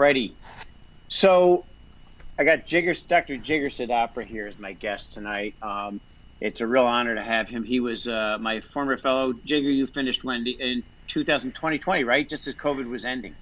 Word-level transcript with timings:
Alrighty. 0.00 0.32
So 1.08 1.66
I 2.38 2.44
got 2.44 2.66
Jigar, 2.66 3.06
Dr. 3.06 3.36
Jigar 3.36 3.66
Sitapara 3.66 4.24
here 4.24 4.46
as 4.46 4.58
my 4.58 4.72
guest 4.72 5.12
tonight. 5.12 5.54
Um, 5.60 6.00
it's 6.40 6.62
a 6.62 6.66
real 6.66 6.84
honor 6.84 7.14
to 7.14 7.22
have 7.22 7.50
him. 7.50 7.64
He 7.64 7.80
was 7.80 8.08
uh, 8.08 8.38
my 8.40 8.60
former 8.60 8.96
fellow. 8.96 9.34
Jigar, 9.34 9.74
you 9.74 9.86
finished 9.86 10.24
when 10.24 10.46
in 10.46 10.82
2020, 11.06 12.04
right? 12.04 12.26
Just 12.26 12.46
as 12.46 12.54
COVID 12.54 12.88
was 12.88 13.04
ending. 13.04 13.34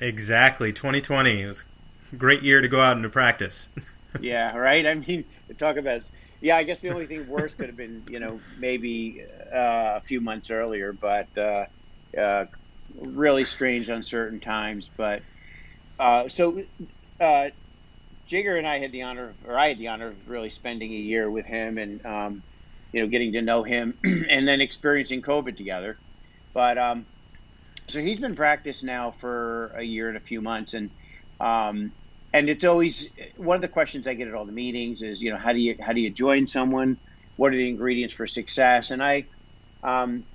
Exactly, 0.00 0.72
2020. 0.72 1.42
It 1.42 1.46
was 1.46 1.64
a 2.12 2.16
great 2.16 2.42
year 2.42 2.60
to 2.60 2.66
go 2.66 2.80
out 2.80 2.96
into 2.96 3.08
practice. 3.08 3.68
yeah, 4.20 4.56
right. 4.56 4.84
I 4.84 4.94
mean, 4.94 5.24
talk 5.58 5.76
about. 5.76 6.02
Yeah, 6.40 6.56
I 6.56 6.64
guess 6.64 6.80
the 6.80 6.88
only 6.88 7.06
thing 7.06 7.28
worse 7.28 7.54
could 7.54 7.66
have 7.66 7.76
been, 7.76 8.02
you 8.08 8.18
know, 8.18 8.40
maybe 8.58 9.22
uh, 9.52 9.98
a 9.98 10.00
few 10.00 10.20
months 10.20 10.50
earlier, 10.50 10.92
but 10.92 11.28
uh, 11.36 11.66
uh, 12.18 12.46
really 12.94 13.44
strange, 13.44 13.88
uncertain 13.88 14.40
times. 14.40 14.90
But 14.96 15.22
uh, 15.98 16.28
so, 16.28 16.62
uh, 17.20 17.48
Jigar 18.30 18.58
and 18.58 18.66
I 18.66 18.78
had 18.78 18.92
the 18.92 19.02
honor, 19.02 19.30
of, 19.30 19.36
or 19.44 19.58
I 19.58 19.68
had 19.68 19.78
the 19.78 19.88
honor 19.88 20.08
of 20.08 20.28
really 20.28 20.50
spending 20.50 20.92
a 20.92 20.96
year 20.96 21.30
with 21.30 21.46
him, 21.46 21.78
and 21.78 22.04
um, 22.04 22.44
you 22.92 23.02
know, 23.02 23.08
getting 23.08 23.32
to 23.32 23.42
know 23.42 23.62
him, 23.62 23.98
and 24.04 24.46
then 24.46 24.60
experiencing 24.60 25.22
COVID 25.22 25.56
together. 25.56 26.00
But 26.54 26.78
um, 26.78 27.06
so 27.88 28.00
he's 28.00 28.20
been 28.20 28.36
practiced 28.36 28.84
now 28.84 29.10
for 29.12 29.74
a 29.78 29.82
year 29.82 30.08
and 30.08 30.16
a 30.16 30.20
few 30.20 30.40
months, 30.40 30.74
and 30.74 30.90
um, 31.40 31.92
and 32.32 32.48
it's 32.48 32.64
always 32.64 33.08
one 33.36 33.56
of 33.56 33.62
the 33.62 33.68
questions 33.68 34.06
I 34.06 34.14
get 34.14 34.28
at 34.28 34.34
all 34.34 34.46
the 34.46 34.52
meetings 34.52 35.02
is 35.02 35.20
you 35.22 35.32
know 35.32 35.38
how 35.38 35.52
do 35.52 35.58
you 35.58 35.76
how 35.80 35.92
do 35.92 36.00
you 36.00 36.10
join 36.10 36.46
someone? 36.46 36.98
What 37.36 37.52
are 37.52 37.56
the 37.56 37.68
ingredients 37.68 38.14
for 38.14 38.26
success? 38.26 38.90
And 38.90 39.02
I, 39.02 39.26
um, 39.82 40.26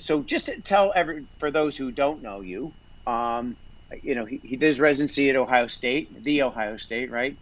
so 0.00 0.22
just 0.22 0.46
to 0.46 0.60
tell 0.60 0.92
every 0.94 1.24
for 1.38 1.50
those 1.50 1.76
who 1.76 1.90
don't 1.90 2.22
know 2.22 2.40
you, 2.40 2.72
um, 3.06 3.56
you 4.02 4.14
know 4.14 4.24
he, 4.24 4.40
he 4.42 4.56
did 4.56 4.66
his 4.66 4.80
residency 4.80 5.30
at 5.30 5.36
Ohio 5.36 5.66
State, 5.66 6.24
the 6.24 6.42
Ohio 6.42 6.76
State, 6.76 7.10
right? 7.10 7.36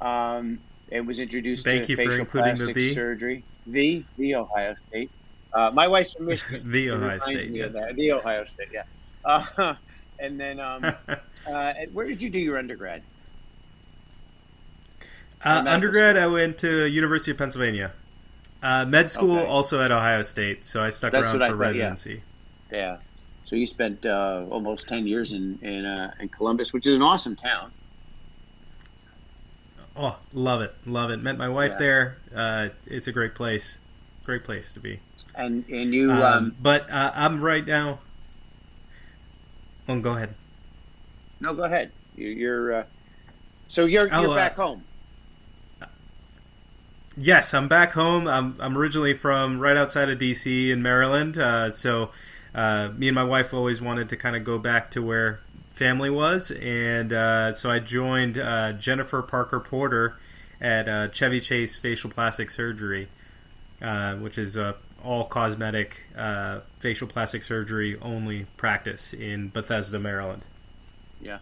Um, 0.00 0.60
it 0.90 1.04
was 1.04 1.20
introduced 1.20 1.64
Thank 1.64 1.84
to 1.84 1.90
you 1.90 1.96
facial 1.96 2.12
for 2.12 2.20
including 2.20 2.56
plastic 2.56 2.74
the 2.74 2.94
surgery. 2.94 3.44
The 3.66 4.04
the 4.16 4.36
Ohio 4.36 4.74
State. 4.88 5.10
Uh, 5.52 5.70
my 5.72 5.88
wife's 5.88 6.12
from 6.12 6.26
Michigan. 6.26 6.70
The 6.70 6.90
Ohio 6.90 7.18
State, 7.18 7.50
yes. 7.50 7.72
The 7.94 8.12
Ohio 8.12 8.44
State, 8.44 8.68
yeah. 8.72 8.82
Uh, 9.24 9.74
and 10.18 10.38
then, 10.38 10.60
um, 10.60 10.84
uh, 11.50 11.72
where 11.92 12.06
did 12.06 12.22
you 12.22 12.30
do 12.30 12.38
your 12.38 12.58
undergrad? 12.58 13.02
Uh, 15.44 15.64
undergrad? 15.66 16.16
I 16.16 16.26
went 16.26 16.58
to 16.58 16.84
University 16.84 17.30
of 17.30 17.38
Pennsylvania. 17.38 17.92
Uh, 18.66 18.84
med 18.84 19.08
school 19.10 19.38
Okay. 19.38 19.46
also 19.46 19.80
at 19.80 19.92
Ohio 19.92 20.22
State, 20.22 20.64
so 20.66 20.82
I 20.82 20.90
stuck 20.90 21.12
That's 21.12 21.22
around 21.22 21.34
what 21.38 21.42
I 21.42 21.48
for 21.50 21.54
yeah. 21.54 21.68
residency. 21.68 22.22
Yeah. 22.72 22.98
So 23.44 23.54
you 23.54 23.64
spent 23.66 24.04
uh, 24.04 24.44
almost 24.50 24.88
ten 24.88 25.06
years 25.06 25.32
in 25.32 25.58
in, 25.62 25.86
uh, 25.86 26.10
in 26.18 26.28
Columbus, 26.28 26.72
which 26.72 26.86
is 26.86 26.96
an 26.96 27.02
awesome 27.02 27.36
town. 27.36 27.70
Oh, 29.96 30.18
love 30.32 30.62
it, 30.62 30.74
love 30.84 31.10
it. 31.10 31.22
Met 31.22 31.38
my 31.38 31.48
wife 31.48 31.72
Yeah. 31.72 31.78
there. 31.78 32.18
Uh, 32.34 32.68
it's 32.86 33.06
a 33.06 33.12
great 33.12 33.34
place, 33.36 33.78
great 34.24 34.42
place 34.42 34.74
to 34.74 34.80
be. 34.80 34.98
And 35.36 35.64
and 35.70 35.94
you, 35.94 36.10
Um, 36.10 36.22
um, 36.22 36.56
but 36.60 36.90
uh, 36.90 37.12
I'm 37.14 37.40
right 37.40 37.64
now. 37.64 38.00
Oh, 39.88 40.00
go 40.00 40.10
ahead. 40.18 40.34
no, 41.40 41.54
go 41.54 41.62
ahead. 41.62 41.92
You, 42.16 42.28
you're 42.28 42.74
uh, 42.80 42.84
so 43.68 43.84
you're 43.86 44.08
Oh, 44.12 44.22
you're 44.22 44.32
uh, 44.32 44.34
back 44.34 44.56
home. 44.56 44.82
Yes, 47.18 47.54
I'm 47.54 47.66
back 47.66 47.94
home. 47.94 48.28
I'm, 48.28 48.56
I'm 48.60 48.76
originally 48.76 49.14
from 49.14 49.58
right 49.58 49.76
outside 49.76 50.10
of 50.10 50.18
DC 50.18 50.70
in 50.70 50.82
Maryland. 50.82 51.38
Uh, 51.38 51.70
so 51.70 52.10
uh, 52.54 52.90
me 52.94 53.08
and 53.08 53.14
my 53.14 53.24
wife 53.24 53.54
always 53.54 53.80
wanted 53.80 54.10
to 54.10 54.18
kind 54.18 54.36
of 54.36 54.44
go 54.44 54.58
back 54.58 54.90
to 54.90 55.02
where 55.02 55.40
family 55.72 56.10
was. 56.10 56.50
And 56.50 57.14
uh, 57.14 57.54
so 57.54 57.70
I 57.70 57.78
joined 57.78 58.36
uh, 58.36 58.74
Jennifer 58.74 59.22
Parker 59.22 59.60
Porter 59.60 60.18
at 60.60 60.88
uh, 60.90 61.08
Chevy 61.08 61.40
Chase 61.40 61.78
Facial 61.78 62.10
Plastic 62.10 62.50
Surgery, 62.50 63.08
uh, 63.80 64.16
which 64.16 64.36
is 64.36 64.58
a 64.58 64.76
all 65.02 65.24
cosmetic 65.24 66.04
facial 66.80 67.06
plastic 67.06 67.44
surgery 67.44 67.96
only 68.00 68.46
practice 68.56 69.12
in 69.12 69.48
Bethesda, 69.50 69.98
Maryland. 70.00 70.42
Yeah. 71.20 71.38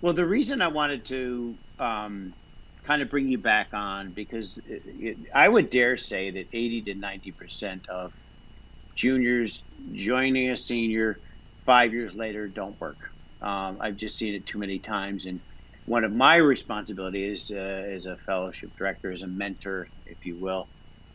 Well, 0.00 0.14
the 0.14 0.26
reason 0.26 0.60
I 0.60 0.68
wanted 0.68 1.04
to 1.06 1.54
um, 1.78 2.34
kind 2.84 3.02
of 3.02 3.10
bring 3.10 3.28
you 3.28 3.38
back 3.38 3.70
on 3.74 4.12
because 4.12 4.58
it, 4.66 4.82
it, 4.86 5.18
I 5.34 5.48
would 5.48 5.70
dare 5.70 5.96
say 5.96 6.30
that 6.32 6.46
80 6.52 6.82
to 6.84 6.94
90 6.94 7.32
percent 7.32 7.86
of 7.90 8.12
juniors 8.96 9.64
joining 9.92 10.50
a 10.50 10.56
senior 10.56 11.20
five 11.66 11.92
years 11.92 12.14
later 12.14 12.48
don't 12.48 12.80
work. 12.80 13.00
Um, 13.40 13.78
I've 13.80 13.96
just 13.96 14.18
seen 14.18 14.34
it 14.34 14.46
too 14.46 14.58
many 14.58 14.80
times, 14.80 15.26
and 15.26 15.40
one 15.86 16.04
of 16.04 16.12
my 16.12 16.36
responsibilities 16.36 17.50
uh, 17.54 17.58
as 17.58 18.06
a 18.06 18.16
fellowship 18.26 18.70
director, 18.78 19.12
as 19.12 19.22
a 19.22 19.26
mentor, 19.28 19.88
if 20.06 20.24
you 20.24 20.38
will, 20.38 20.70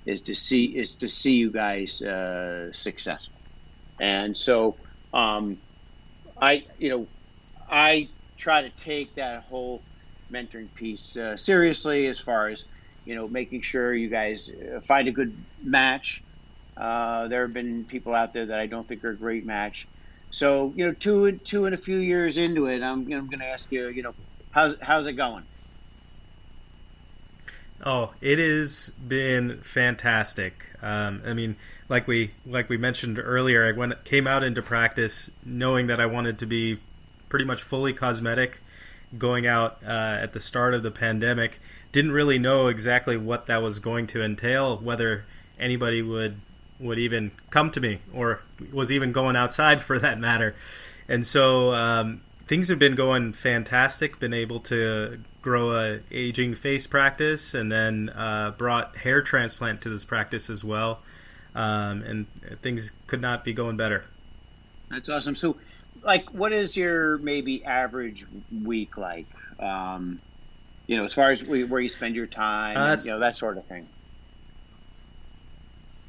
is 0.06 0.24
to 0.24 0.36
see 0.36 0.66
is 0.78 0.98
to 0.98 1.08
see 1.08 1.34
you 1.36 1.52
guys 1.52 2.02
uh, 2.02 2.72
successful. 2.74 3.42
And 4.00 4.38
so, 4.38 4.78
um, 5.14 5.60
I 6.42 6.64
you 6.80 6.90
know, 6.90 7.10
I 7.70 8.10
try 8.38 8.64
to 8.64 8.72
take 8.72 9.16
that 9.16 9.44
whole 9.44 9.86
mentoring 10.32 10.68
piece 10.76 11.18
uh, 11.18 11.38
seriously 11.38 12.08
as 12.08 12.20
far 12.20 12.48
as 12.48 12.64
you 13.06 13.16
know 13.16 13.28
making 13.28 13.62
sure 13.62 13.94
you 13.94 14.10
guys 14.10 14.50
uh, 14.50 14.80
find 14.82 15.08
a 15.08 15.12
good 15.12 15.36
match 15.64 16.24
uh, 16.78 17.28
there 17.28 17.42
have 17.42 17.54
been 17.54 17.84
people 17.86 18.14
out 18.14 18.34
there 18.34 18.46
that 18.46 18.60
I 18.60 18.68
don't 18.68 18.88
think 18.88 19.04
are 19.04 19.12
a 19.12 19.16
great 19.16 19.46
match 19.46 19.88
so 20.32 20.74
you 20.76 20.86
know 20.86 20.94
two 20.94 21.32
two 21.34 21.66
and 21.66 21.74
a 21.74 21.78
few 21.78 21.98
years 21.98 22.38
into 22.38 22.68
it 22.68 22.82
I'm, 22.82 23.12
I'm 23.12 23.28
going 23.28 23.40
to 23.40 23.48
ask 23.48 23.72
you 23.72 23.90
you 23.90 24.04
know 24.04 24.14
how's 24.52 24.76
how's 24.82 25.08
it 25.08 25.14
going 25.14 25.44
Oh, 27.86 28.12
it 28.20 28.40
has 28.40 28.92
been 29.08 29.62
fantastic. 29.62 30.66
Um, 30.82 31.22
I 31.26 31.34
mean, 31.34 31.56
like 31.88 32.08
we 32.08 32.32
like 32.46 32.68
we 32.70 32.78
mentioned 32.78 33.20
earlier, 33.20 33.68
I 33.68 33.72
went 33.72 34.04
came 34.04 34.28
out 34.28 34.44
into 34.44 34.62
practice 34.62 35.30
knowing 35.46 35.88
that 35.88 36.00
I 36.00 36.06
wanted 36.06 36.38
to 36.40 36.46
be 36.46 36.80
pretty 37.30 37.46
much 37.46 37.64
fully 37.64 37.94
cosmetic. 37.94 38.60
Going 39.18 39.48
out 39.48 39.80
uh, 39.84 39.90
at 40.22 40.34
the 40.34 40.40
start 40.40 40.74
of 40.74 40.84
the 40.84 40.92
pandemic, 40.92 41.60
didn't 41.92 42.12
really 42.12 42.38
know 42.38 42.68
exactly 42.68 43.18
what 43.18 43.48
that 43.48 43.62
was 43.62 43.80
going 43.80 44.08
to 44.08 44.24
entail, 44.24 44.78
whether 44.78 45.26
anybody 45.60 46.02
would 46.02 46.40
would 46.80 47.00
even 47.00 47.32
come 47.50 47.70
to 47.72 47.82
me 47.82 48.00
or 48.14 48.42
was 48.72 48.92
even 48.92 49.12
going 49.12 49.36
outside 49.36 49.82
for 49.82 50.00
that 50.00 50.18
matter. 50.20 50.56
And 51.10 51.26
so 51.26 51.74
um, 51.74 52.22
things 52.48 52.70
have 52.70 52.80
been 52.80 52.96
going 52.96 53.34
fantastic. 53.34 54.20
Been 54.20 54.34
able 54.34 54.60
to 54.62 55.20
grow 55.42 55.78
a 55.78 56.00
aging 56.12 56.56
face 56.56 56.88
practice, 56.88 57.54
and 57.54 57.72
then 57.72 58.10
uh, 58.10 58.52
brought 58.58 58.98
hair 58.98 59.22
transplant 59.22 59.82
to 59.82 59.90
this 59.90 60.06
practice 60.06 60.50
as 60.50 60.64
well. 60.64 61.00
Um, 61.56 62.04
and 62.04 62.28
things 62.62 62.92
could 63.08 63.22
not 63.22 63.44
be 63.44 63.54
going 63.54 63.76
better. 63.76 64.06
that's 64.90 65.10
awesome 65.10 65.36
so 65.36 65.58
like 66.04 66.30
what 66.32 66.52
is 66.54 66.76
your 66.76 67.18
maybe 67.20 67.64
average 67.66 68.26
week 68.64 68.98
like 68.98 69.26
um, 69.60 70.20
you 70.88 70.98
know 70.98 71.06
as 71.06 71.14
far 71.14 71.32
as 71.32 71.44
where 71.44 71.66
where 71.68 71.82
you 71.82 71.90
spend 71.90 72.16
your 72.16 72.28
time 72.28 72.78
Uh, 72.78 72.94
and, 72.94 73.06
you 73.06 73.12
know 73.12 73.20
that 73.20 73.36
sort 73.36 73.58
of 73.58 73.66
thing 73.66 73.88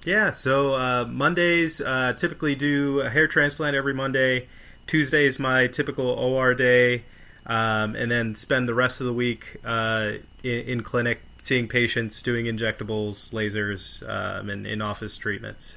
Yeah, 0.04 0.30
so 0.30 0.74
uh, 0.76 1.04
Mondays 1.04 1.80
uh, 1.82 2.14
typically 2.16 2.54
do 2.54 3.00
a 3.00 3.10
hair 3.10 3.28
transplant 3.28 3.76
every 3.76 3.92
Monday. 3.92 4.48
Tuesday 4.86 5.26
is 5.26 5.38
my 5.38 5.66
typical 5.66 6.06
OR 6.06 6.54
day, 6.54 7.04
um, 7.44 7.94
and 7.94 8.10
then 8.10 8.34
spend 8.34 8.66
the 8.66 8.72
rest 8.74 9.02
of 9.02 9.06
the 9.06 9.12
week 9.12 9.58
uh, 9.62 10.12
in, 10.42 10.60
in 10.60 10.82
clinic 10.82 11.20
seeing 11.42 11.68
patients, 11.68 12.22
doing 12.22 12.46
injectables, 12.46 13.30
lasers, 13.32 14.02
um, 14.08 14.48
and 14.48 14.66
in 14.66 14.80
office 14.80 15.16
treatments. 15.18 15.76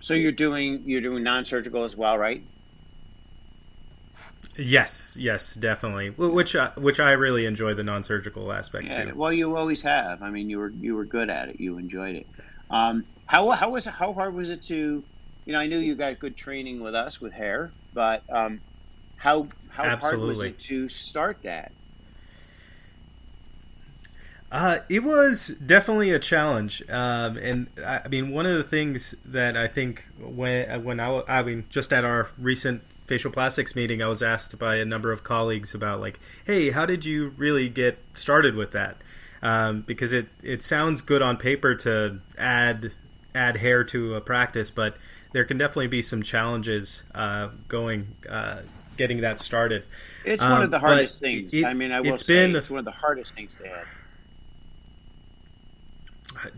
so 0.00 0.12
you're 0.14 0.30
doing 0.32 0.82
you're 0.84 1.00
doing 1.00 1.22
non-surgical 1.22 1.84
as 1.84 1.96
well 1.96 2.18
right 2.18 2.42
Yes, 4.58 5.16
yes, 5.20 5.54
definitely. 5.54 6.10
Which 6.10 6.56
uh, 6.56 6.70
which 6.76 6.98
I 6.98 7.12
really 7.12 7.46
enjoy 7.46 7.74
the 7.74 7.82
non-surgical 7.82 8.52
aspect 8.52 8.86
Yeah, 8.86 9.04
too. 9.04 9.14
well, 9.14 9.32
you 9.32 9.56
always 9.56 9.82
have. 9.82 10.22
I 10.22 10.30
mean, 10.30 10.48
you 10.48 10.58
were 10.58 10.70
you 10.80 10.94
were 10.94 11.04
good 11.04 11.28
at 11.28 11.48
it. 11.50 11.60
You 11.60 11.78
enjoyed 11.78 12.16
it. 12.16 12.26
Um, 12.70 13.04
how 13.26 13.50
how 13.50 13.70
was 13.70 13.86
it, 13.86 13.92
how 13.92 14.12
hard 14.12 14.34
was 14.34 14.50
it 14.50 14.62
to, 14.64 15.04
you 15.44 15.52
know, 15.52 15.58
I 15.58 15.66
knew 15.66 15.78
you 15.78 15.94
got 15.94 16.18
good 16.18 16.36
training 16.36 16.80
with 16.80 16.94
us 16.94 17.20
with 17.20 17.32
hair, 17.32 17.70
but 17.92 18.22
um, 18.30 18.60
how 19.16 19.48
how 19.68 19.96
hard 19.96 20.20
was 20.20 20.42
it 20.42 20.60
to 20.62 20.88
start 20.88 21.42
that? 21.42 21.72
Uh, 24.50 24.78
it 24.88 25.02
was 25.02 25.48
definitely 25.48 26.12
a 26.12 26.20
challenge, 26.20 26.82
um, 26.88 27.36
and 27.36 27.66
I, 27.84 28.02
I 28.04 28.08
mean, 28.08 28.30
one 28.30 28.46
of 28.46 28.56
the 28.56 28.62
things 28.62 29.14
that 29.24 29.56
I 29.56 29.66
think 29.66 30.04
when 30.18 30.84
when 30.84 31.00
I, 31.00 31.22
I 31.28 31.42
mean, 31.42 31.64
just 31.68 31.92
at 31.92 32.04
our 32.04 32.30
recent 32.38 32.82
facial 33.06 33.30
plastics 33.30 33.74
meeting, 33.74 34.02
I 34.02 34.08
was 34.08 34.22
asked 34.22 34.58
by 34.58 34.76
a 34.76 34.84
number 34.84 35.12
of 35.12 35.24
colleagues 35.24 35.74
about 35.74 36.00
like, 36.00 36.18
hey, 36.44 36.70
how 36.70 36.86
did 36.86 37.04
you 37.04 37.28
really 37.36 37.68
get 37.68 37.98
started 38.14 38.54
with 38.54 38.72
that? 38.72 38.96
Um, 39.42 39.82
because 39.82 40.12
it 40.12 40.28
it 40.42 40.62
sounds 40.62 41.02
good 41.02 41.22
on 41.22 41.36
paper 41.36 41.74
to 41.76 42.20
add 42.38 42.92
add 43.34 43.56
hair 43.56 43.84
to 43.84 44.14
a 44.14 44.20
practice, 44.20 44.70
but 44.70 44.96
there 45.32 45.44
can 45.44 45.58
definitely 45.58 45.88
be 45.88 46.02
some 46.02 46.22
challenges 46.22 47.02
uh, 47.14 47.50
going 47.68 48.08
uh, 48.28 48.62
getting 48.96 49.20
that 49.20 49.40
started. 49.40 49.84
It's 50.24 50.42
um, 50.42 50.50
one 50.50 50.62
of 50.62 50.70
the 50.70 50.78
hardest 50.78 51.20
things. 51.20 51.52
It, 51.52 51.64
I 51.64 51.74
mean, 51.74 51.92
I 51.92 52.00
will 52.00 52.14
it's 52.14 52.24
say 52.24 52.46
been, 52.46 52.56
it's 52.56 52.70
one 52.70 52.78
of 52.78 52.84
the 52.84 52.90
hardest 52.90 53.34
things 53.34 53.54
to 53.56 53.68
add. 53.68 53.86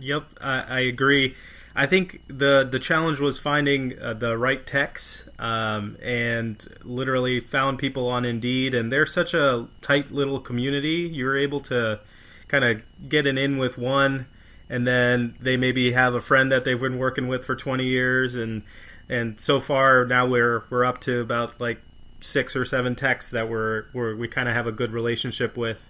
Yep, 0.01 0.25
I, 0.41 0.61
I 0.61 0.81
agree. 0.81 1.37
I 1.79 1.87
think 1.87 2.23
the 2.27 2.69
the 2.69 2.81
challenge 2.81 3.21
was 3.21 3.39
finding 3.39 3.97
uh, 4.03 4.13
the 4.13 4.37
right 4.37 4.67
techs, 4.67 5.29
um, 5.39 5.97
and 6.03 6.67
literally 6.83 7.39
found 7.39 7.79
people 7.79 8.09
on 8.09 8.25
Indeed, 8.25 8.75
and 8.75 8.91
they're 8.91 9.07
such 9.07 9.33
a 9.33 9.69
tight 9.81 10.11
little 10.11 10.41
community. 10.41 11.09
You're 11.13 11.39
able 11.39 11.61
to 11.61 12.01
kind 12.49 12.65
of 12.65 12.83
get 13.09 13.29
an 13.29 13.39
in 13.39 13.59
with 13.59 13.79
one, 13.79 14.27
and 14.69 14.89
then 14.89 15.37
they 15.41 15.57
maybe 15.57 15.93
have 15.93 16.15
a 16.15 16.21
friend 16.21 16.51
that 16.51 16.65
they've 16.65 16.81
been 16.81 16.99
working 16.99 17.29
with 17.29 17.45
for 17.45 17.55
20 17.55 17.85
years, 17.85 18.35
and 18.35 18.65
and 19.09 19.41
so 19.41 19.61
far 19.61 20.05
now 20.05 20.27
we're 20.27 20.65
we're 20.71 20.85
up 20.85 21.01
to 21.03 21.21
about 21.21 21.61
like 21.61 21.81
six 22.21 22.57
or 22.57 22.65
seven 22.65 22.97
techs 22.97 23.31
that 23.31 23.49
we're, 23.49 23.85
we're 23.93 24.17
we 24.17 24.27
kind 24.27 24.49
of 24.49 24.57
have 24.57 24.67
a 24.67 24.73
good 24.73 24.91
relationship 24.91 25.57
with, 25.57 25.89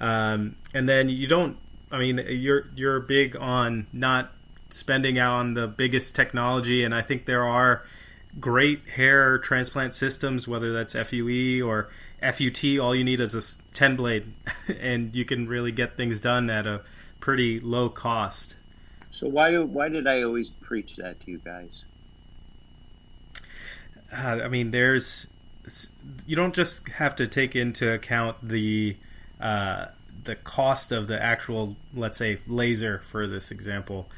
um, 0.00 0.54
and 0.72 0.88
then 0.88 1.08
you 1.08 1.26
don't. 1.26 1.56
I 1.90 1.98
mean, 1.98 2.24
you're 2.28 2.68
you're 2.76 3.00
big 3.00 3.34
on 3.34 3.88
not 3.92 4.32
spending 4.76 5.18
out 5.18 5.38
on 5.38 5.54
the 5.54 5.66
biggest 5.66 6.14
technology, 6.14 6.84
and 6.84 6.94
I 6.94 7.00
think 7.00 7.24
there 7.24 7.44
are 7.44 7.82
great 8.38 8.86
hair 8.90 9.38
transplant 9.38 9.94
systems, 9.94 10.46
whether 10.46 10.72
that's 10.72 10.92
FUE 10.92 11.66
or 11.66 11.88
FUT. 12.20 12.78
All 12.78 12.94
you 12.94 13.02
need 13.02 13.20
is 13.20 13.34
a 13.34 13.72
10 13.72 13.96
blade, 13.96 14.32
and 14.78 15.16
you 15.16 15.24
can 15.24 15.48
really 15.48 15.72
get 15.72 15.96
things 15.96 16.20
done 16.20 16.50
at 16.50 16.66
a 16.66 16.82
pretty 17.20 17.58
low 17.58 17.88
cost. 17.88 18.54
So 19.10 19.28
why 19.28 19.50
do 19.50 19.64
why 19.64 19.88
did 19.88 20.06
I 20.06 20.22
always 20.22 20.50
preach 20.50 20.96
that 20.96 21.20
to 21.20 21.30
you 21.30 21.38
guys? 21.38 21.84
Uh, 24.12 24.40
I 24.44 24.48
mean, 24.48 24.72
there's 24.72 25.26
you 26.26 26.36
don't 26.36 26.54
just 26.54 26.86
have 26.90 27.16
to 27.16 27.26
take 27.26 27.56
into 27.56 27.90
account 27.90 28.36
the 28.46 28.96
uh, 29.40 29.86
the 30.24 30.36
cost 30.36 30.92
of 30.92 31.08
the 31.08 31.22
actual, 31.22 31.76
let's 31.94 32.18
say, 32.18 32.38
laser 32.46 33.00
for 33.10 33.26
this 33.26 33.50
example 33.50 34.08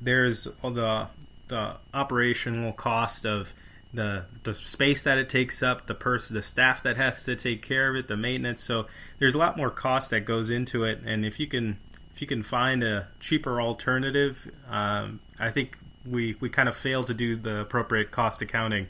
there's 0.00 0.44
the 0.44 1.08
the 1.48 1.76
operational 1.92 2.72
cost 2.72 3.26
of 3.26 3.52
the 3.92 4.24
the 4.44 4.54
space 4.54 5.02
that 5.02 5.18
it 5.18 5.28
takes 5.28 5.62
up, 5.62 5.86
the 5.86 5.94
person, 5.94 6.36
the 6.36 6.42
staff 6.42 6.84
that 6.84 6.96
has 6.96 7.24
to 7.24 7.34
take 7.34 7.62
care 7.62 7.90
of 7.90 7.96
it, 7.96 8.06
the 8.06 8.16
maintenance. 8.16 8.62
So 8.62 8.86
there's 9.18 9.34
a 9.34 9.38
lot 9.38 9.56
more 9.56 9.70
cost 9.70 10.10
that 10.10 10.20
goes 10.20 10.50
into 10.50 10.84
it, 10.84 11.00
and 11.04 11.24
if 11.24 11.40
you 11.40 11.46
can 11.46 11.78
if 12.14 12.20
you 12.20 12.26
can 12.26 12.42
find 12.42 12.82
a 12.84 13.08
cheaper 13.18 13.60
alternative, 13.60 14.48
um, 14.68 15.20
I 15.38 15.50
think 15.50 15.76
we 16.06 16.36
we 16.38 16.48
kind 16.48 16.68
of 16.68 16.76
fail 16.76 17.02
to 17.04 17.14
do 17.14 17.34
the 17.34 17.60
appropriate 17.60 18.12
cost 18.12 18.42
accounting 18.42 18.86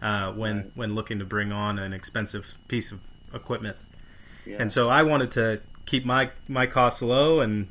uh, 0.00 0.30
when 0.32 0.56
right. 0.56 0.70
when 0.74 0.94
looking 0.94 1.18
to 1.18 1.24
bring 1.24 1.50
on 1.50 1.80
an 1.80 1.92
expensive 1.92 2.54
piece 2.68 2.92
of 2.92 3.00
equipment. 3.32 3.76
Yeah. 4.46 4.58
And 4.60 4.70
so 4.70 4.88
I 4.88 5.02
wanted 5.02 5.32
to 5.32 5.60
keep 5.86 6.04
my 6.04 6.30
my 6.48 6.66
costs 6.66 7.02
low 7.02 7.40
and 7.40 7.68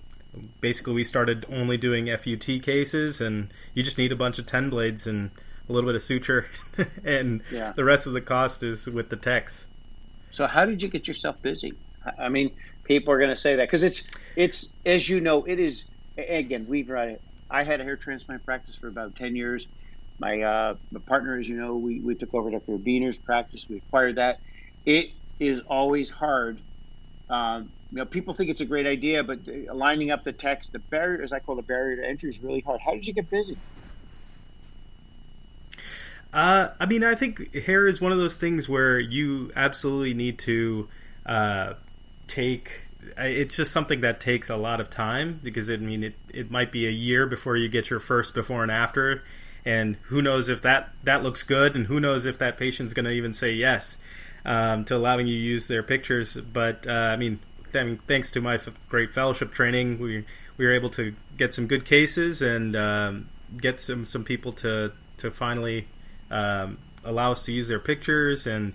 basically 0.62 0.94
we 0.94 1.04
started 1.04 1.46
only 1.50 1.78
doing 1.78 2.08
FUT 2.18 2.62
cases, 2.62 3.22
and 3.22 3.54
you 3.74 3.84
just 3.84 3.98
need 3.98 4.12
a 4.12 4.16
bunch 4.16 4.40
of 4.40 4.46
ten 4.46 4.70
blades 4.70 5.06
and 5.08 5.32
a 5.70 5.72
little 5.72 5.88
bit 5.88 5.96
of 5.96 6.02
suture, 6.02 6.48
and 7.04 7.42
yeah. 7.52 7.74
the 7.76 7.84
rest 7.84 8.08
of 8.08 8.14
the 8.14 8.22
cost 8.22 8.64
is 8.64 8.88
with 8.88 9.10
the 9.10 9.16
techs. 9.16 9.66
So 10.32 10.48
how 10.48 10.66
did 10.66 10.82
you 10.82 10.90
get 10.90 11.08
yourself 11.08 11.42
busy? 11.42 11.74
I 12.20 12.30
mean, 12.30 12.52
people 12.84 13.14
are 13.14 13.18
going 13.18 13.30
to 13.30 13.36
say 13.36 13.56
that 13.58 13.68
because 13.68 13.84
it's 13.84 14.04
it's 14.36 14.74
as 14.86 15.08
you 15.08 15.22
know, 15.22 15.44
it 15.44 15.60
is 15.60 15.86
again 16.18 16.66
we've 16.68 16.92
I 16.92 17.18
had 17.64 17.82
a 17.82 17.84
hair 17.84 17.98
transplant 17.98 18.44
practice 18.46 18.76
for 18.76 18.88
about 18.88 19.16
ten 19.16 19.36
years. 19.36 19.68
My, 20.20 20.42
uh, 20.42 20.76
my 20.92 21.00
partner, 21.00 21.38
as 21.38 21.50
you 21.50 21.58
know, 21.58 21.76
we, 21.76 22.00
we 22.00 22.14
took 22.14 22.36
over 22.36 22.52
Dr. 22.52 22.78
Beaner's 22.78 23.18
practice. 23.18 23.68
We 23.68 23.78
acquired 23.78 24.18
that. 24.18 24.40
It 24.86 25.10
is 25.40 25.62
always 25.62 26.12
hard 26.12 26.60
um, 27.32 27.72
you 27.94 28.00
know, 28.00 28.06
people 28.06 28.34
think 28.34 28.50
it's 28.50 28.62
a 28.62 28.66
great 28.66 28.88
idea, 28.88 29.24
but 29.24 29.42
lining 29.72 30.10
up 30.10 30.24
the 30.24 30.32
text, 30.32 30.72
the 30.72 30.80
barrier, 30.80 31.22
as 31.22 31.32
I 31.32 31.38
call 31.38 31.56
the 31.56 31.62
barrier 31.62 31.98
to 31.98 32.08
entry, 32.08 32.28
is 32.28 32.40
really 32.42 32.62
hard. 32.62 32.82
How 32.82 32.94
did 32.94 33.06
you 33.06 33.14
get 33.14 33.30
busy? 33.30 33.56
Uh, 36.34 36.70
I 36.80 36.88
mean, 36.88 37.04
I 37.04 37.14
think 37.14 37.54
hair 37.54 37.88
is 37.88 38.02
one 38.02 38.12
of 38.12 38.18
those 38.18 38.38
things 38.38 38.68
where 38.68 39.00
you 39.00 39.52
absolutely 39.56 40.16
need 40.16 40.40
to 40.40 40.88
uh, 41.28 41.74
take. 42.26 42.88
It's 43.16 43.58
just 43.58 43.72
something 43.72 44.02
that 44.02 44.20
takes 44.20 44.50
a 44.50 44.56
lot 44.56 44.82
of 44.82 44.90
time 44.90 45.40
because 45.44 45.70
I 45.70 45.76
mean, 45.76 46.04
it, 46.04 46.16
it 46.30 46.50
might 46.50 46.72
be 46.72 46.88
a 46.88 46.92
year 46.92 47.28
before 47.28 47.58
you 47.58 47.70
get 47.70 47.92
your 47.92 48.00
first 48.00 48.34
before 48.34 48.64
and 48.64 48.72
after, 48.72 49.24
and 49.66 49.98
who 50.06 50.20
knows 50.24 50.50
if 50.50 50.64
that 50.64 50.90
that 51.04 51.22
looks 51.22 51.44
good, 51.44 51.76
and 51.76 51.86
who 51.86 52.00
knows 52.00 52.26
if 52.26 52.40
that 52.40 52.58
patient's 52.58 52.94
going 52.94 53.06
to 53.06 53.12
even 53.12 53.34
say 53.34 53.52
yes 53.52 53.98
um, 54.46 54.84
to 54.86 54.96
allowing 54.96 55.28
you 55.28 55.36
use 55.36 55.68
their 55.68 55.84
pictures. 55.84 56.36
But 56.36 56.88
uh, 56.88 56.92
I 56.92 57.18
mean, 57.18 57.40
I 57.76 57.84
mean, 57.84 58.00
thanks 58.08 58.32
to 58.32 58.42
my 58.42 58.56
f- 58.56 58.70
great 58.90 59.14
fellowship 59.14 59.52
training, 59.52 60.00
we 60.00 60.26
we 60.58 60.66
were 60.66 60.74
able 60.74 60.90
to 60.92 61.16
get 61.38 61.54
some 61.54 61.68
good 61.68 61.86
cases 61.86 62.42
and 62.42 62.76
um, 62.76 63.30
get 63.58 63.80
some 63.80 64.06
some 64.06 64.24
people 64.24 64.52
to 64.54 64.92
to 65.18 65.32
finally 65.32 65.88
um, 66.32 66.78
allow 67.04 67.32
us 67.32 67.46
to 67.46 67.52
use 67.52 67.68
their 67.68 67.80
pictures. 67.80 68.48
And 68.48 68.74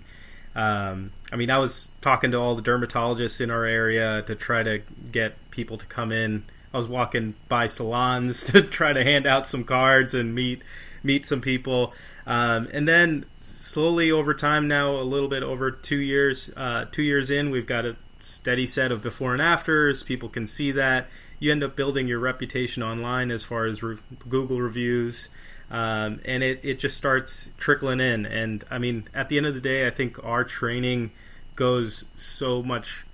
um, 0.55 1.11
I 1.31 1.35
mean, 1.35 1.51
I 1.51 1.59
was 1.59 1.89
talking 2.01 2.31
to 2.31 2.37
all 2.37 2.55
the 2.55 2.61
dermatologists 2.61 3.41
in 3.41 3.51
our 3.51 3.65
area 3.65 4.21
to 4.23 4.35
try 4.35 4.63
to 4.63 4.81
get 5.11 5.35
people 5.51 5.77
to 5.77 5.85
come 5.85 6.11
in. 6.11 6.45
I 6.73 6.77
was 6.77 6.87
walking 6.87 7.35
by 7.47 7.67
salons 7.67 8.45
to 8.51 8.61
try 8.61 8.93
to 8.93 9.03
hand 9.03 9.25
out 9.25 9.47
some 9.47 9.63
cards 9.63 10.13
and 10.13 10.33
meet 10.33 10.61
meet 11.03 11.25
some 11.25 11.41
people. 11.41 11.93
Um, 12.25 12.67
and 12.73 12.87
then 12.87 13.25
slowly 13.39 14.11
over 14.11 14.33
time, 14.33 14.67
now 14.67 14.91
a 14.91 15.03
little 15.03 15.29
bit 15.29 15.43
over 15.43 15.71
two 15.71 15.97
years, 15.97 16.49
uh, 16.57 16.85
two 16.91 17.03
years 17.03 17.29
in, 17.29 17.51
we've 17.51 17.65
got 17.65 17.85
a 17.85 17.95
steady 18.19 18.65
set 18.65 18.91
of 18.91 19.01
before 19.01 19.33
and 19.33 19.41
afters. 19.41 20.03
People 20.03 20.29
can 20.29 20.47
see 20.47 20.71
that. 20.73 21.07
You 21.39 21.51
end 21.51 21.63
up 21.63 21.75
building 21.75 22.07
your 22.07 22.19
reputation 22.19 22.83
online 22.83 23.31
as 23.31 23.43
far 23.43 23.65
as 23.65 23.81
re- 23.81 23.97
Google 24.27 24.61
reviews. 24.61 25.29
Um, 25.71 26.19
and 26.25 26.43
it, 26.43 26.61
it 26.63 26.79
just 26.79 26.97
starts 26.97 27.49
trickling 27.57 27.99
in. 27.99 28.25
And 28.25 28.63
I 28.69 28.79
mean, 28.79 29.07
at 29.13 29.29
the 29.29 29.37
end 29.37 29.45
of 29.45 29.53
the 29.53 29.61
day, 29.61 29.87
I 29.87 29.91
think 29.91 30.23
our 30.23 30.43
training 30.43 31.11
goes 31.55 32.05
so 32.15 32.63
much 32.63 33.05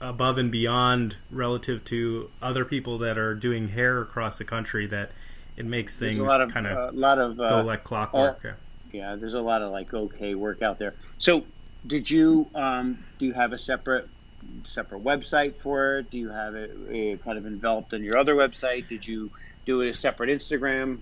above 0.00 0.38
and 0.38 0.50
beyond 0.50 1.16
relative 1.30 1.84
to 1.84 2.30
other 2.40 2.64
people 2.64 2.98
that 2.98 3.18
are 3.18 3.34
doing 3.34 3.68
hair 3.68 4.00
across 4.00 4.38
the 4.38 4.44
country 4.44 4.86
that 4.86 5.10
it 5.56 5.66
makes 5.66 5.96
things 5.96 6.18
kind 6.18 6.66
of 6.66 6.76
uh, 6.76 6.90
a 6.90 6.92
lot 6.92 7.18
of 7.18 7.40
uh, 7.40 7.48
go 7.48 7.60
like 7.60 7.82
clockwork. 7.82 8.44
Uh, 8.44 8.52
yeah, 8.92 9.16
there's 9.16 9.34
a 9.34 9.40
lot 9.40 9.62
of 9.62 9.72
like 9.72 9.92
okay 9.92 10.34
work 10.34 10.62
out 10.62 10.78
there. 10.78 10.94
So, 11.18 11.44
did 11.86 12.08
you 12.08 12.48
um, 12.54 13.04
do 13.18 13.26
you 13.26 13.32
have 13.32 13.52
a 13.52 13.58
separate 13.58 14.08
separate 14.64 15.02
website 15.02 15.56
for 15.56 15.98
it? 15.98 16.10
Do 16.10 16.18
you 16.18 16.30
have 16.30 16.54
it, 16.54 16.70
it 16.88 17.24
kind 17.24 17.38
of 17.38 17.46
enveloped 17.46 17.92
in 17.92 18.02
your 18.02 18.16
other 18.16 18.34
website? 18.34 18.88
Did 18.88 19.06
you 19.06 19.30
do 19.66 19.80
it 19.82 19.88
a 19.88 19.94
separate 19.94 20.30
Instagram? 20.30 20.98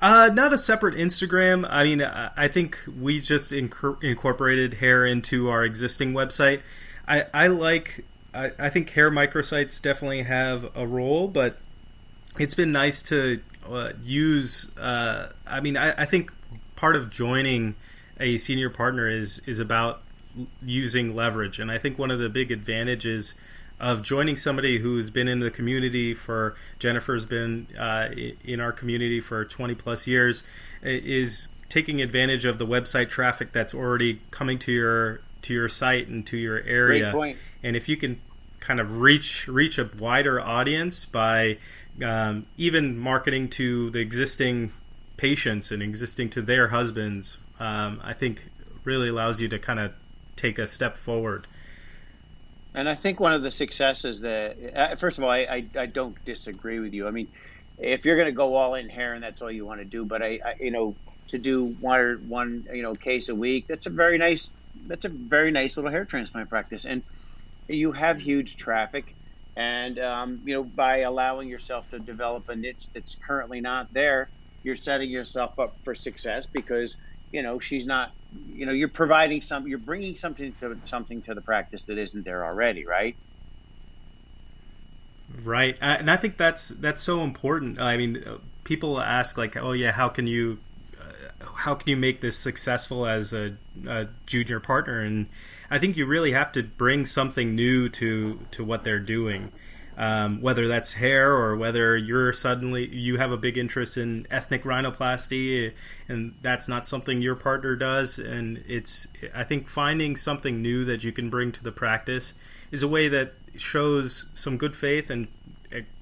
Uh, 0.00 0.30
not 0.32 0.52
a 0.52 0.58
separate 0.58 0.96
Instagram. 0.96 1.66
I 1.68 1.84
mean, 1.84 2.02
I 2.02 2.48
think 2.48 2.78
we 3.00 3.20
just 3.20 3.52
inc- 3.52 4.02
incorporated 4.02 4.74
hair 4.74 5.06
into 5.06 5.48
our 5.48 5.64
existing 5.64 6.12
website. 6.12 6.62
I, 7.06 7.26
I 7.32 7.46
like, 7.46 8.04
I, 8.34 8.50
I 8.58 8.68
think 8.68 8.90
hair 8.90 9.10
microsites 9.10 9.80
definitely 9.80 10.22
have 10.22 10.68
a 10.74 10.84
role, 10.84 11.28
but 11.28 11.58
it's 12.36 12.54
been 12.54 12.72
nice 12.72 13.02
to 13.02 13.40
uh, 13.68 13.92
use. 14.02 14.76
Uh, 14.76 15.28
I 15.46 15.60
mean, 15.60 15.76
I, 15.76 16.02
I 16.02 16.04
think 16.04 16.32
part 16.74 16.96
of 16.96 17.10
joining 17.10 17.76
a 18.18 18.38
senior 18.38 18.70
partner 18.70 19.08
is 19.08 19.40
is 19.46 19.60
about 19.60 20.02
using 20.64 21.14
leverage. 21.14 21.58
And 21.58 21.70
I 21.70 21.78
think 21.78 21.98
one 21.98 22.10
of 22.10 22.18
the 22.18 22.28
big 22.28 22.50
advantages 22.50 23.34
of 23.80 24.02
joining 24.02 24.36
somebody 24.36 24.78
who's 24.78 25.10
been 25.10 25.28
in 25.28 25.40
the 25.40 25.50
community 25.50 26.14
for 26.14 26.54
Jennifer's 26.78 27.24
been 27.24 27.66
uh, 27.78 28.08
in 28.44 28.60
our 28.60 28.72
community 28.72 29.20
for 29.20 29.44
20 29.44 29.74
plus 29.74 30.06
years 30.06 30.42
is 30.82 31.48
taking 31.68 32.00
advantage 32.00 32.44
of 32.44 32.58
the 32.58 32.66
website 32.66 33.08
traffic 33.10 33.52
that's 33.52 33.74
already 33.74 34.20
coming 34.30 34.58
to 34.60 34.72
your 34.72 35.20
to 35.42 35.52
your 35.52 35.68
site 35.68 36.06
and 36.06 36.26
to 36.28 36.36
your 36.36 36.60
area. 36.60 37.10
And 37.62 37.76
if 37.76 37.88
you 37.88 37.96
can 37.96 38.20
kind 38.60 38.78
of 38.78 38.98
reach 38.98 39.48
reach 39.48 39.78
a 39.78 39.90
wider 39.98 40.40
audience 40.40 41.04
by 41.04 41.58
um, 42.04 42.46
even 42.56 42.96
marketing 42.96 43.48
to 43.50 43.90
the 43.90 43.98
existing 43.98 44.72
patients 45.16 45.72
and 45.72 45.82
existing 45.82 46.30
to 46.30 46.42
their 46.42 46.68
husbands, 46.68 47.38
um, 47.58 48.00
I 48.04 48.12
think 48.12 48.44
really 48.84 49.08
allows 49.08 49.40
you 49.40 49.48
to 49.48 49.58
kind 49.58 49.80
of 49.80 49.92
take 50.36 50.58
a 50.58 50.66
step 50.66 50.96
forward. 50.96 51.46
And 52.74 52.88
I 52.88 52.94
think 52.94 53.20
one 53.20 53.32
of 53.32 53.42
the 53.42 53.50
successes 53.50 54.20
that, 54.20 54.56
uh, 54.74 54.96
first 54.96 55.18
of 55.18 55.24
all, 55.24 55.30
I, 55.30 55.40
I, 55.40 55.66
I 55.78 55.86
don't 55.86 56.16
disagree 56.24 56.78
with 56.80 56.94
you. 56.94 57.06
I 57.06 57.10
mean, 57.10 57.28
if 57.78 58.04
you're 58.04 58.16
going 58.16 58.26
to 58.26 58.32
go 58.32 58.54
all 58.54 58.74
in 58.74 58.88
hair 58.88 59.14
and 59.14 59.22
that's 59.22 59.42
all 59.42 59.50
you 59.50 59.66
want 59.66 59.80
to 59.80 59.84
do, 59.84 60.04
but 60.04 60.22
I, 60.22 60.40
I, 60.44 60.54
you 60.58 60.70
know, 60.70 60.94
to 61.28 61.38
do 61.38 61.66
one 61.80 62.00
or 62.00 62.16
one, 62.16 62.66
you 62.72 62.82
know, 62.82 62.94
case 62.94 63.28
a 63.28 63.34
week, 63.34 63.66
that's 63.66 63.86
a 63.86 63.90
very 63.90 64.18
nice, 64.18 64.48
that's 64.86 65.04
a 65.04 65.10
very 65.10 65.50
nice 65.50 65.76
little 65.76 65.90
hair 65.90 66.04
transplant 66.04 66.48
practice. 66.48 66.86
And 66.86 67.02
you 67.68 67.92
have 67.92 68.18
huge 68.18 68.56
traffic. 68.56 69.14
And, 69.54 69.98
um, 69.98 70.40
you 70.46 70.54
know, 70.54 70.64
by 70.64 71.00
allowing 71.00 71.48
yourself 71.48 71.90
to 71.90 71.98
develop 71.98 72.48
a 72.48 72.56
niche 72.56 72.86
that's 72.94 73.16
currently 73.16 73.60
not 73.60 73.92
there, 73.92 74.28
you're 74.62 74.76
setting 74.76 75.10
yourself 75.10 75.58
up 75.58 75.76
for 75.84 75.94
success 75.94 76.46
because 76.46 76.96
you 77.32 77.42
know, 77.42 77.58
she's 77.58 77.86
not, 77.86 78.12
you 78.54 78.66
know, 78.66 78.72
you're 78.72 78.88
providing 78.88 79.42
some, 79.42 79.66
you're 79.66 79.78
bringing 79.78 80.16
something 80.16 80.52
to 80.60 80.78
something 80.86 81.22
to 81.22 81.34
the 81.34 81.40
practice 81.40 81.86
that 81.86 81.98
isn't 81.98 82.24
there 82.24 82.44
already, 82.44 82.86
right? 82.86 83.16
Right, 85.42 85.78
uh, 85.80 85.96
and 85.98 86.10
I 86.10 86.16
think 86.16 86.36
that's 86.36 86.68
that's 86.68 87.02
so 87.02 87.22
important. 87.22 87.80
I 87.80 87.96
mean, 87.96 88.22
uh, 88.26 88.38
people 88.64 89.00
ask 89.00 89.38
like, 89.38 89.56
"Oh 89.56 89.72
yeah, 89.72 89.92
how 89.92 90.08
can 90.08 90.26
you, 90.26 90.58
uh, 91.00 91.46
how 91.54 91.74
can 91.74 91.88
you 91.88 91.96
make 91.96 92.20
this 92.20 92.36
successful 92.36 93.06
as 93.06 93.32
a, 93.32 93.56
a, 93.86 94.08
junior 94.26 94.60
partner?" 94.60 95.00
And 95.00 95.28
I 95.70 95.78
think 95.78 95.96
you 95.96 96.04
really 96.04 96.32
have 96.32 96.52
to 96.52 96.62
bring 96.62 97.06
something 97.06 97.54
new 97.54 97.88
to 97.90 98.40
to 98.50 98.64
what 98.64 98.84
they're 98.84 98.98
doing 98.98 99.52
um, 99.96 100.40
whether 100.40 100.68
that's 100.68 100.92
hair 100.94 101.32
or 101.32 101.56
whether 101.56 101.96
you're 101.96 102.32
suddenly 102.32 102.88
you 102.94 103.18
have 103.18 103.32
a 103.32 103.36
big 103.36 103.58
interest 103.58 103.96
in 103.96 104.26
ethnic 104.30 104.64
rhinoplasty 104.64 105.72
and 106.08 106.34
that's 106.42 106.68
not 106.68 106.86
something 106.86 107.20
your 107.20 107.34
partner 107.34 107.76
does. 107.76 108.18
And 108.18 108.64
it's 108.66 109.06
i 109.34 109.44
think 109.44 109.68
finding 109.68 110.16
something 110.16 110.62
new 110.62 110.84
that 110.86 111.04
you 111.04 111.12
can 111.12 111.30
bring 111.30 111.52
to 111.52 111.62
the 111.62 111.72
practice 111.72 112.34
is 112.70 112.82
a 112.82 112.88
way 112.88 113.08
that 113.08 113.34
shows 113.56 114.26
some 114.34 114.56
good 114.56 114.74
faith 114.74 115.10
and 115.10 115.28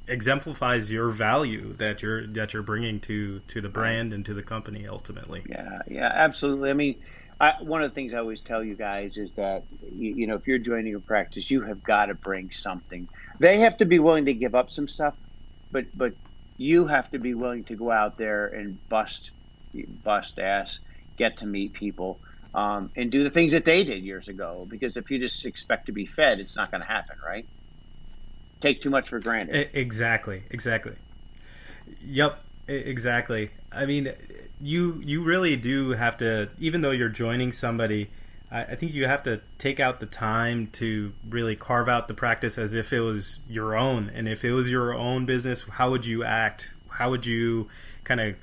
exemplifies 0.09 0.91
your 0.91 1.09
value 1.09 1.73
that 1.75 2.03
you're 2.03 2.27
that 2.27 2.53
you're 2.53 2.63
bringing 2.63 2.99
to 3.01 3.39
to 3.47 3.61
the 3.61 3.69
brand 3.69 4.13
and 4.13 4.27
to 4.27 4.35
the 4.35 4.43
company 4.43 4.87
ultimately. 4.87 5.43
Yeah 5.49 5.79
yeah 5.89 6.11
absolutely. 6.13 6.71
I 6.71 6.75
mean 6.75 6.97
I, 7.41 7.55
one 7.61 7.83
of 7.83 7.91
the 7.91 7.95
things 7.95 8.13
I 8.13 8.19
always 8.19 8.43
tell 8.43 8.63
you 8.63 8.75
guys 8.75 9.17
is 9.17 9.33
that 9.33 9.65
you, 9.83 10.15
you 10.15 10.27
know 10.27 10.35
if 10.35 10.47
you're 10.47 10.59
joining 10.59 10.95
a 10.95 11.01
practice, 11.01 11.51
you 11.51 11.63
have 11.63 11.83
got 11.83 12.07
to 12.07 12.15
bring 12.15 12.51
something. 12.51 13.09
They 13.41 13.61
have 13.61 13.79
to 13.79 13.87
be 13.87 13.99
willing 13.99 14.27
to 14.27 14.35
give 14.35 14.55
up 14.55 14.71
some 14.71 14.87
stuff, 14.87 15.15
but 15.73 15.87
but 15.97 16.13
you 16.57 16.87
have 16.87 17.11
to 17.11 17.19
be 17.19 17.35
willing 17.35 17.65
to 17.65 17.75
go 17.75 17.91
out 17.91 18.19
there 18.19 18.47
and 18.47 18.79
bust 18.89 19.31
bust 20.05 20.39
ass, 20.39 20.79
get 21.17 21.39
to 21.39 21.47
meet 21.47 21.73
people, 21.73 22.21
um, 22.55 22.91
and 22.95 23.11
do 23.11 23.25
the 23.25 23.31
things 23.31 23.53
that 23.53 23.65
they 23.65 23.83
did 23.83 24.05
years 24.05 24.29
ago. 24.29 24.67
Because 24.69 24.99
if 24.99 25.11
you 25.11 25.19
just 25.19 25.47
expect 25.47 25.87
to 25.87 25.93
be 25.93 26.05
fed, 26.05 26.39
it's 26.39 26.55
not 26.55 26.71
going 26.71 26.83
to 26.83 26.87
happen, 26.87 27.17
right? 27.27 27.47
Take 28.61 28.83
too 28.83 28.91
much 28.91 29.09
for 29.09 29.19
granted. 29.19 29.71
Exactly. 29.73 30.43
Exactly. 30.51 30.93
Yep. 32.05 32.45
Exactly. 32.69 33.51
I 33.73 33.87
mean, 33.87 34.13
you 34.61 35.01
you 35.05 35.25
really 35.25 35.57
do 35.57 35.91
have 35.91 36.19
to, 36.19 36.51
even 36.59 36.83
though 36.83 36.93
you're 36.93 37.09
joining 37.09 37.53
somebody. 37.53 38.11
I, 38.51 38.63
I 38.63 38.75
think 38.77 38.95
you 38.95 39.07
have 39.07 39.23
to 39.25 39.41
take 39.59 39.81
out 39.81 40.01
the 40.01 40.07
time 40.07 40.69
to 40.75 41.13
really 41.29 41.57
carve 41.57 41.89
out 41.89 42.09
the 42.09 42.15
practice 42.15 42.59
as 42.59 42.75
if 42.75 42.93
it 42.93 43.01
was 43.01 43.39
your 43.49 43.77
own. 43.77 44.11
And 44.15 44.29
if 44.29 44.45
it 44.45 44.53
was 44.53 44.71
your 44.71 44.95
own 44.95 45.27
business, 45.27 45.65
how 45.65 45.91
would 45.91 46.07
you 46.07 46.25
act? 46.25 46.71
How 46.89 47.11
would 47.11 47.27
you 47.27 47.69
kind 48.05 48.21
of 48.21 48.37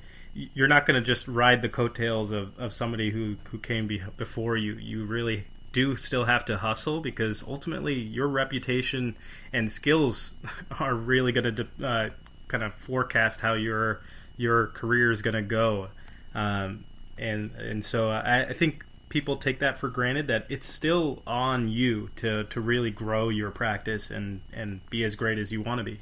you're 0.54 0.68
not 0.68 0.86
going 0.86 0.94
to 0.94 1.04
just 1.04 1.26
ride 1.26 1.62
the 1.62 1.68
coattails 1.68 2.30
of, 2.30 2.56
of 2.58 2.72
somebody 2.72 3.10
who, 3.10 3.36
who 3.50 3.58
came 3.58 3.88
be, 3.88 4.02
before 4.16 4.56
you. 4.56 4.74
You 4.74 5.04
really 5.04 5.44
do 5.72 5.96
still 5.96 6.24
have 6.24 6.44
to 6.46 6.56
hustle 6.56 7.00
because 7.00 7.42
ultimately 7.42 7.94
your 7.94 8.28
reputation 8.28 9.16
and 9.52 9.70
skills 9.70 10.32
are 10.78 10.94
really 10.94 11.32
going 11.32 11.54
to 11.54 11.66
uh, 11.84 12.10
kind 12.46 12.62
of 12.62 12.74
forecast 12.74 13.40
how 13.40 13.54
your 13.54 14.00
your 14.36 14.68
career 14.68 15.10
is 15.10 15.22
going 15.22 15.34
to 15.34 15.42
go. 15.42 15.88
Um, 16.34 16.84
and 17.18 17.50
and 17.56 17.84
so 17.84 18.10
I, 18.10 18.46
I, 18.50 18.52
think 18.52 18.84
people 19.08 19.36
take 19.36 19.60
that 19.60 19.78
for 19.78 19.88
granted 19.88 20.26
that 20.26 20.46
it's 20.48 20.68
still 20.68 21.22
on 21.26 21.68
you 21.68 22.08
to, 22.16 22.44
to 22.44 22.60
really 22.60 22.90
grow 22.90 23.28
your 23.28 23.50
practice 23.50 24.10
and, 24.10 24.40
and 24.52 24.84
be 24.90 25.04
as 25.04 25.16
great 25.16 25.38
as 25.38 25.52
you 25.52 25.62
want 25.62 25.78
to 25.78 25.84
be. 25.84 25.98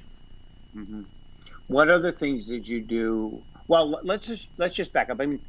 Mm-hmm. 0.76 1.02
What 1.68 1.88
other 1.90 2.10
things 2.10 2.46
did 2.46 2.66
you 2.66 2.80
do? 2.80 3.42
Well, 3.68 4.00
let's 4.02 4.26
just 4.26 4.48
let's 4.58 4.76
just 4.76 4.92
back 4.92 5.10
up. 5.10 5.20
I 5.20 5.26
mean, 5.26 5.40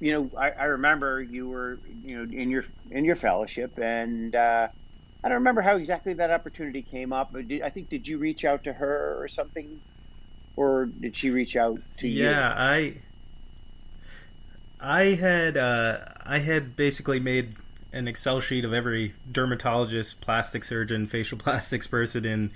you 0.00 0.12
know, 0.12 0.30
I, 0.36 0.50
I 0.50 0.64
remember 0.64 1.22
you 1.22 1.48
were 1.48 1.78
you 2.04 2.16
know 2.16 2.22
in 2.22 2.50
your 2.50 2.64
in 2.90 3.04
your 3.04 3.14
fellowship, 3.14 3.78
and 3.78 4.34
uh, 4.34 4.68
I 5.22 5.28
don't 5.28 5.38
remember 5.38 5.60
how 5.60 5.76
exactly 5.76 6.14
that 6.14 6.30
opportunity 6.30 6.82
came 6.82 7.12
up. 7.12 7.32
But 7.32 7.46
did, 7.46 7.62
I 7.62 7.68
think 7.68 7.88
did 7.88 8.08
you 8.08 8.18
reach 8.18 8.44
out 8.44 8.64
to 8.64 8.72
her 8.72 9.16
or 9.22 9.28
something, 9.28 9.80
or 10.56 10.86
did 10.86 11.14
she 11.14 11.30
reach 11.30 11.54
out 11.54 11.80
to 11.98 12.08
yeah, 12.08 12.24
you? 12.24 12.30
Yeah, 12.30 12.54
I 12.56 12.94
I 14.82 15.14
had 15.14 15.56
uh, 15.56 15.98
I 16.24 16.40
had 16.40 16.74
basically 16.74 17.20
made 17.20 17.54
an 17.92 18.08
Excel 18.08 18.40
sheet 18.40 18.64
of 18.64 18.72
every 18.72 19.14
dermatologist, 19.30 20.20
plastic 20.20 20.64
surgeon, 20.64 21.06
facial 21.06 21.38
plastics 21.38 21.86
person 21.86 22.24
in 22.26 22.52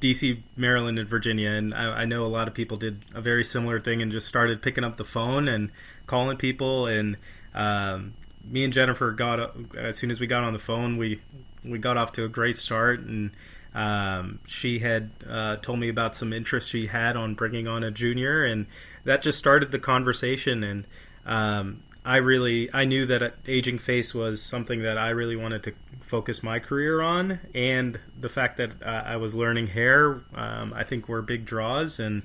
DC, 0.00 0.40
Maryland, 0.56 0.98
and 0.98 1.08
Virginia, 1.08 1.50
and 1.50 1.74
I, 1.74 2.00
I, 2.00 2.04
know 2.04 2.26
a 2.26 2.26
lot 2.26 2.48
of 2.48 2.54
people 2.54 2.78
did 2.78 3.04
a 3.14 3.20
very 3.20 3.44
similar 3.44 3.78
thing 3.78 4.02
and 4.02 4.10
just 4.10 4.26
started 4.26 4.60
picking 4.60 4.82
up 4.82 4.96
the 4.96 5.04
phone 5.04 5.46
and 5.46 5.70
calling 6.06 6.36
people. 6.36 6.86
And 6.86 7.16
um, 7.54 8.14
me 8.42 8.64
and 8.64 8.72
Jennifer 8.72 9.12
got 9.12 9.54
as 9.76 9.96
soon 9.98 10.10
as 10.10 10.18
we 10.18 10.26
got 10.26 10.42
on 10.42 10.54
the 10.54 10.58
phone, 10.58 10.96
we 10.96 11.20
we 11.64 11.78
got 11.78 11.96
off 11.96 12.12
to 12.12 12.24
a 12.24 12.28
great 12.28 12.56
start 12.56 13.00
and. 13.00 13.30
Um, 13.74 14.40
she 14.46 14.78
had 14.78 15.10
uh, 15.28 15.56
told 15.56 15.78
me 15.78 15.90
about 15.90 16.16
some 16.16 16.32
interest 16.32 16.70
she 16.70 16.86
had 16.86 17.16
on 17.16 17.34
bringing 17.34 17.68
on 17.68 17.84
a 17.84 17.90
junior, 17.90 18.42
and 18.42 18.66
that 19.04 19.22
just 19.22 19.38
started 19.38 19.70
the 19.70 19.78
conversation. 19.78 20.64
And 20.64 20.86
um, 21.28 21.80
I 22.04 22.16
really 22.16 22.70
I 22.72 22.84
knew 22.84 23.06
that 23.06 23.34
aging 23.46 23.78
face 23.78 24.14
was 24.14 24.42
something 24.42 24.82
that 24.82 24.96
I 24.96 25.10
really 25.10 25.36
wanted 25.36 25.62
to 25.64 25.72
focus 26.00 26.42
my 26.42 26.58
career 26.58 27.02
on, 27.02 27.38
and 27.54 28.00
the 28.18 28.28
fact 28.28 28.56
that 28.56 28.82
uh, 28.82 29.02
I 29.04 29.16
was 29.16 29.34
learning 29.34 29.68
hair, 29.68 30.22
um, 30.34 30.72
I 30.74 30.84
think 30.84 31.08
were 31.08 31.22
big 31.22 31.44
draws. 31.44 31.98
And 31.98 32.22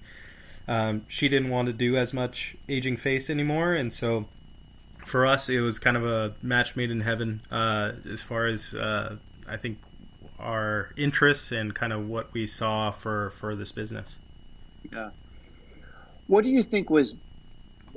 um, 0.67 1.05
she 1.07 1.27
didn't 1.27 1.51
want 1.51 1.65
to 1.65 1.73
do 1.73 1.97
as 1.97 2.13
much 2.13 2.55
aging 2.69 2.97
face 2.97 3.29
anymore, 3.29 3.73
and 3.73 3.91
so 3.91 4.25
for 5.05 5.25
us 5.25 5.49
it 5.49 5.59
was 5.59 5.79
kind 5.79 5.97
of 5.97 6.05
a 6.05 6.33
match 6.41 6.77
made 6.77 6.89
in 6.89 7.01
heaven 7.01 7.41
uh, 7.51 7.91
as 8.09 8.21
far 8.21 8.47
as 8.47 8.73
uh, 8.73 9.17
I 9.47 9.57
think 9.57 9.79
our 10.39 10.91
interests 10.95 11.51
and 11.51 11.75
kind 11.75 11.91
of 11.91 12.07
what 12.07 12.33
we 12.33 12.47
saw 12.47 12.91
for 12.91 13.31
for 13.39 13.55
this 13.55 13.71
business. 13.71 14.17
Yeah. 14.91 15.09
What 16.27 16.43
do 16.43 16.49
you 16.49 16.63
think 16.63 16.89
was? 16.89 17.15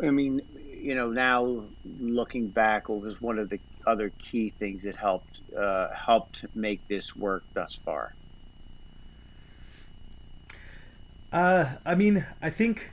I 0.02 0.10
mean, 0.10 0.42
you 0.86 0.94
know, 0.94 1.10
now 1.10 1.64
looking 1.98 2.46
back, 2.46 2.88
what 2.88 3.00
was 3.00 3.20
one 3.20 3.40
of 3.40 3.50
the 3.50 3.58
other 3.84 4.10
key 4.10 4.50
things 4.56 4.84
that 4.84 4.94
helped 4.94 5.40
uh, 5.52 5.88
helped 5.92 6.44
make 6.54 6.86
this 6.86 7.16
work 7.16 7.42
thus 7.54 7.76
far? 7.84 8.14
Uh, 11.32 11.66
I 11.84 11.96
mean, 11.96 12.24
I 12.40 12.50
think 12.50 12.88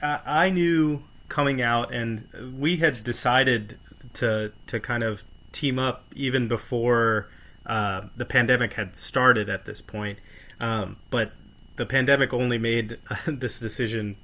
I, 0.00 0.20
I 0.24 0.50
knew 0.50 1.02
coming 1.28 1.60
out, 1.60 1.92
and 1.92 2.28
we 2.56 2.76
had 2.76 3.02
decided 3.02 3.76
to 4.14 4.52
to 4.68 4.78
kind 4.78 5.02
of 5.02 5.24
team 5.50 5.80
up 5.80 6.04
even 6.14 6.46
before 6.46 7.28
uh, 7.66 8.02
the 8.16 8.24
pandemic 8.24 8.74
had 8.74 8.94
started. 8.94 9.48
At 9.48 9.64
this 9.64 9.80
point, 9.80 10.20
um, 10.60 10.96
but 11.10 11.32
the 11.74 11.86
pandemic 11.86 12.32
only 12.32 12.58
made 12.58 12.98
this 13.26 13.58
decision 13.58 14.16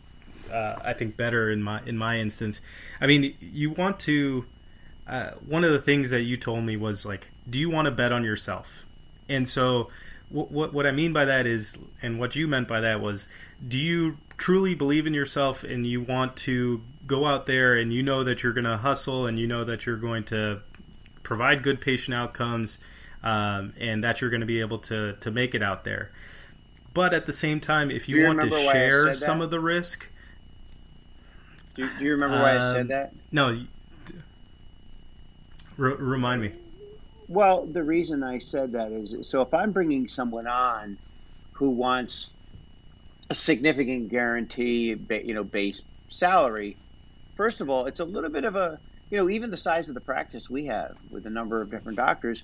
uh, 0.51 0.81
I 0.85 0.93
think 0.93 1.17
better 1.17 1.51
in 1.51 1.63
my 1.63 1.81
in 1.85 1.97
my 1.97 2.19
instance. 2.19 2.61
I 3.01 3.07
mean, 3.07 3.35
you 3.41 3.71
want 3.71 4.01
to. 4.01 4.45
Uh, 5.07 5.31
one 5.47 5.65
of 5.65 5.73
the 5.73 5.81
things 5.81 6.11
that 6.11 6.21
you 6.21 6.37
told 6.37 6.63
me 6.65 6.77
was 6.77 7.07
like, 7.07 7.29
do 7.49 7.59
you 7.59 7.71
want 7.71 7.87
to 7.87 7.91
bet 7.91 8.13
on 8.13 8.25
yourself? 8.25 8.85
And 9.27 9.49
so, 9.49 9.89
what, 10.29 10.51
what 10.51 10.75
what 10.75 10.87
I 10.87 10.93
mean 10.93 11.13
by 11.13 11.25
that 11.25 11.47
is, 11.47 11.79
and 12.03 12.19
what 12.19 12.37
you 12.37 12.47
meant 12.47 12.69
by 12.69 12.81
that 12.81 13.01
was, 13.01 13.27
do 13.67 13.79
you 13.79 14.19
truly 14.37 14.75
believe 14.75 15.07
in 15.07 15.15
yourself 15.15 15.65
and 15.65 15.87
you 15.87 16.01
want 16.01 16.37
to 16.37 16.83
go 17.07 17.27
out 17.27 17.47
there 17.47 17.75
and 17.75 17.93
you 17.93 18.03
know 18.03 18.25
that 18.25 18.43
you're 18.43 18.53
going 18.53 18.65
to 18.65 18.77
hustle 18.77 19.27
and 19.27 19.39
you 19.39 19.47
know 19.47 19.65
that 19.65 19.85
you're 19.85 19.97
going 19.97 20.23
to 20.25 20.61
provide 21.23 21.63
good 21.63 21.81
patient 21.81 22.15
outcomes 22.15 22.79
um, 23.23 23.73
and 23.81 24.05
that 24.05 24.21
you're 24.21 24.31
going 24.31 24.41
to 24.41 24.47
be 24.47 24.61
able 24.61 24.79
to 24.79 25.15
to 25.15 25.31
make 25.31 25.55
it 25.55 25.63
out 25.63 25.85
there. 25.85 26.11
But 26.95 27.15
at 27.15 27.27
the 27.27 27.33
same 27.33 27.61
time, 27.61 27.91
if 27.91 28.09
you, 28.09 28.19
you 28.19 28.27
want 28.27 28.41
to 28.41 28.51
share 28.51 29.15
some 29.15 29.41
of 29.41 29.51
the 29.51 29.61
risk, 29.61 30.09
do, 31.79 31.89
do 31.97 32.05
you 32.05 32.11
remember 32.11 32.37
why 32.37 32.57
um, 32.57 32.63
I 32.63 32.73
said 32.73 32.81
um, 32.81 32.89
that? 32.89 33.13
No. 33.31 33.65
Remind 35.77 36.43
me. 36.43 36.51
Well, 37.29 37.67
the 37.67 37.85
reason 37.85 38.25
I 38.25 38.39
said 38.39 38.73
that 38.73 38.91
is 38.91 39.29
so 39.29 39.43
if 39.43 39.55
I'm 39.55 39.71
bringing 39.71 40.09
someone 40.09 40.49
on 40.49 40.99
who 41.53 41.71
wants 41.71 42.27
a 43.31 43.35
significant 43.35 44.09
guarantee, 44.09 44.97
you 45.09 45.35
know, 45.35 45.45
base 45.45 45.83
salary, 46.11 46.77
first 47.37 47.61
of 47.61 47.71
all, 47.71 47.87
it's 47.87 48.01
a 48.01 48.05
little 48.05 48.31
bit 48.31 48.45
of 48.45 48.57
a, 48.57 48.81
you 49.11 49.19
know, 49.19 49.31
even 49.31 49.53
the 49.53 49.57
size 49.57 49.89
of 49.89 49.95
the 49.95 50.01
practice 50.01 50.51
we 50.51 50.67
have 50.67 50.97
with 51.11 51.27
a 51.27 51.31
number 51.31 51.61
of 51.61 51.71
different 51.71 51.97
doctors, 51.97 52.43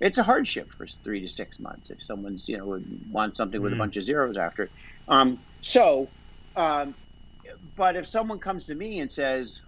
it's 0.00 0.18
a 0.18 0.24
hardship 0.24 0.72
for 0.72 0.86
three 0.86 1.20
to 1.20 1.28
six 1.28 1.60
months 1.60 1.90
if 1.90 2.02
someone's, 2.02 2.48
you 2.48 2.58
know, 2.58 2.82
wants 3.12 3.36
something 3.36 3.62
with 3.62 3.70
mm. 3.70 3.76
a 3.76 3.78
bunch 3.78 3.96
of 3.96 4.02
zeros 4.02 4.36
after 4.36 4.64
it. 4.64 4.70
Um, 5.06 5.38
so, 5.60 6.08
um, 6.56 6.94
but 7.76 7.96
if 7.96 8.06
someone 8.06 8.38
comes 8.38 8.66
to 8.66 8.74
me 8.74 9.00
and 9.00 9.10
says, 9.10 9.60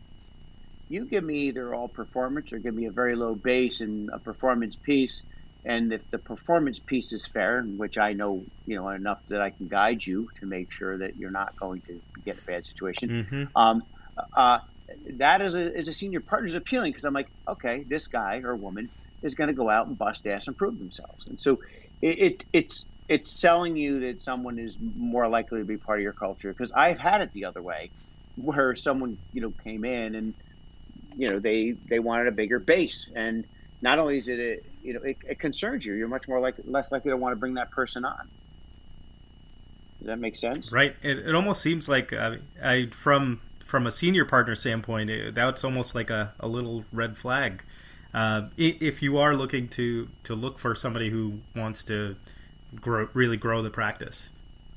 "You 0.89 1.05
give 1.07 1.25
me 1.25 1.49
either 1.49 1.75
all 1.75 1.89
performance 1.89 2.53
or 2.53 2.59
give 2.59 2.75
me 2.75 2.87
a 2.87 2.91
very 2.91 3.17
low 3.17 3.35
base 3.35 3.81
and 3.81 4.11
a 4.11 4.19
performance 4.19 4.77
piece," 4.77 5.23
and 5.65 5.93
if 5.93 6.03
the 6.11 6.19
performance 6.19 6.79
piece 6.79 7.13
is 7.13 7.27
fair, 7.27 7.63
which 7.63 7.99
I 7.99 8.13
know 8.13 8.45
you 8.67 8.77
know 8.77 8.89
enough 8.89 9.21
that 9.29 9.41
I 9.41 9.51
can 9.51 9.69
guide 9.69 10.05
you 10.05 10.29
to 10.41 10.47
make 10.47 10.73
sure 10.73 10.99
that 10.99 11.17
you're 11.17 11.31
not 11.31 11.57
going 11.57 11.83
to 11.83 12.01
get 12.25 12.39
a 12.39 12.43
bad 12.43 12.67
situation, 12.67 13.09
mm-hmm. 13.09 13.45
um, 13.57 13.83
uh, 14.37 14.59
that 15.17 15.41
as 15.41 15.55
a, 15.55 15.77
as 15.77 15.89
a 15.89 15.93
senior 15.93 16.21
partner 16.21 16.47
is 16.47 16.55
appealing 16.55 16.93
because 16.93 17.05
I'm 17.05 17.15
like, 17.15 17.29
okay, 17.49 17.85
this 17.87 18.07
guy 18.07 18.41
or 18.45 18.55
woman 18.55 18.91
is 19.23 19.35
going 19.35 19.49
to 19.49 19.55
go 19.55 19.71
out 19.71 19.87
and 19.87 19.97
bust 19.97 20.27
ass 20.27 20.47
and 20.47 20.57
prove 20.57 20.79
themselves. 20.79 21.27
And 21.27 21.41
so 21.41 21.61
it, 22.03 22.19
it 22.19 22.45
it's 22.53 22.87
it's 23.09 23.31
selling 23.31 23.77
you 23.77 24.01
that 24.01 24.23
someone 24.23 24.59
is 24.59 24.79
more 24.97 25.29
likely 25.29 25.59
to 25.59 25.65
be 25.65 25.77
part 25.77 25.99
of 25.99 26.03
your 26.03 26.13
culture. 26.13 26.53
Because 26.53 26.73
I've 26.73 26.99
had 26.99 27.21
it 27.21 27.33
the 27.33 27.45
other 27.45 27.63
way 27.63 27.91
where 28.37 28.75
someone 28.75 29.17
you 29.33 29.41
know 29.41 29.53
came 29.63 29.85
in 29.85 30.15
and 30.15 30.35
you 31.17 31.29
know 31.29 31.39
they 31.39 31.73
they 31.89 31.99
wanted 31.99 32.27
a 32.29 32.33
bigger 32.33 32.59
base. 32.59 33.07
And 33.15 33.45
not 33.83 33.99
only 33.99 34.17
is 34.17 34.29
it 34.29 34.39
a, 34.41 34.61
you 34.83 34.95
know 34.95 35.01
it, 35.03 35.19
it 35.29 35.39
concerns 35.39 35.85
you. 35.85 35.95
You're 35.95 36.09
much 36.09 36.29
more 36.29 36.41
like 36.41 36.55
less 36.65 36.91
likely 36.91 37.11
to 37.11 37.17
want 37.17 37.33
to 37.33 37.37
bring 37.37 37.55
that 37.55 37.71
person 37.71 38.05
on. 38.05 38.29
Does 39.99 40.09
that 40.09 40.19
make 40.19 40.37
sense? 40.37 40.71
Right. 40.71 40.95
It, 41.03 41.19
it 41.19 41.35
almost 41.35 41.63
seems 41.63 41.89
like 41.89 42.13
uh, 42.13 42.37
I 42.63 42.87
from 42.91 43.41
from 43.65 43.87
a 43.87 43.93
senior 43.93 44.25
partner 44.25 44.55
standpoint 44.55 45.11
it, 45.11 45.35
that's 45.35 45.65
almost 45.65 45.95
like 45.95 46.11
a, 46.11 46.33
a 46.39 46.47
little 46.47 46.85
red 46.93 47.17
flag. 47.17 47.65
Uh, 48.13 48.43
if 48.57 49.03
you 49.03 49.19
are 49.19 49.35
looking 49.35 49.69
to 49.69 50.09
to 50.25 50.35
look 50.35 50.59
for 50.59 50.75
somebody 50.75 51.11
who 51.11 51.41
wants 51.57 51.85
to 51.85 52.17
grow 52.81 53.09
really 53.15 53.37
grow 53.37 53.63
the 53.63 53.71
practice 53.71 54.29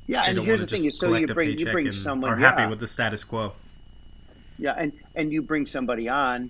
yeah, 0.07 0.23
and 0.23 0.39
here's 0.39 0.61
the 0.61 0.67
thing: 0.67 0.85
is 0.85 0.97
so 0.97 1.13
you 1.15 1.27
bring 1.27 1.59
you 1.59 1.69
bring 1.69 1.91
someone 1.91 2.31
are 2.31 2.35
happy 2.35 2.65
with 2.65 2.79
the 2.79 2.87
status 2.87 3.23
quo. 3.25 3.53
Yeah, 4.57 4.73
and 4.77 4.93
and 5.15 5.31
you 5.31 5.41
bring 5.41 5.65
somebody 5.65 6.07
on, 6.07 6.49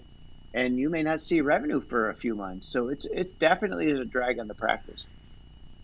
and 0.53 0.79
you 0.79 0.89
may 0.89 1.01
not 1.01 1.21
see 1.21 1.41
revenue 1.41 1.81
for 1.81 2.11
a 2.11 2.13
few 2.13 2.35
months. 2.35 2.67
So 2.67 2.89
it's 2.89 3.05
it 3.05 3.39
definitely 3.39 3.89
is 3.89 3.99
a 3.99 4.05
drag 4.05 4.37
on 4.39 4.47
the 4.47 4.53
practice. 4.53 5.07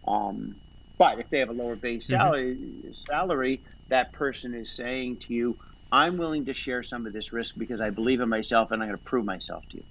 Um, 0.07 0.55
but 0.99 1.19
if 1.19 1.29
they 1.31 1.39
have 1.39 1.49
a 1.49 1.53
lower 1.53 1.75
base 1.75 2.05
mm-hmm. 2.05 2.21
salary, 2.21 2.55
mm-hmm. 2.55 2.93
salary, 2.93 3.61
that 3.89 4.11
person 4.11 4.53
is 4.53 4.71
saying 4.71 5.17
to 5.17 5.33
you, 5.33 5.57
"I'm 5.91 6.17
willing 6.17 6.45
to 6.45 6.53
share 6.53 6.83
some 6.83 7.07
of 7.07 7.13
this 7.13 7.33
risk 7.33 7.57
because 7.57 7.81
I 7.81 7.89
believe 7.89 8.21
in 8.21 8.29
myself, 8.29 8.69
and 8.69 8.83
I'm 8.83 8.87
going 8.87 8.99
to 8.99 9.03
prove 9.03 9.25
myself 9.25 9.67
to 9.69 9.77
you." 9.77 9.83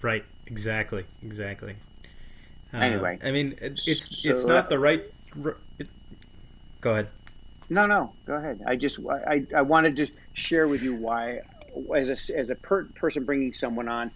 Right. 0.00 0.24
Exactly. 0.46 1.04
Exactly. 1.24 1.74
Uh, 2.74 2.78
anyway, 2.78 3.18
I 3.22 3.30
mean, 3.30 3.56
it's 3.60 4.22
so, 4.22 4.30
it's 4.30 4.44
not 4.44 4.68
the 4.68 4.78
right 4.78 5.04
Go 6.80 6.92
ahead. 6.92 7.08
No, 7.70 7.86
no, 7.86 8.12
go 8.26 8.34
ahead. 8.34 8.62
I 8.66 8.76
just 8.76 8.98
I, 9.08 9.44
I 9.56 9.62
wanted 9.62 9.96
to 9.96 10.06
share 10.34 10.68
with 10.68 10.82
you 10.82 10.94
why, 10.94 11.40
as 11.96 12.10
a 12.10 12.36
as 12.36 12.50
a 12.50 12.54
per, 12.54 12.84
person 12.84 13.24
bringing 13.24 13.54
someone 13.54 13.88
on, 13.88 14.10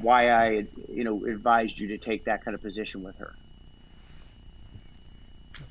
why 0.00 0.30
I 0.30 0.66
you 0.90 1.04
know 1.04 1.24
advised 1.26 1.78
you 1.78 1.88
to 1.88 1.98
take 1.98 2.24
that 2.24 2.44
kind 2.44 2.54
of 2.54 2.62
position 2.62 3.02
with 3.02 3.18
her. 3.18 3.34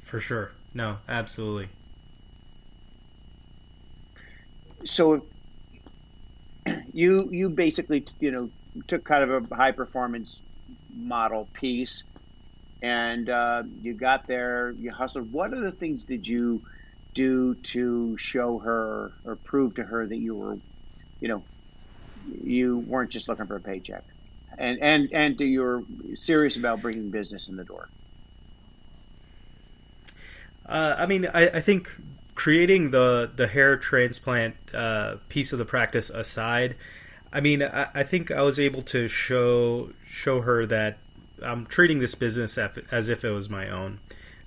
For 0.04 0.20
sure. 0.20 0.52
No, 0.74 0.98
absolutely. 1.10 1.70
So 4.84 5.26
you 6.94 7.28
you 7.32 7.50
basically 7.50 8.06
you 8.20 8.32
know 8.32 8.50
took 8.88 9.04
kind 9.04 9.30
of 9.30 9.52
a 9.52 9.56
high 9.56 9.72
performance 9.72 10.40
model 10.96 11.48
piece 11.54 12.04
and 12.86 13.32
uh, 13.32 13.64
you 13.82 13.96
got 13.96 14.28
there, 14.28 14.76
you 14.80 14.92
hustled. 14.92 15.34
What 15.34 15.56
other 15.56 15.72
things 15.72 16.04
did 16.04 16.28
you 16.28 16.62
do 17.16 17.56
to 17.56 18.16
show 18.18 18.60
her 18.60 19.12
or 19.26 19.38
prove 19.38 19.74
to 19.76 19.84
her 19.84 20.06
that 20.06 20.18
you 20.18 20.36
were, 20.36 20.60
you 21.20 21.28
know, 21.28 21.44
you 22.44 22.78
weren't 22.78 23.10
just 23.10 23.28
looking 23.28 23.48
for 23.48 23.56
a 23.56 23.60
paycheck, 23.60 24.04
and 24.60 24.80
and 24.84 25.12
and 25.14 25.36
that 25.40 25.46
you 25.46 25.62
were 25.62 25.84
serious 26.14 26.58
about 26.58 26.84
bringing 26.84 27.10
business 27.10 27.48
in 27.48 27.56
the 27.56 27.64
door? 27.64 27.90
Uh, 30.68 30.96
I 30.96 31.08
mean, 31.08 31.26
I, 31.34 31.48
I, 31.48 31.62
think 31.62 31.90
creating 32.36 32.92
the 32.92 33.32
the 33.36 33.48
hair 33.48 33.78
transplant 33.78 34.56
uh, 34.76 35.16
piece 35.28 35.54
of 35.54 35.58
the 35.58 35.66
practice 35.66 36.12
aside, 36.12 36.76
I 37.34 37.42
mean, 37.42 37.64
I, 37.64 37.88
I, 37.96 38.04
think 38.04 38.30
I 38.30 38.44
was 38.44 38.60
able 38.60 38.84
to 38.84 39.08
show 39.08 39.90
show 40.08 40.42
her 40.42 40.68
that 40.68 40.98
I'm 41.44 41.66
treating 41.66 42.00
this 42.00 42.16
business 42.16 42.58
as 42.58 43.10
if 43.10 43.24
it 43.24 43.32
was 43.32 43.50
my 43.50 43.70
own. 43.70 44.00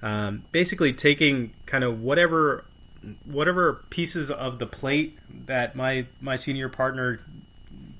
Um, 0.02 0.44
basically, 0.52 0.92
taking 0.92 1.52
kind 1.66 1.84
of 1.84 2.00
whatever 2.00 2.64
whatever 3.24 3.84
pieces 3.90 4.30
of 4.30 4.58
the 4.58 4.66
plate 4.66 5.18
that 5.46 5.76
my 5.76 6.06
my 6.20 6.36
senior 6.36 6.68
partner 6.68 7.20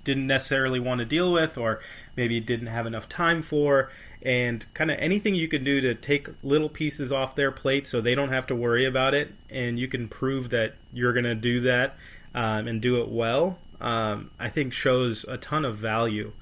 didn't 0.04 0.26
necessarily 0.26 0.80
want 0.80 1.00
to 1.00 1.04
deal 1.04 1.32
with, 1.32 1.58
or 1.58 1.80
maybe 2.16 2.40
didn't 2.40 2.68
have 2.68 2.86
enough 2.86 3.08
time 3.08 3.42
for, 3.42 3.90
and 4.22 4.64
kind 4.74 4.90
of 4.90 4.98
anything 4.98 5.34
you 5.34 5.48
can 5.48 5.64
do 5.64 5.80
to 5.80 5.94
take 5.94 6.28
little 6.42 6.68
pieces 6.68 7.12
off 7.12 7.34
their 7.34 7.52
plate 7.52 7.86
so 7.86 8.00
they 8.00 8.14
don't 8.14 8.30
have 8.30 8.46
to 8.46 8.54
worry 8.54 8.86
about 8.86 9.14
it, 9.14 9.32
and 9.50 9.78
you 9.78 9.88
can 9.88 10.08
prove 10.08 10.50
that 10.50 10.74
you're 10.92 11.12
going 11.12 11.24
to 11.24 11.34
do 11.34 11.60
that 11.60 11.96
um, 12.34 12.66
and 12.66 12.80
do 12.80 13.02
it 13.02 13.08
well. 13.08 13.58
Um, 13.80 14.30
I 14.38 14.48
think 14.48 14.72
shows 14.72 15.24
a 15.28 15.36
ton 15.36 15.64
of 15.64 15.78
value. 15.78 16.32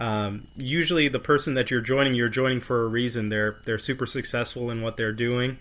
Um, 0.00 0.46
usually, 0.56 1.08
the 1.08 1.18
person 1.18 1.54
that 1.54 1.70
you're 1.70 1.82
joining, 1.82 2.14
you're 2.14 2.30
joining 2.30 2.60
for 2.60 2.84
a 2.84 2.88
reason. 2.88 3.28
They're 3.28 3.58
they're 3.64 3.78
super 3.78 4.06
successful 4.06 4.70
in 4.70 4.80
what 4.80 4.96
they're 4.96 5.12
doing, 5.12 5.58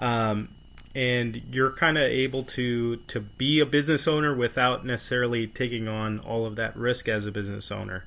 um, 0.00 0.48
and 0.94 1.40
you're 1.52 1.70
kind 1.70 1.96
of 1.96 2.02
able 2.02 2.42
to 2.42 2.96
to 2.96 3.20
be 3.20 3.60
a 3.60 3.66
business 3.66 4.08
owner 4.08 4.34
without 4.34 4.84
necessarily 4.84 5.46
taking 5.46 5.86
on 5.86 6.18
all 6.18 6.46
of 6.46 6.56
that 6.56 6.76
risk 6.76 7.08
as 7.08 7.26
a 7.26 7.30
business 7.30 7.70
owner. 7.70 8.04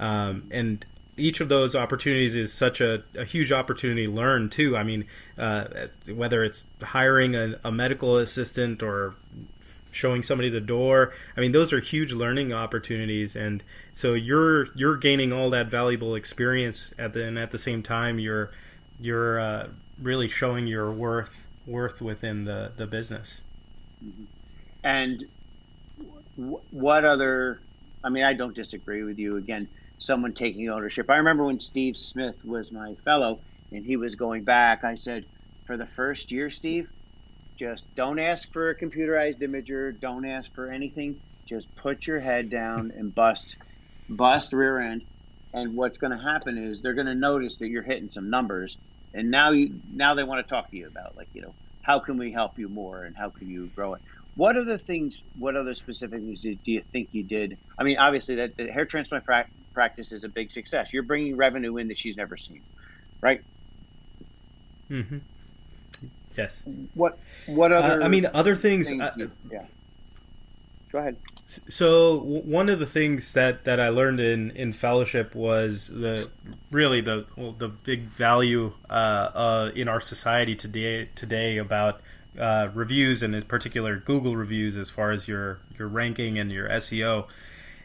Um, 0.00 0.48
and 0.50 0.84
each 1.16 1.40
of 1.40 1.48
those 1.48 1.76
opportunities 1.76 2.34
is 2.34 2.52
such 2.52 2.80
a, 2.80 3.04
a 3.16 3.24
huge 3.24 3.52
opportunity 3.52 4.06
to 4.06 4.12
learn 4.12 4.48
too. 4.48 4.76
I 4.76 4.82
mean, 4.82 5.04
uh, 5.38 5.66
whether 6.12 6.42
it's 6.42 6.64
hiring 6.82 7.36
a, 7.36 7.60
a 7.64 7.70
medical 7.70 8.16
assistant 8.16 8.82
or 8.82 9.14
showing 9.92 10.22
somebody 10.22 10.48
the 10.48 10.60
door. 10.60 11.12
I 11.36 11.40
mean, 11.40 11.52
those 11.52 11.72
are 11.72 11.78
huge 11.80 12.12
learning 12.12 12.52
opportunities, 12.52 13.36
and 13.36 13.62
so 13.94 14.14
you're 14.14 14.72
you're 14.74 14.96
gaining 14.96 15.32
all 15.32 15.50
that 15.50 15.68
valuable 15.68 16.14
experience 16.16 16.92
at 16.98 17.12
the 17.12 17.24
and 17.24 17.38
at 17.38 17.52
the 17.52 17.58
same 17.58 17.82
time 17.82 18.18
you're 18.18 18.50
you're 19.00 19.38
uh, 19.38 19.68
really 20.00 20.28
showing 20.28 20.66
your 20.66 20.90
worth 20.90 21.44
worth 21.66 22.00
within 22.00 22.44
the 22.44 22.72
the 22.76 22.86
business. 22.86 23.42
Mm-hmm. 24.04 24.24
And 24.82 25.24
w- 26.36 26.60
what 26.70 27.04
other? 27.04 27.60
I 28.02 28.08
mean, 28.08 28.24
I 28.24 28.32
don't 28.32 28.54
disagree 28.54 29.04
with 29.04 29.18
you. 29.18 29.36
Again, 29.36 29.68
someone 29.98 30.32
taking 30.32 30.68
ownership. 30.68 31.08
I 31.08 31.16
remember 31.16 31.44
when 31.44 31.60
Steve 31.60 31.96
Smith 31.96 32.44
was 32.44 32.72
my 32.72 32.94
fellow, 33.04 33.38
and 33.70 33.84
he 33.84 33.96
was 33.96 34.16
going 34.16 34.42
back. 34.42 34.82
I 34.82 34.96
said, 34.96 35.24
for 35.66 35.76
the 35.76 35.86
first 35.86 36.32
year, 36.32 36.50
Steve 36.50 36.90
just 37.62 37.86
don't 37.94 38.18
ask 38.18 38.52
for 38.52 38.70
a 38.70 38.78
computerized 38.78 39.40
imager. 39.40 39.98
Don't 40.00 40.26
ask 40.26 40.52
for 40.52 40.70
anything. 40.70 41.20
Just 41.48 41.68
put 41.76 42.06
your 42.06 42.18
head 42.18 42.50
down 42.50 42.90
and 42.96 43.14
bust, 43.14 43.56
bust 44.08 44.52
rear 44.52 44.80
end. 44.80 45.04
And 45.52 45.76
what's 45.76 45.98
going 45.98 46.16
to 46.16 46.22
happen 46.22 46.58
is 46.58 46.80
they're 46.80 46.94
going 46.94 47.06
to 47.06 47.14
notice 47.14 47.58
that 47.58 47.68
you're 47.68 47.84
hitting 47.84 48.10
some 48.10 48.30
numbers, 48.30 48.78
and 49.14 49.30
now 49.30 49.52
you 49.52 49.80
now 49.92 50.14
they 50.14 50.24
want 50.24 50.46
to 50.46 50.54
talk 50.54 50.70
to 50.70 50.76
you 50.76 50.88
about 50.88 51.16
like 51.16 51.28
you 51.34 51.42
know 51.42 51.54
how 51.82 52.00
can 52.00 52.16
we 52.16 52.32
help 52.32 52.52
you 52.56 52.68
more 52.68 53.04
and 53.04 53.14
how 53.16 53.30
can 53.30 53.48
you 53.48 53.70
grow 53.74 53.94
it. 53.94 54.02
What 54.34 54.56
other 54.56 54.78
things? 54.78 55.18
What 55.36 55.56
other 55.56 55.74
specific 55.74 56.20
things 56.20 56.40
do 56.40 56.56
you 56.64 56.82
think 56.92 57.10
you 57.12 57.22
did? 57.24 57.58
I 57.78 57.84
mean, 57.84 57.98
obviously 57.98 58.36
that 58.36 58.52
the 58.56 58.68
hair 58.72 58.86
transplant 58.86 59.26
pra- 59.26 59.46
practice 59.74 60.10
is 60.10 60.24
a 60.24 60.28
big 60.30 60.50
success. 60.50 60.92
You're 60.92 61.02
bringing 61.02 61.36
revenue 61.36 61.76
in 61.76 61.88
that 61.88 61.98
she's 61.98 62.16
never 62.16 62.38
seen, 62.38 62.64
right? 63.22 63.40
Mm-hmm. 64.90 65.18
Yes. 66.36 66.54
What 66.94 67.18
what 67.46 67.72
other? 67.72 68.02
Uh, 68.02 68.04
I 68.04 68.08
mean, 68.08 68.26
other 68.32 68.56
things. 68.56 68.88
things 68.88 69.00
uh, 69.00 69.26
yeah. 69.50 69.64
Go 70.92 70.98
ahead. 70.98 71.16
So 71.68 72.18
one 72.18 72.68
of 72.68 72.78
the 72.78 72.86
things 72.86 73.32
that, 73.32 73.64
that 73.64 73.78
I 73.78 73.88
learned 73.88 74.20
in, 74.20 74.52
in 74.52 74.72
fellowship 74.72 75.34
was 75.34 75.88
the 75.88 76.28
really 76.70 77.00
the 77.00 77.26
well, 77.36 77.52
the 77.52 77.68
big 77.68 78.04
value 78.04 78.72
uh, 78.88 78.92
uh, 78.92 79.70
in 79.74 79.88
our 79.88 80.00
society 80.00 80.54
today 80.54 81.08
today 81.14 81.58
about 81.58 82.00
uh, 82.38 82.68
reviews 82.72 83.22
and 83.22 83.34
in 83.34 83.42
particular 83.42 83.96
Google 83.96 84.36
reviews 84.36 84.76
as 84.76 84.88
far 84.88 85.10
as 85.10 85.28
your 85.28 85.60
your 85.78 85.88
ranking 85.88 86.38
and 86.38 86.50
your 86.50 86.68
SEO. 86.68 87.26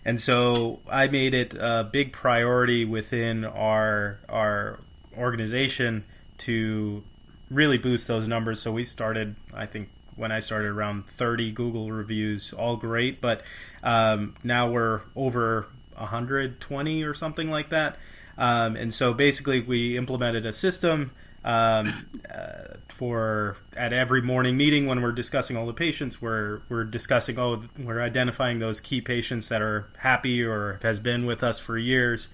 And 0.05 0.19
so 0.19 0.79
I 0.89 1.07
made 1.07 1.33
it 1.33 1.53
a 1.53 1.87
big 1.91 2.13
priority 2.13 2.85
within 2.85 3.43
our 3.43 4.19
our 4.29 4.79
organization 5.17 6.05
to 6.39 7.03
really 7.49 7.77
boost 7.77 8.07
those 8.07 8.27
numbers. 8.27 8.61
So 8.61 8.71
we 8.71 8.83
started, 8.83 9.35
I 9.53 9.65
think, 9.65 9.89
when 10.15 10.31
I 10.31 10.39
started 10.39 10.69
around 10.69 11.07
30 11.09 11.51
Google 11.51 11.91
reviews, 11.91 12.53
all 12.53 12.75
great, 12.75 13.21
but 13.21 13.43
um, 13.83 14.35
now 14.43 14.69
we're 14.69 15.01
over 15.15 15.67
120 15.95 17.03
or 17.03 17.13
something 17.13 17.49
like 17.49 17.69
that. 17.69 17.97
Um, 18.37 18.75
and 18.75 18.93
so 18.93 19.13
basically, 19.13 19.61
we 19.61 19.97
implemented 19.97 20.45
a 20.45 20.53
system 20.53 21.11
um, 21.47 21.93
uh, 22.29 22.75
for 22.89 23.57
at 23.75 23.93
every 23.93 24.21
morning 24.21 24.57
meeting 24.57 24.85
when 24.85 25.01
we're 25.01 25.13
discussing 25.13 25.55
all 25.55 25.65
the 25.65 25.73
patients, 25.73 26.21
we're 26.21 26.61
we're 26.67 26.83
discussing 26.83 27.39
oh 27.39 27.63
we're 27.79 28.01
identifying 28.01 28.59
those 28.59 28.81
key 28.81 28.99
patients 28.99 29.47
that 29.49 29.61
are 29.61 29.87
happy 29.97 30.43
or 30.43 30.79
has 30.83 30.99
been 30.99 31.25
with 31.25 31.43
us 31.43 31.57
for 31.57 31.77
years, 31.77 32.27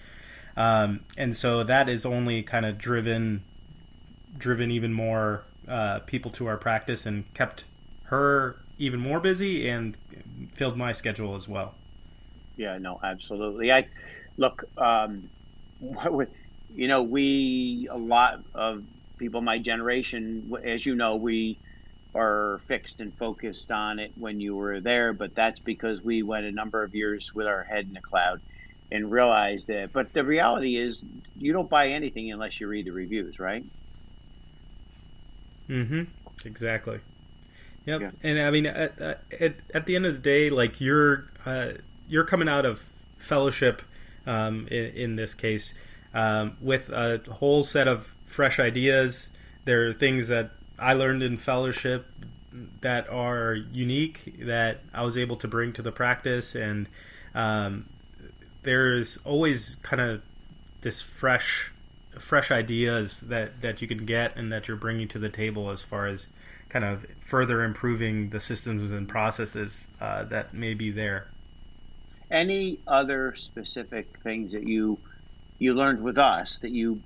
um, 0.57 1.01
and 1.15 1.35
so 1.37 1.63
that 1.63 1.89
is 1.89 2.05
only 2.05 2.41
kind 2.41 2.65
of 2.65 2.77
driven 2.77 3.43
driven 4.37 4.71
even 4.71 4.93
more 4.93 5.43
uh, 5.67 5.99
people 5.99 6.31
to 6.31 6.47
our 6.47 6.57
practice 6.57 7.05
and 7.05 7.31
kept 7.33 7.63
her 8.05 8.57
even 8.77 8.99
more 8.99 9.19
busy 9.19 9.69
and 9.69 9.95
filled 10.53 10.77
my 10.77 10.91
schedule 10.91 11.35
as 11.35 11.47
well. 11.47 11.75
Yeah, 12.57 12.77
no, 12.77 12.99
absolutely. 13.03 13.71
I 13.71 13.87
look, 14.37 14.65
um, 14.77 15.29
you 16.75 16.87
know, 16.87 17.03
we 17.03 17.87
a 17.89 17.97
lot 17.97 18.41
of 18.53 18.83
people 19.17 19.41
my 19.41 19.57
generation, 19.57 20.53
as 20.63 20.85
you 20.85 20.95
know, 20.95 21.15
we 21.15 21.57
are 22.15 22.59
fixed 22.67 22.99
and 22.99 23.13
focused 23.15 23.71
on 23.71 23.99
it 23.99 24.11
when 24.15 24.39
you 24.39 24.55
were 24.55 24.79
there, 24.79 25.13
but 25.13 25.33
that's 25.33 25.59
because 25.59 26.03
we 26.03 26.21
went 26.21 26.45
a 26.45 26.51
number 26.51 26.83
of 26.83 26.93
years 26.93 27.33
with 27.33 27.47
our 27.47 27.63
head 27.63 27.85
in 27.87 27.93
the 27.93 28.01
cloud 28.01 28.39
and 28.91 29.11
realized 29.11 29.67
that. 29.67 29.91
But 29.91 30.13
the 30.13 30.23
reality 30.23 30.77
is, 30.77 31.03
you 31.37 31.53
don't 31.53 31.69
buy 31.69 31.89
anything 31.89 32.31
unless 32.31 32.59
you 32.59 32.67
read 32.67 32.85
the 32.85 32.91
reviews, 32.91 33.39
right? 33.39 33.65
Mm-hmm. 35.69 36.03
Exactly. 36.45 36.99
Yep. 37.85 38.01
Yeah. 38.01 38.11
And 38.23 38.39
I 38.39 38.51
mean, 38.51 38.65
at, 38.65 38.99
at, 38.99 39.55
at 39.73 39.85
the 39.85 39.95
end 39.95 40.05
of 40.05 40.13
the 40.13 40.19
day, 40.19 40.49
like 40.49 40.79
you're 40.79 41.29
uh, 41.45 41.69
you're 42.07 42.25
coming 42.25 42.47
out 42.47 42.65
of 42.65 42.81
fellowship 43.17 43.81
um, 44.25 44.67
in, 44.69 44.85
in, 44.95 45.15
this 45.15 45.33
case 45.33 45.73
um, 46.13 46.57
with 46.61 46.89
a 46.89 47.21
whole 47.29 47.63
set 47.63 47.87
of 47.87 48.07
fresh 48.25 48.59
ideas. 48.59 49.29
There 49.65 49.89
are 49.89 49.93
things 49.93 50.29
that 50.29 50.51
I 50.79 50.93
learned 50.93 51.23
in 51.23 51.37
fellowship 51.37 52.05
that 52.81 53.09
are 53.09 53.53
unique 53.53 54.35
that 54.45 54.81
I 54.93 55.03
was 55.03 55.17
able 55.17 55.37
to 55.37 55.47
bring 55.47 55.73
to 55.73 55.81
the 55.81 55.91
practice, 55.91 56.55
and 56.55 56.87
um, 57.33 57.85
there's 58.63 59.17
always 59.25 59.77
kind 59.81 60.01
of 60.01 60.21
this 60.81 61.01
fresh, 61.01 61.71
fresh 62.19 62.51
ideas 62.51 63.21
that 63.21 63.61
that 63.61 63.81
you 63.81 63.87
can 63.87 64.05
get 64.05 64.35
and 64.35 64.51
that 64.51 64.67
you're 64.67 64.77
bringing 64.77 65.07
to 65.09 65.19
the 65.19 65.29
table 65.29 65.69
as 65.69 65.81
far 65.81 66.07
as 66.07 66.27
kind 66.69 66.85
of 66.85 67.05
further 67.21 67.63
improving 67.63 68.29
the 68.29 68.41
systems 68.41 68.91
and 68.91 69.07
processes 69.07 69.87
uh, 70.01 70.23
that 70.23 70.53
may 70.53 70.73
be 70.73 70.91
there. 70.91 71.27
Any 72.31 72.79
other 72.87 73.35
specific 73.35 74.19
things 74.23 74.53
that 74.53 74.67
you 74.67 74.97
you 75.59 75.73
learned 75.73 76.01
with 76.01 76.17
us 76.17 76.57
that 76.59 76.71
you 76.71 77.01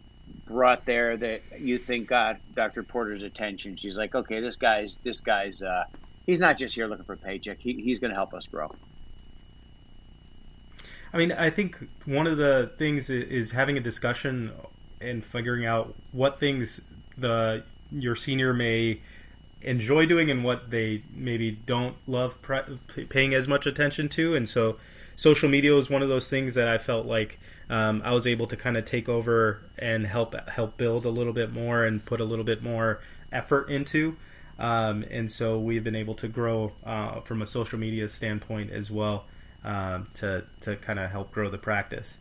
brought 0.45 0.85
there 0.85 1.17
that 1.17 1.41
you 1.59 1.77
think 1.77 2.07
got 2.07 2.37
Dr. 2.55 2.83
Porter's 2.83 3.23
attention? 3.23 3.75
She's 3.75 3.97
like, 3.97 4.15
okay, 4.15 4.39
this 4.39 4.55
guy's 4.55 4.95
this 5.03 5.19
guy's 5.19 5.61
uh, 5.61 5.83
he's 6.25 6.39
not 6.39 6.57
just 6.57 6.75
here 6.75 6.87
looking 6.87 7.05
for 7.05 7.13
a 7.13 7.17
paycheck. 7.17 7.59
He, 7.59 7.73
he's 7.73 7.99
going 7.99 8.11
to 8.11 8.15
help 8.15 8.33
us 8.33 8.47
grow. 8.47 8.69
I 11.13 11.17
mean, 11.17 11.31
I 11.31 11.49
think 11.49 11.77
one 12.05 12.27
of 12.27 12.37
the 12.37 12.71
things 12.77 13.09
is 13.09 13.51
having 13.51 13.77
a 13.77 13.79
discussion 13.79 14.51
and 14.99 15.23
figuring 15.23 15.65
out 15.65 15.95
what 16.11 16.39
things 16.39 16.81
the 17.17 17.63
your 17.91 18.15
senior 18.15 18.53
may 18.53 18.99
enjoy 19.61 20.05
doing 20.05 20.29
and 20.29 20.43
what 20.43 20.69
they 20.69 21.03
maybe 21.13 21.51
don't 21.51 21.95
love 22.07 22.41
pre- 22.41 23.05
paying 23.09 23.33
as 23.33 23.47
much 23.47 23.65
attention 23.65 24.09
to. 24.09 24.35
And 24.35 24.47
so, 24.47 24.77
social 25.15 25.49
media 25.49 25.73
was 25.73 25.89
one 25.89 26.01
of 26.03 26.09
those 26.09 26.29
things 26.29 26.55
that 26.55 26.67
I 26.67 26.77
felt 26.77 27.05
like 27.05 27.39
um, 27.69 28.01
I 28.05 28.13
was 28.13 28.27
able 28.27 28.47
to 28.47 28.55
kind 28.55 28.77
of 28.77 28.85
take 28.85 29.09
over 29.09 29.61
and 29.77 30.05
help 30.05 30.35
help 30.49 30.77
build 30.77 31.05
a 31.05 31.09
little 31.09 31.33
bit 31.33 31.51
more 31.51 31.83
and 31.83 32.03
put 32.05 32.21
a 32.21 32.25
little 32.25 32.45
bit 32.45 32.63
more 32.63 33.01
effort 33.31 33.69
into. 33.69 34.15
Um, 34.59 35.05
and 35.11 35.31
so 35.31 35.59
we've 35.59 35.83
been 35.83 35.95
able 35.95 36.15
to 36.15 36.27
grow 36.27 36.71
uh, 36.83 37.21
from 37.21 37.41
a 37.41 37.45
social 37.45 37.77
media 37.77 38.09
standpoint 38.09 38.71
as 38.71 38.89
well 38.89 39.25
um, 39.63 40.07
to 40.19 40.45
to 40.61 40.75
kind 40.77 40.99
of 40.99 41.11
help 41.11 41.31
grow 41.31 41.49
the 41.49 41.57
practice. 41.57 42.13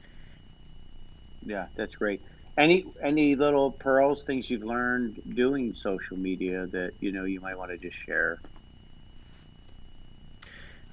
Yeah, 1.45 1.67
that's 1.77 1.97
great. 1.97 2.21
Any 2.59 2.87
any 3.03 3.35
little 3.35 3.71
pearls, 3.71 4.25
things 4.25 4.51
you've 4.51 4.65
learned 4.65 5.21
doing 5.35 5.75
social 5.75 6.17
media 6.17 6.67
that 6.67 6.93
you 7.01 7.13
know 7.13 7.25
you 7.25 7.41
might 7.41 7.59
want 7.59 7.71
to 7.71 7.77
just 7.77 7.97
share? 7.97 8.39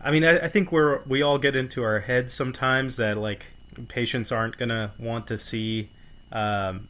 I 0.02 0.12
mean, 0.12 0.26
I, 0.26 0.40
I 0.40 0.48
think 0.50 0.72
we're 0.72 1.02
we 1.04 1.22
all 1.22 1.38
get 1.38 1.56
into 1.56 1.82
our 1.84 2.00
heads 2.00 2.34
sometimes 2.34 2.98
that 2.98 3.18
like 3.18 3.46
patients 3.88 4.32
aren't 4.32 4.58
gonna 4.58 4.92
want 5.00 5.28
to 5.28 5.38
see 5.38 5.90
um, 6.34 6.90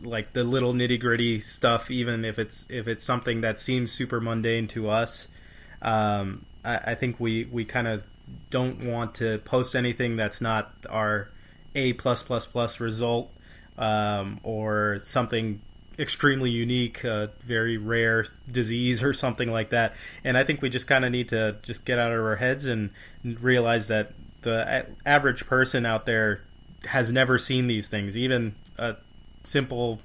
like 0.00 0.32
the 0.32 0.44
little 0.44 0.72
nitty 0.72 1.00
gritty 1.00 1.40
stuff, 1.40 1.90
even 1.90 2.24
if 2.24 2.38
it's 2.38 2.64
if 2.68 2.86
it's 2.86 3.04
something 3.04 3.40
that 3.40 3.58
seems 3.58 3.90
super 3.90 4.20
mundane 4.20 4.68
to 4.68 4.90
us. 4.90 5.26
Um, 5.80 6.44
I, 6.64 6.76
I, 6.76 6.94
think 6.94 7.18
we 7.18 7.44
we 7.44 7.64
kind 7.64 7.88
of 7.88 8.04
don't 8.50 8.84
want 8.84 9.16
to 9.16 9.38
post 9.38 9.74
anything 9.74 10.14
that's 10.16 10.40
not 10.40 10.72
our 10.88 11.28
A 11.74 11.92
plus 11.94 12.22
plus 12.22 12.46
plus 12.46 12.78
result 12.78 13.32
um, 13.82 14.38
or 14.44 15.00
something 15.00 15.60
extremely 15.98 16.50
unique, 16.50 17.04
uh, 17.04 17.26
very 17.40 17.76
rare 17.76 18.24
disease 18.50 19.02
or 19.02 19.12
something 19.12 19.50
like 19.50 19.70
that. 19.70 19.94
And 20.22 20.38
I 20.38 20.44
think 20.44 20.62
we 20.62 20.70
just 20.70 20.86
kind 20.86 21.04
of 21.04 21.10
need 21.10 21.30
to 21.30 21.56
just 21.62 21.84
get 21.84 21.98
out 21.98 22.12
of 22.12 22.24
our 22.24 22.36
heads 22.36 22.64
and 22.64 22.90
realize 23.24 23.88
that 23.88 24.12
the 24.42 24.86
average 25.04 25.46
person 25.46 25.84
out 25.84 26.06
there 26.06 26.42
has 26.86 27.10
never 27.10 27.38
seen 27.38 27.66
these 27.66 27.88
things. 27.88 28.16
Even 28.16 28.54
a 28.78 28.94
simple, 29.42 29.98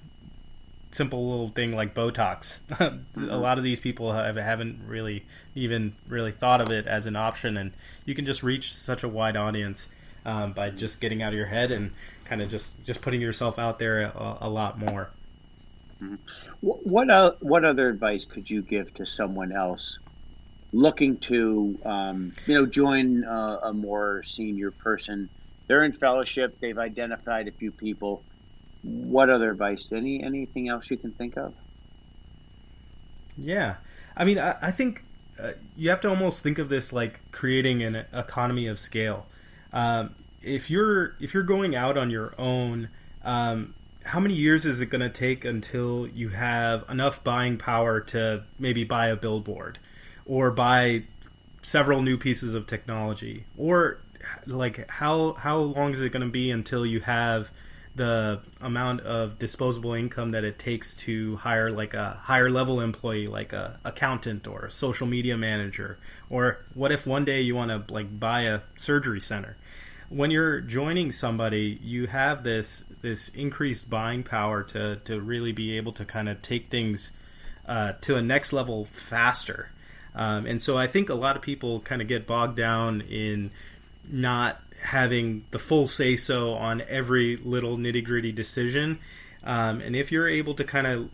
simple 0.91 1.29
little 1.29 1.49
thing 1.49 1.75
like 1.75 1.93
Botox. 1.93 2.59
mm-hmm. 2.69 3.29
A 3.29 3.37
lot 3.37 3.59
of 3.59 3.63
these 3.63 3.79
people 3.79 4.11
have, 4.11 4.37
haven't 4.37 4.81
really 4.87 5.23
even 5.53 5.93
really 6.07 6.31
thought 6.31 6.61
of 6.61 6.71
it 6.71 6.87
as 6.87 7.05
an 7.05 7.15
option, 7.15 7.57
and 7.57 7.73
you 8.05 8.15
can 8.15 8.25
just 8.25 8.41
reach 8.41 8.73
such 8.73 9.03
a 9.03 9.07
wide 9.07 9.37
audience 9.37 9.87
um, 10.25 10.51
by 10.51 10.69
just 10.69 10.99
getting 10.99 11.23
out 11.23 11.29
of 11.29 11.37
your 11.37 11.47
head 11.47 11.71
and 11.71 11.91
kind 12.27 12.41
of 12.41 12.49
just 12.49 12.83
just 12.83 13.01
putting 13.01 13.21
yourself 13.21 13.57
out 13.57 13.79
there 13.79 14.03
a, 14.03 14.37
a 14.41 14.49
lot 14.49 14.77
more. 14.77 15.09
Mm-hmm. 16.01 16.15
What 16.61 17.09
uh, 17.09 17.33
what 17.39 17.65
other 17.65 17.89
advice 17.89 18.25
could 18.25 18.49
you 18.49 18.61
give 18.61 18.93
to 18.95 19.05
someone 19.05 19.51
else 19.51 19.99
looking 20.73 21.17
to 21.17 21.79
um, 21.85 22.33
you 22.45 22.53
know 22.53 22.65
join 22.65 23.23
uh, 23.23 23.59
a 23.63 23.73
more 23.73 24.23
senior 24.23 24.71
person? 24.71 25.29
They're 25.67 25.83
in 25.83 25.93
fellowship. 25.93 26.59
They've 26.59 26.77
identified 26.77 27.47
a 27.47 27.51
few 27.51 27.71
people. 27.71 28.23
What 28.83 29.29
other 29.29 29.51
advice? 29.51 29.91
Any 29.91 30.23
anything 30.23 30.69
else 30.69 30.89
you 30.89 30.97
can 30.97 31.11
think 31.11 31.37
of? 31.37 31.53
Yeah, 33.37 33.75
I 34.15 34.25
mean, 34.25 34.39
I, 34.39 34.55
I 34.61 34.71
think 34.71 35.03
uh, 35.41 35.51
you 35.75 35.89
have 35.89 36.01
to 36.01 36.09
almost 36.09 36.41
think 36.41 36.57
of 36.57 36.69
this 36.69 36.91
like 36.93 37.19
creating 37.31 37.83
an 37.83 38.05
economy 38.13 38.67
of 38.67 38.79
scale. 38.79 39.27
Um, 39.73 40.15
if 40.47 40.69
you're 40.69 41.15
if 41.19 41.33
you're 41.33 41.43
going 41.43 41.75
out 41.75 41.97
on 41.97 42.10
your 42.10 42.33
own, 42.38 42.89
um, 43.23 43.73
how 44.03 44.19
many 44.19 44.33
years 44.33 44.65
is 44.65 44.79
it 44.79 44.88
going 44.88 45.01
to 45.01 45.10
take 45.10 45.43
until 45.45 46.07
you 46.07 46.29
have 46.29 46.86
enough 46.89 47.23
buying 47.23 47.57
power 47.57 47.99
to 47.99 48.43
maybe 48.57 48.83
buy 48.83 49.07
a 49.07 49.15
billboard 49.15 49.77
or 50.25 50.49
buy 50.49 51.03
several 51.62 52.01
new 52.01 52.17
pieces 52.17 52.53
of 52.53 52.65
technology? 52.65 53.45
Or 53.57 53.99
like 54.45 54.89
how 54.89 55.33
how 55.33 55.57
long 55.57 55.91
is 55.91 56.01
it 56.01 56.12
going 56.12 56.25
to 56.25 56.31
be 56.31 56.49
until 56.51 56.86
you 56.86 57.01
have 57.01 57.51
the 57.95 58.39
amount 58.62 59.01
of 59.01 59.39
disposable 59.39 59.93
income 59.93 60.31
that 60.31 60.43
it 60.43 60.60
takes 60.60 60.95
to 60.95 61.36
hire 61.38 61.71
like 61.71 61.95
a 61.95 62.12
higher 62.21 62.49
level 62.49 62.79
employee 62.79 63.27
like 63.27 63.53
a 63.53 63.79
accountant 63.83 64.47
or 64.47 64.65
a 64.65 64.71
social 64.71 65.07
media 65.07 65.38
manager? 65.38 65.97
Or 66.29 66.65
what 66.73 66.91
if 66.91 67.05
one 67.05 67.25
day 67.25 67.41
you 67.41 67.55
want 67.55 67.88
to 67.88 67.93
like 67.93 68.19
buy 68.19 68.43
a 68.43 68.62
surgery 68.77 69.19
center 69.19 69.57
when 70.09 70.31
you're 70.31 70.61
joining 70.61 71.11
somebody, 71.11 71.79
you 71.81 72.07
have 72.07 72.43
this 72.43 72.85
this 73.01 73.29
increased 73.29 73.89
buying 73.89 74.23
power 74.23 74.63
to 74.63 74.97
to 75.05 75.19
really 75.19 75.51
be 75.51 75.77
able 75.77 75.93
to 75.93 76.05
kind 76.05 76.29
of 76.29 76.41
take 76.41 76.69
things 76.69 77.11
uh, 77.67 77.93
to 78.01 78.15
a 78.15 78.21
next 78.21 78.53
level 78.53 78.85
faster. 78.85 79.71
Um, 80.15 80.45
and 80.45 80.61
so 80.61 80.77
I 80.77 80.87
think 80.87 81.09
a 81.09 81.15
lot 81.15 81.35
of 81.35 81.41
people 81.41 81.81
kind 81.81 82.01
of 82.01 82.07
get 82.07 82.25
bogged 82.25 82.57
down 82.57 83.01
in 83.01 83.51
not 84.09 84.59
having 84.81 85.45
the 85.51 85.59
full 85.59 85.87
say 85.87 86.15
so 86.15 86.53
on 86.53 86.81
every 86.81 87.37
little 87.37 87.77
nitty 87.77 88.03
gritty 88.03 88.31
decision. 88.31 88.99
Um, 89.43 89.81
and 89.81 89.95
if 89.95 90.11
you're 90.11 90.27
able 90.27 90.55
to 90.55 90.63
kind 90.63 90.87
of 90.87 91.09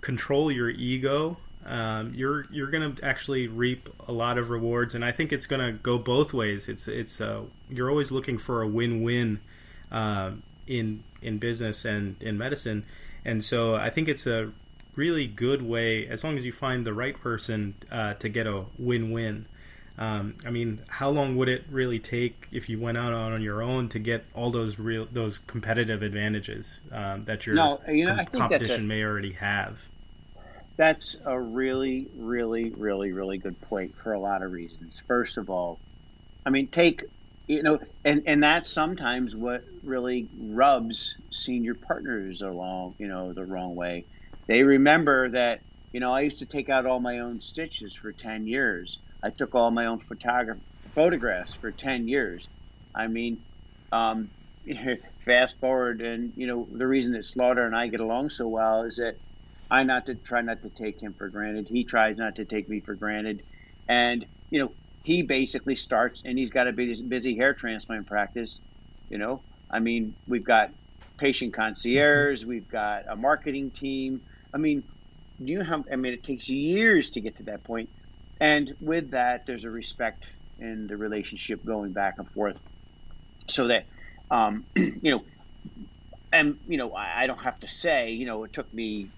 control 0.00 0.50
your 0.50 0.68
ego 0.68 1.38
um, 1.64 2.12
you're 2.14 2.44
you're 2.50 2.70
going 2.70 2.96
to 2.96 3.04
actually 3.04 3.46
reap 3.46 3.88
a 4.08 4.12
lot 4.12 4.38
of 4.38 4.50
rewards, 4.50 4.94
and 4.94 5.04
I 5.04 5.12
think 5.12 5.32
it's 5.32 5.46
going 5.46 5.64
to 5.64 5.72
go 5.72 5.98
both 5.98 6.32
ways. 6.32 6.68
It's 6.68 6.88
it's 6.88 7.20
uh, 7.20 7.42
you're 7.70 7.90
always 7.90 8.10
looking 8.10 8.38
for 8.38 8.62
a 8.62 8.68
win-win 8.68 9.40
uh, 9.90 10.32
in 10.66 11.04
in 11.20 11.38
business 11.38 11.84
and 11.84 12.20
in 12.20 12.36
medicine, 12.36 12.84
and 13.24 13.42
so 13.42 13.74
I 13.74 13.90
think 13.90 14.08
it's 14.08 14.26
a 14.26 14.50
really 14.96 15.26
good 15.26 15.62
way 15.62 16.06
as 16.06 16.22
long 16.22 16.36
as 16.36 16.44
you 16.44 16.52
find 16.52 16.84
the 16.84 16.92
right 16.92 17.18
person 17.18 17.74
uh, 17.90 18.14
to 18.14 18.28
get 18.28 18.46
a 18.46 18.64
win-win. 18.78 19.46
Um, 19.98 20.34
I 20.44 20.50
mean, 20.50 20.80
how 20.88 21.10
long 21.10 21.36
would 21.36 21.48
it 21.48 21.64
really 21.70 21.98
take 21.98 22.48
if 22.50 22.68
you 22.68 22.80
went 22.80 22.98
out 22.98 23.12
on 23.12 23.40
your 23.42 23.62
own 23.62 23.88
to 23.90 23.98
get 23.98 24.24
all 24.34 24.50
those 24.50 24.78
real 24.78 25.04
those 25.04 25.38
competitive 25.38 26.02
advantages 26.02 26.80
um, 26.90 27.22
that 27.22 27.46
your 27.46 27.54
no, 27.54 27.78
you 27.86 28.06
know, 28.06 28.16
com- 28.16 28.26
competition 28.48 28.84
a, 28.84 28.86
may 28.86 29.02
already 29.04 29.32
have? 29.34 29.86
That's 30.78 31.16
a 31.24 31.40
really, 31.40 32.08
really, 32.14 32.72
really, 32.76 33.12
really 33.12 33.38
good 33.38 33.60
point 33.60 33.92
for 34.02 34.12
a 34.12 34.20
lot 34.20 34.42
of 34.42 34.50
reasons. 34.50 35.02
First 35.06 35.38
of 35.38 35.50
all, 35.50 35.80
I 36.46 36.50
mean, 36.50 36.70
take 36.70 37.04
you 37.48 37.62
know, 37.62 37.78
and 38.04 38.22
and 38.26 38.42
that's 38.42 38.72
sometimes 38.72 39.36
what 39.36 39.62
really 39.82 40.28
rubs 40.38 41.14
senior 41.32 41.74
partners 41.74 42.42
along, 42.42 42.94
you 42.98 43.08
know, 43.08 43.32
the 43.34 43.44
wrong 43.44 43.74
way. 43.76 44.06
They 44.48 44.62
remember 44.62 45.30
that 45.30 45.60
You 45.92 46.00
know, 46.00 46.12
I 46.12 46.22
used 46.22 46.38
to 46.40 46.46
take 46.46 46.68
out 46.70 46.86
all 46.86 47.00
my 47.00 47.18
own 47.20 47.40
stitches 47.40 47.96
for 47.96 48.12
10 48.12 48.46
years. 48.46 49.00
I 49.22 49.30
took 49.30 49.54
all 49.54 49.70
my 49.70 49.86
own 49.86 50.00
photograph 50.00 50.58
photographs 50.94 51.54
for 51.60 51.72
10 51.72 52.08
years. 52.08 52.48
I 52.94 53.08
mean, 53.08 53.44
um, 53.92 54.30
fast 55.24 55.58
forward, 55.60 56.00
and 56.02 56.32
you 56.36 56.46
know, 56.46 56.68
the 56.72 56.86
reason 56.86 57.12
that 57.12 57.26
Slaughter 57.26 57.66
and 57.66 57.76
I 57.76 57.88
get 57.88 58.00
along 58.00 58.30
so 58.30 58.48
well 58.48 58.84
is 58.84 58.96
that 58.96 59.16
I 59.72 59.84
not 59.84 60.04
to 60.06 60.14
try 60.14 60.42
not 60.42 60.60
to 60.62 60.68
take 60.68 61.00
him 61.00 61.14
for 61.14 61.30
granted. 61.30 61.66
He 61.66 61.84
tries 61.84 62.18
not 62.18 62.36
to 62.36 62.44
take 62.44 62.68
me 62.68 62.80
for 62.80 62.94
granted, 62.94 63.42
and 63.88 64.26
you 64.50 64.60
know, 64.60 64.72
he 65.02 65.22
basically 65.22 65.76
starts, 65.76 66.22
and 66.26 66.38
he's 66.38 66.50
got 66.50 66.68
a 66.68 66.72
busy, 66.72 67.02
busy 67.02 67.34
hair 67.34 67.54
transplant 67.54 68.06
practice. 68.06 68.60
You 69.08 69.16
know, 69.16 69.40
I 69.70 69.78
mean, 69.78 70.14
we've 70.28 70.44
got 70.44 70.72
patient 71.16 71.54
concierge, 71.54 72.44
we've 72.44 72.68
got 72.68 73.04
a 73.08 73.16
marketing 73.16 73.70
team. 73.70 74.20
I 74.52 74.58
mean, 74.58 74.82
you 75.38 75.62
know 75.62 75.84
I 75.90 75.96
mean, 75.96 76.12
it 76.12 76.22
takes 76.22 76.50
years 76.50 77.08
to 77.12 77.22
get 77.22 77.38
to 77.38 77.44
that 77.44 77.64
point, 77.64 77.88
and 78.40 78.76
with 78.78 79.12
that, 79.12 79.46
there's 79.46 79.64
a 79.64 79.70
respect 79.70 80.28
in 80.58 80.86
the 80.86 80.98
relationship 80.98 81.64
going 81.64 81.92
back 81.92 82.18
and 82.18 82.30
forth, 82.32 82.60
so 83.46 83.68
that 83.68 83.86
um, 84.30 84.66
you 84.76 85.00
know, 85.02 85.24
and 86.30 86.58
you 86.68 86.76
know, 86.76 86.94
I 86.94 87.26
don't 87.26 87.42
have 87.42 87.58
to 87.60 87.68
say, 87.68 88.12
you 88.12 88.26
know, 88.26 88.44
it 88.44 88.52
took 88.52 88.70
me 88.74 89.08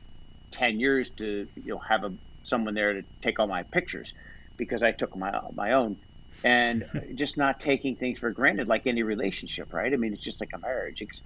ten 0.55 0.81
years 0.81 1.11
to 1.11 1.47
you 1.57 1.75
know 1.75 1.79
have 1.79 2.05
a 2.05 2.13
someone 2.45 2.75
there 2.75 2.93
to 2.95 3.03
take 3.23 3.39
all 3.39 3.47
my 3.47 3.63
pictures 3.65 4.15
because 4.57 4.83
I 4.83 4.93
took 4.93 5.17
my 5.17 5.39
my 5.55 5.73
own. 5.73 5.97
And 6.43 6.85
just 7.15 7.37
not 7.37 7.59
taking 7.61 7.97
things 7.97 8.19
for 8.19 8.31
granted 8.31 8.69
like 8.69 8.87
any 8.87 9.03
relationship 9.03 9.73
right? 9.73 9.93
I 9.93 9.97
mean 9.97 10.15
it's 10.15 10.23
just 10.23 10.41
like 10.41 10.51
a 10.55 10.59
marriage. 10.59 11.03
It's, 11.03 11.23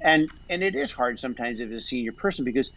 and 0.00 0.30
and 0.48 0.62
it 0.62 0.74
is 0.74 0.92
hard 0.92 1.18
sometimes 1.18 1.60
as 1.60 1.70
a 1.70 1.80
senior 1.80 2.12
person 2.12 2.44
because 2.44 2.70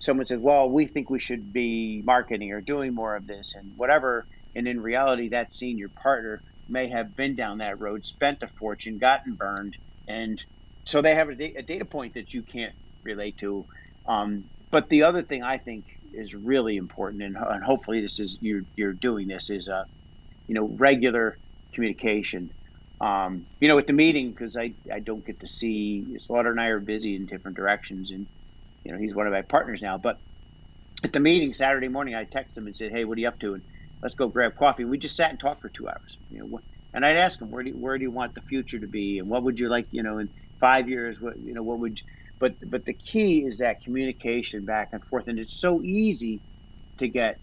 someone 0.00 0.26
says 0.26 0.40
well 0.40 0.68
we 0.68 0.86
think 0.86 1.08
we 1.08 1.18
should 1.18 1.52
be 1.52 2.02
marketing 2.02 2.52
or 2.52 2.60
doing 2.60 2.92
more 2.92 3.14
of 3.16 3.26
this 3.26 3.54
and 3.54 3.76
whatever. 3.76 4.26
And 4.54 4.66
in 4.66 4.80
reality 4.80 5.28
that 5.28 5.52
senior 5.52 5.88
partner 5.88 6.42
may 6.68 6.88
have 6.88 7.14
been 7.14 7.36
down 7.36 7.58
that 7.58 7.80
road 7.80 8.04
spent 8.04 8.42
a 8.42 8.48
fortune 8.48 8.98
gotten 8.98 9.34
burned. 9.34 9.76
And 10.08 10.42
so 10.84 11.02
they 11.02 11.14
have 11.14 11.28
a, 11.28 11.58
a 11.58 11.62
data 11.62 11.84
point 11.84 12.14
that 12.14 12.34
you 12.34 12.42
can't 12.42 12.74
relate 13.04 13.38
to. 13.38 13.64
Um, 14.06 14.44
but 14.72 14.88
the 14.90 15.04
other 15.04 15.22
thing 15.22 15.42
I 15.42 15.58
think 15.58 15.86
is 16.12 16.34
really 16.34 16.76
important, 16.76 17.22
and, 17.22 17.36
and 17.36 17.64
hopefully 17.64 18.00
this 18.02 18.18
is 18.20 18.38
you're 18.40 18.62
you're 18.76 18.94
doing 18.94 19.28
this 19.28 19.50
is 19.50 19.68
uh, 19.68 19.84
you 20.48 20.54
know 20.54 20.66
regular 20.78 21.38
communication. 21.74 22.50
Um, 23.00 23.46
you 23.60 23.68
know, 23.68 23.78
at 23.78 23.86
the 23.86 23.92
meeting 23.94 24.30
because 24.30 24.56
I 24.56 24.74
I 24.92 25.00
don't 25.00 25.26
get 25.26 25.40
to 25.40 25.48
see 25.48 26.06
Slaughter 26.18 26.50
and 26.50 26.60
I 26.60 26.66
are 26.68 26.80
busy 26.80 27.16
in 27.16 27.26
different 27.26 27.56
directions, 27.56 28.10
and 28.12 28.28
you 28.84 28.92
know 28.92 28.98
he's 28.98 29.14
one 29.16 29.26
of 29.26 29.32
my 29.34 29.42
partners 29.42 29.82
now. 29.82 29.98
But 29.98 30.16
at 31.04 31.12
the 31.12 31.20
meeting 31.20 31.54
Saturday 31.54 31.88
morning, 31.88 32.14
I 32.14 32.24
texted 32.24 32.58
him 32.58 32.66
and 32.66 32.76
said, 32.76 32.92
"Hey, 32.92 33.04
what 33.04 33.18
are 33.18 33.20
you 33.20 33.28
up 33.28 33.38
to?" 33.40 33.54
And 33.54 33.62
let's 34.02 34.14
go 34.14 34.28
grab 34.28 34.52
coffee. 34.58 34.84
We 34.84 34.98
just 34.98 35.16
sat 35.16 35.30
and 35.30 35.40
talked 35.40 35.62
for 35.62 35.70
two 35.70 35.88
hours. 35.88 36.18
You 36.30 36.40
know, 36.40 36.60
and 36.94 37.04
I'd 37.04 37.16
ask 37.16 37.40
him, 37.40 37.50
where 37.50 37.62
do 37.62 37.70
you, 37.70 37.76
where 37.78 37.98
do 37.98 38.02
you 38.02 38.10
want 38.10 38.34
the 38.34 38.42
future 38.42 38.78
to 38.80 38.86
be, 38.88 39.18
and 39.18 39.28
what 39.28 39.44
would 39.44 39.58
you 39.58 39.68
like, 39.68 39.86
you 39.90 40.02
know, 40.02 40.18
in 40.18 40.30
five 40.60 40.88
years, 40.88 41.20
what 41.20 41.34
you 41.42 41.54
know, 41.54 41.62
what 41.62 41.78
would, 41.80 41.98
but 42.38 42.54
but 42.70 42.84
the 42.84 42.92
key 42.92 43.44
is 43.44 43.58
that 43.58 43.82
communication 43.82 44.64
back 44.64 44.90
and 44.92 45.04
forth, 45.04 45.28
and 45.28 45.38
it's 45.38 45.54
so 45.54 45.82
easy 45.82 46.40
to 46.98 47.08
get 47.08 47.38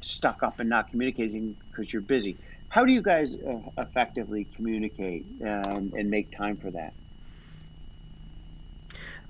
stuck 0.00 0.42
up 0.42 0.60
and 0.60 0.68
not 0.68 0.90
communicating 0.90 1.56
because 1.70 1.92
you're 1.92 2.02
busy. 2.02 2.36
How 2.68 2.84
do 2.84 2.92
you 2.92 3.02
guys 3.02 3.34
uh, 3.34 3.58
effectively 3.78 4.46
communicate 4.56 5.24
um, 5.42 5.92
and 5.96 6.10
make 6.10 6.36
time 6.36 6.56
for 6.56 6.70
that? 6.72 6.92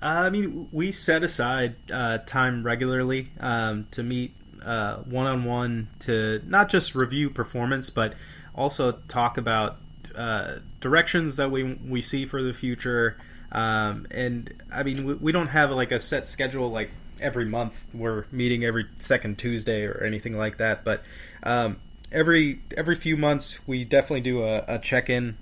Uh, 0.01 0.25
I 0.25 0.29
mean, 0.29 0.67
we 0.71 0.91
set 0.91 1.23
aside 1.23 1.75
uh, 1.91 2.19
time 2.19 2.63
regularly 2.63 3.29
um, 3.39 3.87
to 3.91 4.03
meet 4.03 4.33
one 4.63 5.27
on 5.27 5.43
one 5.43 5.87
to 6.01 6.41
not 6.45 6.69
just 6.69 6.95
review 6.95 7.29
performance, 7.29 7.89
but 7.89 8.15
also 8.55 8.93
talk 9.07 9.37
about 9.37 9.77
uh, 10.15 10.59
directions 10.79 11.35
that 11.35 11.51
we 11.51 11.63
we 11.87 12.01
see 12.01 12.25
for 12.25 12.41
the 12.41 12.53
future. 12.53 13.17
Um, 13.55 14.05
and 14.11 14.53
I 14.69 14.83
mean, 14.83 15.05
we, 15.05 15.13
we, 15.13 15.31
don't 15.31 15.47
have 15.47 15.71
like 15.71 15.93
a 15.93 15.99
set 16.01 16.27
schedule 16.27 16.69
like 16.69 16.91
every 17.21 17.45
month. 17.45 17.81
We're 17.93 18.25
meeting 18.29 18.65
every 18.65 18.85
second 18.99 19.37
Tuesday 19.37 19.85
or 19.85 20.03
anything 20.03 20.37
like 20.37 20.57
that. 20.57 20.83
But 20.83 21.03
um, 21.41 21.77
every 22.11 22.59
every 22.75 22.97
few 22.97 23.15
months, 23.15 23.57
we 23.65 23.85
definitely 23.85 24.21
do 24.21 24.43
a, 24.43 24.65
a 24.67 24.79
check 24.79 25.09
in. 25.09 25.37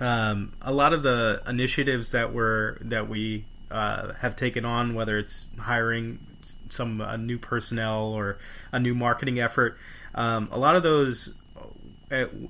Um, 0.00 0.54
a 0.60 0.72
lot 0.72 0.92
of 0.92 1.04
the 1.04 1.40
initiatives 1.46 2.10
that 2.10 2.32
we're 2.32 2.78
that 2.80 3.08
we 3.08 3.44
uh, 3.70 4.12
have 4.14 4.34
taken 4.34 4.64
on, 4.64 4.96
whether 4.96 5.16
it's 5.16 5.46
hiring 5.56 6.18
some 6.68 7.00
uh, 7.00 7.16
new 7.16 7.38
personnel 7.38 8.06
or 8.06 8.38
a 8.72 8.80
new 8.80 8.94
marketing 8.96 9.38
effort, 9.38 9.78
um, 10.16 10.48
a 10.50 10.58
lot 10.58 10.74
of 10.74 10.82
those 10.82 11.32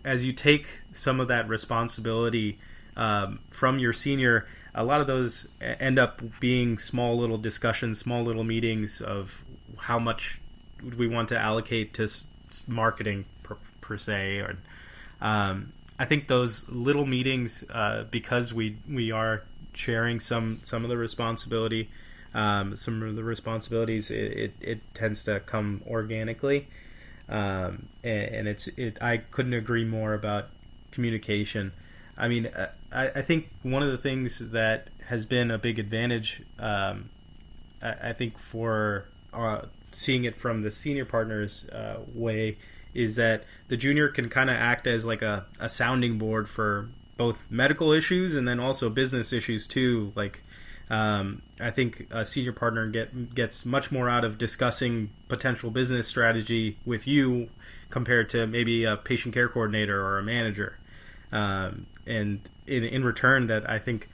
as 0.06 0.24
you 0.24 0.32
take 0.32 0.66
some 0.94 1.20
of 1.20 1.28
that 1.28 1.46
responsibility 1.48 2.58
um, 2.96 3.40
from 3.50 3.78
your 3.78 3.92
senior, 3.92 4.46
a 4.74 4.84
lot 4.84 5.00
of 5.00 5.06
those 5.06 5.48
end 5.60 5.98
up 5.98 6.22
being 6.40 6.78
small 6.78 7.18
little 7.18 7.38
discussions, 7.38 7.98
small 7.98 8.22
little 8.22 8.44
meetings 8.44 9.00
of 9.00 9.42
how 9.76 9.98
much 9.98 10.40
we 10.96 11.08
want 11.08 11.28
to 11.30 11.38
allocate 11.38 11.94
to 11.94 12.08
marketing 12.66 13.24
per, 13.42 13.56
per 13.80 13.98
se. 13.98 14.38
Or, 14.38 14.56
um, 15.20 15.72
I 15.98 16.04
think 16.04 16.28
those 16.28 16.68
little 16.68 17.06
meetings, 17.06 17.64
uh, 17.68 18.04
because 18.10 18.54
we 18.54 18.76
we 18.88 19.10
are 19.10 19.42
sharing 19.74 20.20
some 20.20 20.60
some 20.62 20.84
of 20.84 20.90
the 20.90 20.96
responsibility, 20.96 21.90
um, 22.34 22.76
some 22.76 23.02
of 23.02 23.16
the 23.16 23.24
responsibilities, 23.24 24.10
it, 24.10 24.32
it, 24.32 24.54
it 24.60 24.94
tends 24.94 25.24
to 25.24 25.40
come 25.40 25.82
organically. 25.86 26.68
Um, 27.28 27.86
and, 28.02 28.34
and, 28.34 28.48
it's 28.48 28.66
it, 28.66 29.00
I 29.00 29.18
couldn't 29.18 29.54
agree 29.54 29.84
more 29.84 30.14
about 30.14 30.48
communication. 30.90 31.72
I 32.20 32.28
mean, 32.28 32.46
uh, 32.46 32.70
I, 32.92 33.08
I, 33.08 33.22
think 33.22 33.48
one 33.62 33.82
of 33.82 33.90
the 33.90 33.98
things 33.98 34.50
that 34.50 34.88
has 35.06 35.24
been 35.24 35.50
a 35.50 35.58
big 35.58 35.78
advantage, 35.78 36.42
um, 36.58 37.08
I, 37.82 38.10
I, 38.10 38.12
think 38.12 38.38
for 38.38 39.06
uh, 39.32 39.62
seeing 39.92 40.24
it 40.24 40.36
from 40.36 40.62
the 40.62 40.70
senior 40.70 41.06
partners 41.06 41.66
uh, 41.70 42.00
way, 42.14 42.58
is 42.92 43.14
that 43.16 43.44
the 43.68 43.76
junior 43.76 44.08
can 44.08 44.28
kind 44.28 44.50
of 44.50 44.56
act 44.56 44.86
as 44.86 45.04
like 45.04 45.22
a, 45.22 45.46
a 45.58 45.68
sounding 45.68 46.18
board 46.18 46.48
for 46.48 46.90
both 47.16 47.50
medical 47.50 47.92
issues 47.92 48.34
and 48.34 48.46
then 48.46 48.60
also 48.60 48.90
business 48.90 49.32
issues 49.32 49.66
too, 49.66 50.12
like 50.14 50.42
um, 50.90 51.40
I 51.60 51.70
think 51.70 52.08
a 52.10 52.26
senior 52.26 52.52
partner 52.52 52.88
get 52.88 53.34
gets 53.34 53.64
much 53.64 53.92
more 53.92 54.10
out 54.10 54.24
of 54.24 54.38
discussing 54.38 55.10
potential 55.28 55.70
business 55.70 56.08
strategy 56.08 56.76
with 56.84 57.06
you 57.06 57.48
compared 57.90 58.28
to 58.30 58.46
maybe 58.46 58.84
a 58.84 58.96
patient 58.96 59.32
care 59.32 59.48
coordinator 59.48 60.04
or 60.04 60.18
a 60.18 60.22
manager. 60.22 60.78
Um, 61.32 61.86
and 62.10 62.40
in, 62.66 62.84
in 62.84 63.04
return, 63.04 63.46
that 63.46 63.68
I 63.68 63.78
think 63.78 64.08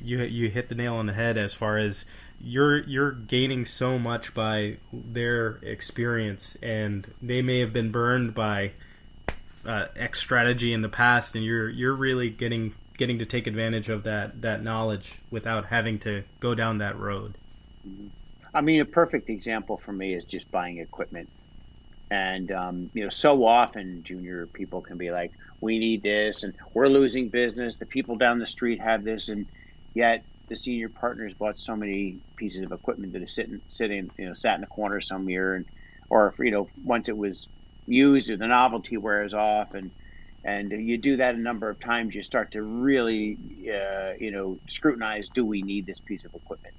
you 0.00 0.22
you 0.22 0.48
hit 0.48 0.68
the 0.68 0.74
nail 0.74 0.94
on 0.94 1.06
the 1.06 1.12
head 1.12 1.36
as 1.36 1.52
far 1.52 1.78
as 1.78 2.04
you're 2.40 2.78
you're 2.78 3.12
gaining 3.12 3.64
so 3.64 3.98
much 3.98 4.34
by 4.34 4.76
their 4.92 5.58
experience, 5.62 6.56
and 6.62 7.06
they 7.20 7.42
may 7.42 7.60
have 7.60 7.72
been 7.72 7.90
burned 7.90 8.34
by 8.34 8.72
uh, 9.66 9.86
X 9.96 10.18
strategy 10.18 10.72
in 10.72 10.82
the 10.82 10.88
past, 10.88 11.34
and 11.34 11.44
you're 11.44 11.68
you're 11.68 11.94
really 11.94 12.30
getting 12.30 12.74
getting 12.96 13.18
to 13.18 13.26
take 13.26 13.46
advantage 13.46 13.88
of 13.88 14.04
that 14.04 14.40
that 14.42 14.62
knowledge 14.62 15.18
without 15.30 15.66
having 15.66 15.98
to 16.00 16.22
go 16.38 16.54
down 16.54 16.78
that 16.78 16.98
road. 16.98 17.34
Mm-hmm. 17.86 18.08
I 18.52 18.62
mean, 18.62 18.80
a 18.80 18.84
perfect 18.84 19.30
example 19.30 19.76
for 19.76 19.92
me 19.92 20.14
is 20.14 20.24
just 20.24 20.50
buying 20.50 20.78
equipment. 20.78 21.28
And 22.10 22.50
um, 22.50 22.90
you 22.94 23.04
know, 23.04 23.10
so 23.10 23.46
often 23.46 24.02
junior 24.02 24.46
people 24.46 24.80
can 24.80 24.96
be 24.98 25.12
like, 25.12 25.32
"We 25.60 25.78
need 25.78 26.02
this," 26.02 26.42
and 26.42 26.54
we're 26.74 26.88
losing 26.88 27.30
business. 27.30 27.76
The 27.76 27.86
people 27.86 28.16
down 28.16 28.38
the 28.38 28.46
street 28.46 28.80
have 28.80 29.04
this, 29.04 29.28
and 29.28 29.46
yet 29.94 30.24
the 30.48 30.56
senior 30.56 30.88
partners 30.88 31.34
bought 31.34 31.60
so 31.60 31.76
many 31.76 32.20
pieces 32.36 32.62
of 32.62 32.72
equipment 32.72 33.12
that 33.14 33.22
is 33.22 33.34
sitting, 33.34 33.60
sitting, 33.68 34.10
you 34.18 34.26
know, 34.28 34.34
sat 34.34 34.58
in 34.58 34.64
a 34.64 34.68
corner 34.68 35.00
some 35.00 35.28
year, 35.28 35.54
and 35.56 35.66
or 36.10 36.34
you 36.40 36.50
know, 36.50 36.68
once 36.82 37.08
it 37.08 37.16
was 37.16 37.48
used, 37.86 38.30
or 38.30 38.36
the 38.36 38.46
novelty 38.46 38.96
wears 38.96 39.34
off, 39.34 39.74
and 39.74 39.92
and 40.44 40.72
you 40.72 40.98
do 40.98 41.18
that 41.18 41.34
a 41.34 41.38
number 41.38 41.68
of 41.68 41.78
times, 41.80 42.14
you 42.14 42.22
start 42.22 42.52
to 42.52 42.62
really, 42.62 43.38
uh, 43.68 44.12
you 44.18 44.30
know, 44.30 44.60
scrutinize: 44.68 45.28
Do 45.30 45.44
we 45.44 45.62
need 45.62 45.86
this 45.86 46.00
piece 46.00 46.24
of 46.24 46.32
equipment? 46.34 46.74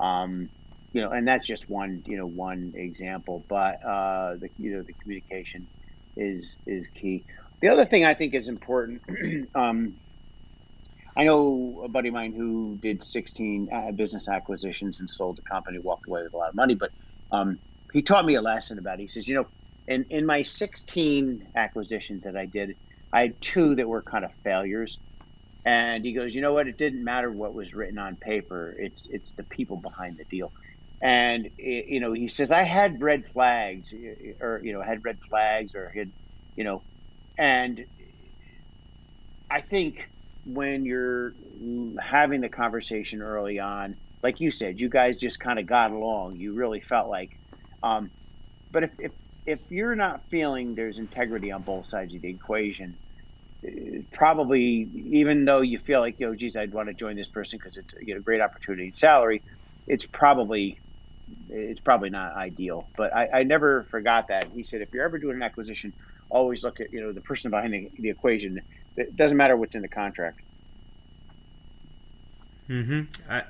Um, 0.00 0.50
you 0.92 1.02
know, 1.02 1.10
and 1.10 1.26
that's 1.26 1.46
just 1.46 1.68
one, 1.68 2.02
you 2.06 2.16
know, 2.18 2.26
one 2.26 2.72
example. 2.74 3.46
But 3.48 3.76
uh, 3.86 4.36
the 4.40 4.48
you 4.58 4.76
know 4.76 4.82
the 4.86 4.94
communication 5.02 5.68
is 6.16 6.58
is 6.66 6.88
key. 6.94 7.26
The 7.62 7.70
other 7.70 7.86
thing 7.86 8.04
I 8.06 8.14
think 8.14 8.34
is 8.34 8.48
important. 8.48 9.02
um, 9.56 9.96
I 11.16 11.24
know 11.24 11.82
a 11.84 11.88
buddy 11.90 12.08
of 12.08 12.14
mine 12.14 12.34
who 12.34 12.78
did 12.82 13.04
16 13.04 13.68
uh, 13.74 13.92
business 13.92 14.28
acquisitions 14.28 15.00
and 15.00 15.10
sold 15.10 15.38
the 15.38 15.42
company, 15.42 15.78
walked 15.80 16.08
away 16.08 16.22
with 16.24 16.34
a 16.34 16.38
lot 16.38 16.50
of 16.50 16.56
money. 16.56 16.76
But 16.76 16.92
um, 17.32 17.60
he 17.92 18.02
taught 18.02 18.26
me 18.26 18.36
a 18.36 18.42
lesson 18.42 18.80
about. 18.80 19.00
it. 19.00 19.02
He 19.04 19.08
says, 19.08 19.28
you 19.28 19.36
know, 19.36 19.46
in 19.88 20.06
in 20.10 20.26
my 20.26 20.42
16 20.42 21.44
acquisitions 21.56 22.24
that 22.24 22.36
I 22.36 22.46
did 22.46 22.72
I 23.12 23.22
had 23.22 23.40
two 23.42 23.76
that 23.76 23.88
were 23.88 24.02
kind 24.02 24.24
of 24.26 24.32
failures. 24.44 25.00
And 25.66 26.04
he 26.04 26.14
goes, 26.14 26.34
you 26.34 26.42
know 26.42 26.54
what? 26.54 26.68
It 26.68 26.78
didn't 26.78 27.04
matter 27.04 27.32
what 27.32 27.54
was 27.54 27.74
written 27.74 27.98
on 27.98 28.16
paper. 28.16 28.76
It's 28.78 29.06
it's 29.10 29.34
the 29.34 29.44
people 29.44 29.78
behind 29.78 30.18
the 30.18 30.26
deal. 30.30 30.52
and 31.02 31.48
you 31.58 32.00
know 32.00 32.12
he 32.14 32.28
says 32.28 32.52
I 32.52 32.64
had 32.64 33.02
red 33.02 33.28
flags, 33.28 33.92
or 34.40 34.62
you 34.64 34.74
know 34.74 34.82
had 34.82 35.04
red 35.04 35.18
flags, 35.28 35.74
or 35.76 35.92
had, 35.96 36.12
you 36.56 36.64
know, 36.64 36.84
and 37.38 37.84
I 39.50 39.60
think 39.60 40.08
when 40.44 40.84
you're 40.84 41.34
having 42.00 42.40
the 42.40 42.48
conversation 42.48 43.22
early 43.22 43.58
on, 43.58 43.96
like 44.22 44.40
you 44.40 44.50
said, 44.50 44.80
you 44.80 44.88
guys 44.88 45.18
just 45.18 45.40
kind 45.40 45.58
of 45.58 45.66
got 45.66 45.90
along. 45.90 46.36
You 46.36 46.54
really 46.54 46.80
felt 46.80 47.08
like, 47.08 47.38
um, 47.82 48.10
but 48.70 48.84
if, 48.84 48.90
if 48.98 49.12
if 49.44 49.60
you're 49.70 49.96
not 49.96 50.22
feeling 50.30 50.74
there's 50.74 50.98
integrity 50.98 51.50
on 51.50 51.62
both 51.62 51.86
sides 51.86 52.14
of 52.14 52.22
the 52.22 52.28
equation, 52.28 52.96
probably 54.12 54.88
even 55.10 55.44
though 55.44 55.60
you 55.60 55.78
feel 55.78 56.00
like, 56.00 56.18
yo, 56.20 56.34
geez, 56.34 56.56
I'd 56.56 56.72
want 56.72 56.88
to 56.88 56.94
join 56.94 57.16
this 57.16 57.28
person 57.28 57.58
because 57.58 57.76
it's 57.76 57.94
you 58.00 58.14
know, 58.14 58.18
a 58.18 58.22
great 58.22 58.40
opportunity 58.40 58.86
and 58.86 58.96
salary, 58.96 59.42
it's 59.86 60.06
probably 60.06 60.78
it's 61.48 61.80
probably 61.80 62.10
not 62.10 62.34
ideal. 62.36 62.88
But 62.96 63.14
I, 63.14 63.40
I 63.40 63.42
never 63.42 63.84
forgot 63.90 64.28
that. 64.28 64.46
He 64.54 64.62
said, 64.62 64.80
if 64.80 64.92
you're 64.92 65.04
ever 65.04 65.18
doing 65.18 65.36
an 65.36 65.42
acquisition, 65.42 65.92
always 66.32 66.64
look 66.64 66.80
at 66.80 66.92
you 66.92 67.00
know 67.00 67.12
the 67.12 67.20
person 67.20 67.50
behind 67.50 67.72
the, 67.72 67.90
the 67.98 68.10
equation. 68.10 68.60
It 68.96 69.14
doesn't 69.14 69.36
matter 69.36 69.56
what's 69.56 69.74
in 69.74 69.82
the 69.82 69.88
contract. 69.88 70.40
Hmm. 72.66 73.02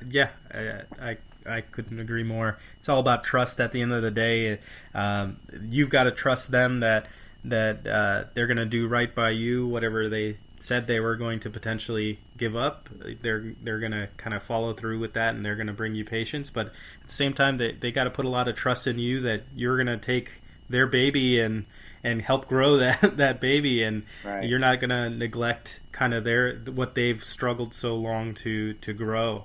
Yeah. 0.09 0.31
I, 0.53 0.83
I 1.01 1.17
I 1.47 1.61
couldn't 1.61 1.99
agree 1.99 2.23
more. 2.23 2.59
It's 2.79 2.89
all 2.89 3.01
about 3.01 3.25
trust. 3.25 3.61
At 3.61 3.73
the 3.73 3.83
end 3.83 3.93
of 3.93 4.03
the 4.03 4.11
day, 4.11 4.59
um, 4.95 5.39
you've 5.69 5.91
got 5.91 6.05
to 6.05 6.13
trust 6.13 6.51
them 6.51 6.81
that 6.81 7.09
that 7.45 7.87
uh, 7.87 8.25
they're 8.35 8.47
going 8.47 8.59
to 8.59 8.67
do 8.67 8.87
right 8.87 9.13
by 9.13 9.31
you, 9.31 9.67
whatever 9.67 10.09
they 10.09 10.37
said 10.61 10.87
they 10.87 11.01
were 11.01 11.17
going 11.17 11.41
to 11.41 11.51
potentially 11.51 12.21
give 12.37 12.55
up. 12.57 12.89
They're 13.21 13.55
they're 13.63 13.81
going 13.81 13.93
to 13.93 14.09
kind 14.17 14.35
of 14.35 14.43
follow 14.43 14.73
through 14.73 15.01
with 15.01 15.15
that, 15.15 15.35
and 15.35 15.45
they're 15.45 15.57
going 15.57 15.67
to 15.67 15.73
bring 15.73 15.95
you 15.95 16.05
patience. 16.05 16.51
But 16.51 16.67
at 16.67 17.09
the 17.09 17.13
same 17.13 17.35
time, 17.35 17.59
they 17.59 17.73
they 17.73 17.91
got 17.91 18.05
to 18.05 18.11
put 18.11 18.25
a 18.25 18.31
lot 18.31 18.49
of 18.49 18.57
trust 18.57 18.87
in 18.87 18.99
you 18.99 19.21
that 19.21 19.43
you're 19.55 19.77
going 19.77 19.99
to 19.99 19.99
take 19.99 20.42
their 20.73 20.87
baby 20.87 21.41
and 21.41 21.67
and 22.05 22.21
help 22.21 22.49
grow 22.49 22.77
that 22.79 23.17
that 23.17 23.41
baby, 23.41 23.83
and 23.83 24.03
right. 24.25 24.45
you're 24.45 24.59
not 24.59 24.81
going 24.81 24.91
to 24.91 25.09
neglect 25.09 25.81
kind 25.93 26.15
of 26.15 26.25
their 26.25 26.57
what 26.57 26.95
they've 26.95 27.23
struggled 27.23 27.75
so 27.75 27.95
long 27.95 28.35
to 28.35 28.75
to 28.75 28.93
grow. 28.93 29.45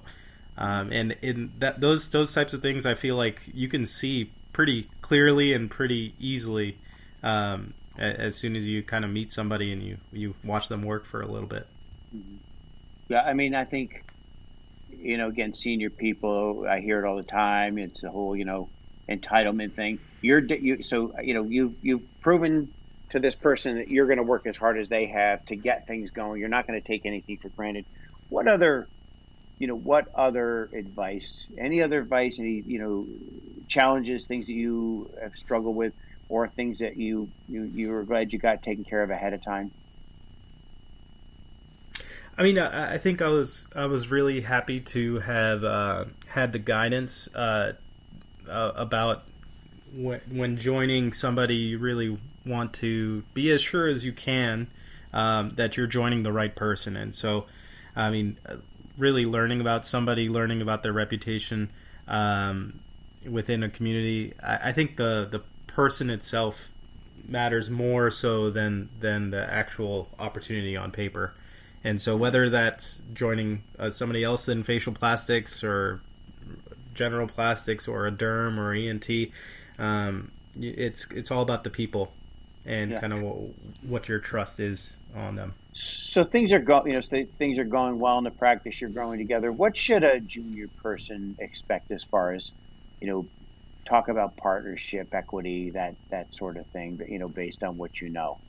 Um, 0.57 0.91
and 0.91 1.15
in 1.21 1.51
that 1.59 1.81
those 1.81 2.07
those 2.09 2.33
types 2.33 2.53
of 2.53 2.61
things, 2.61 2.85
I 2.85 2.95
feel 2.95 3.15
like 3.15 3.41
you 3.53 3.67
can 3.67 3.85
see 3.85 4.31
pretty 4.53 4.89
clearly 5.01 5.53
and 5.53 5.69
pretty 5.69 6.15
easily 6.19 6.77
um, 7.21 7.75
as 7.97 8.35
soon 8.35 8.55
as 8.55 8.67
you 8.67 8.81
kind 8.81 9.05
of 9.05 9.11
meet 9.11 9.31
somebody 9.31 9.71
and 9.71 9.83
you 9.83 9.97
you 10.11 10.33
watch 10.43 10.67
them 10.67 10.81
work 10.81 11.05
for 11.05 11.21
a 11.21 11.27
little 11.27 11.47
bit. 11.47 11.67
Mm-hmm. 12.15 12.37
Yeah, 13.09 13.21
I 13.21 13.33
mean, 13.33 13.53
I 13.53 13.63
think 13.63 14.03
you 14.99 15.17
know, 15.17 15.27
again, 15.27 15.53
senior 15.53 15.91
people, 15.91 16.65
I 16.67 16.79
hear 16.79 17.03
it 17.03 17.07
all 17.07 17.17
the 17.17 17.23
time. 17.23 17.77
It's 17.77 18.01
the 18.01 18.09
whole 18.09 18.35
you 18.35 18.45
know 18.45 18.69
entitlement 19.10 19.74
thing. 19.74 20.00
You're 20.22 20.39
you, 20.39 20.84
so 20.84 21.13
you 21.22 21.34
know 21.34 21.43
you 21.43 21.76
you've 21.82 22.22
proven 22.22 22.74
to 23.10 23.20
this 23.20 23.36
person 23.36 23.78
that 23.78 23.89
you're 23.89 24.08
going 24.08 24.17
to 24.17 24.24
work 24.24 24.46
as 24.46 24.58
hard 24.58 24.78
as 24.78 24.89
they 24.89 25.06
have 25.06 25.46
to 25.46 25.56
get 25.56 25.88
things 25.88 26.12
going. 26.12 26.39
You're 26.39 26.50
not 26.50 26.67
going 26.67 26.82
to 26.82 26.86
take 26.86 27.06
anything 27.06 27.38
for 27.38 27.50
granted. 27.50 27.86
What 28.30 28.48
other 28.48 28.88
you 29.60 29.67
know, 29.67 29.76
what 29.76 30.13
other 30.13 30.70
advice, 30.74 31.46
any 31.58 31.82
other 31.82 32.00
advice, 32.00 32.38
any, 32.38 32.63
you 32.65 32.80
know, 32.80 33.08
challenges, 33.67 34.26
things 34.26 34.48
that 34.48 34.54
you 34.54 35.10
have 35.22 35.36
struggled 35.36 35.76
with, 35.76 35.93
or 36.30 36.48
things 36.48 36.80
that 36.80 36.98
you, 36.98 37.30
you, 37.50 37.63
you 37.63 37.89
were 37.89 38.04
glad 38.04 38.34
you 38.34 38.39
got 38.39 38.62
taken 38.62 38.84
care 38.84 39.02
of 39.02 39.10
ahead 39.10 39.34
of 39.34 39.43
time? 39.43 39.72
I 42.38 42.43
mean, 42.43 42.60
I, 42.60 42.93
I 42.93 42.98
think 43.00 43.24
I 43.24 43.30
was 43.30 43.65
I 43.76 43.88
was 43.88 44.10
really 44.10 44.41
happy 44.41 44.80
to 44.80 45.20
have 45.22 45.63
uh, 45.63 46.06
had 46.28 46.52
the 46.52 46.60
guidance 46.60 47.28
uh, 47.34 47.72
uh, 48.49 48.73
about 48.75 49.23
when, 49.93 50.21
when 50.29 50.57
joining 50.57 51.13
somebody. 51.13 51.55
You 51.55 51.79
really 51.79 52.17
want 52.45 52.73
to 52.75 53.23
be 53.33 53.51
as 53.51 53.62
sure 53.62 53.88
as 53.88 54.05
you 54.05 54.13
can 54.13 54.67
um, 55.13 55.51
that 55.51 55.77
you're 55.77 55.88
joining 55.88 56.23
the 56.23 56.31
right 56.31 56.55
person, 56.55 56.97
and 56.97 57.13
so 57.13 57.45
I 57.95 58.12
mean, 58.12 58.38
really 58.97 59.25
learning 59.25 59.60
about 59.60 59.86
somebody, 59.86 60.29
learning 60.29 60.62
about 60.62 60.83
their 60.83 60.93
reputation 60.93 61.69
um, 62.07 62.79
within 63.27 63.63
a 63.63 63.69
community. 63.69 64.33
I, 64.41 64.69
I, 64.69 64.71
think 64.71 64.97
the 64.97 65.27
the 65.29 65.41
person 65.65 66.10
itself 66.10 66.69
matters 67.27 67.69
more 67.69 68.12
so 68.12 68.51
than 68.51 68.89
than 68.99 69.31
the 69.31 69.51
actual 69.51 70.07
opportunity 70.19 70.77
on 70.77 70.91
paper. 70.91 71.33
And 71.83 72.01
so 72.01 72.17
whether 72.17 72.49
that's 72.49 72.97
joining 73.13 73.63
uh, 73.79 73.89
somebody 73.89 74.23
else 74.23 74.47
in 74.47 74.63
facial 74.63 74.93
plastics 74.93 75.63
or 75.63 76.01
general 76.97 77.27
plastics 77.27 77.88
or 77.88 78.07
a 78.07 78.12
derm 78.12 78.57
or 78.57 78.73
ENT, 78.73 79.31
um, 79.79 80.31
it's 80.60 81.07
it's 81.12 81.31
all 81.31 81.41
about 81.41 81.63
the 81.63 81.69
people 81.69 82.12
and 82.65 82.91
yeah. 82.91 82.99
kind 82.99 83.13
of 83.13 83.21
what, 83.21 83.36
what 83.83 84.10
your 84.10 84.19
trust 84.19 84.60
is 84.60 84.93
on 85.15 85.36
them. 85.36 85.53
So 85.73 86.23
things 86.23 86.53
are 86.53 86.60
going, 86.60 86.88
you 86.88 86.93
know, 86.93 87.01
so 87.01 87.23
things 87.38 87.60
are 87.60 87.63
going 87.63 87.99
well 87.99 88.17
in 88.17 88.23
the 88.23 88.31
practice. 88.31 88.81
You're 88.81 88.89
growing 88.89 89.19
together. 89.19 89.51
What 89.51 89.77
should 89.77 90.03
a 90.03 90.19
junior 90.19 90.67
person 90.67 91.38
expect 91.39 91.91
as 91.91 92.03
far 92.03 92.33
as, 92.33 92.51
you 92.99 93.07
know, 93.07 93.25
talk 93.86 94.10
about 94.10 94.36
partnership, 94.36 95.13
equity, 95.13 95.69
that 95.71 95.95
that 96.10 96.33
sort 96.36 96.57
of 96.57 96.65
thing? 96.67 97.01
You 97.07 97.19
know, 97.19 97.29
based 97.29 97.63
on 97.63 97.77
what 97.77 98.01
you 98.01 98.10
know. 98.10 98.39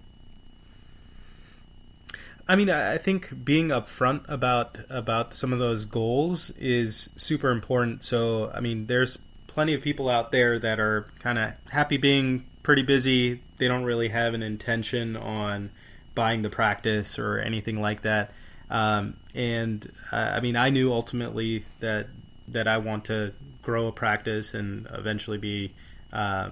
I 2.49 2.57
mean, 2.57 2.71
I 2.71 2.97
think 2.97 3.45
being 3.45 3.69
upfront 3.69 4.25
about 4.29 4.79
about 4.89 5.35
some 5.35 5.53
of 5.53 5.59
those 5.59 5.85
goals 5.85 6.51
is 6.59 7.11
super 7.17 7.51
important. 7.51 8.03
So, 8.03 8.51
I 8.51 8.61
mean, 8.61 8.87
there's 8.87 9.19
plenty 9.49 9.75
of 9.75 9.83
people 9.83 10.09
out 10.09 10.33
there 10.33 10.59
that 10.59 10.81
are 10.81 11.07
kind 11.19 11.39
of 11.39 11.53
happy 11.71 11.99
being 11.99 12.47
pretty 12.63 12.83
busy. 12.83 13.43
They 13.59 13.69
don't 13.69 13.85
really 13.85 14.09
have 14.09 14.33
an 14.33 14.43
intention 14.43 15.17
on 15.17 15.71
buying 16.15 16.41
the 16.41 16.49
practice 16.49 17.19
or 17.19 17.39
anything 17.39 17.83
like 17.83 18.03
that. 18.03 18.31
Um, 18.71 19.17
and 19.35 19.91
uh, 20.11 20.17
I 20.17 20.41
mean, 20.41 20.57
I 20.57 20.71
knew 20.71 20.93
ultimately 20.93 21.67
that 21.81 22.07
that 22.49 22.67
I 22.67 22.79
want 22.79 23.07
to 23.07 23.35
grow 23.63 23.89
a 23.89 23.93
practice 23.93 24.55
and 24.55 24.89
eventually 24.95 25.39
be 25.39 25.73
uh, 26.15 26.49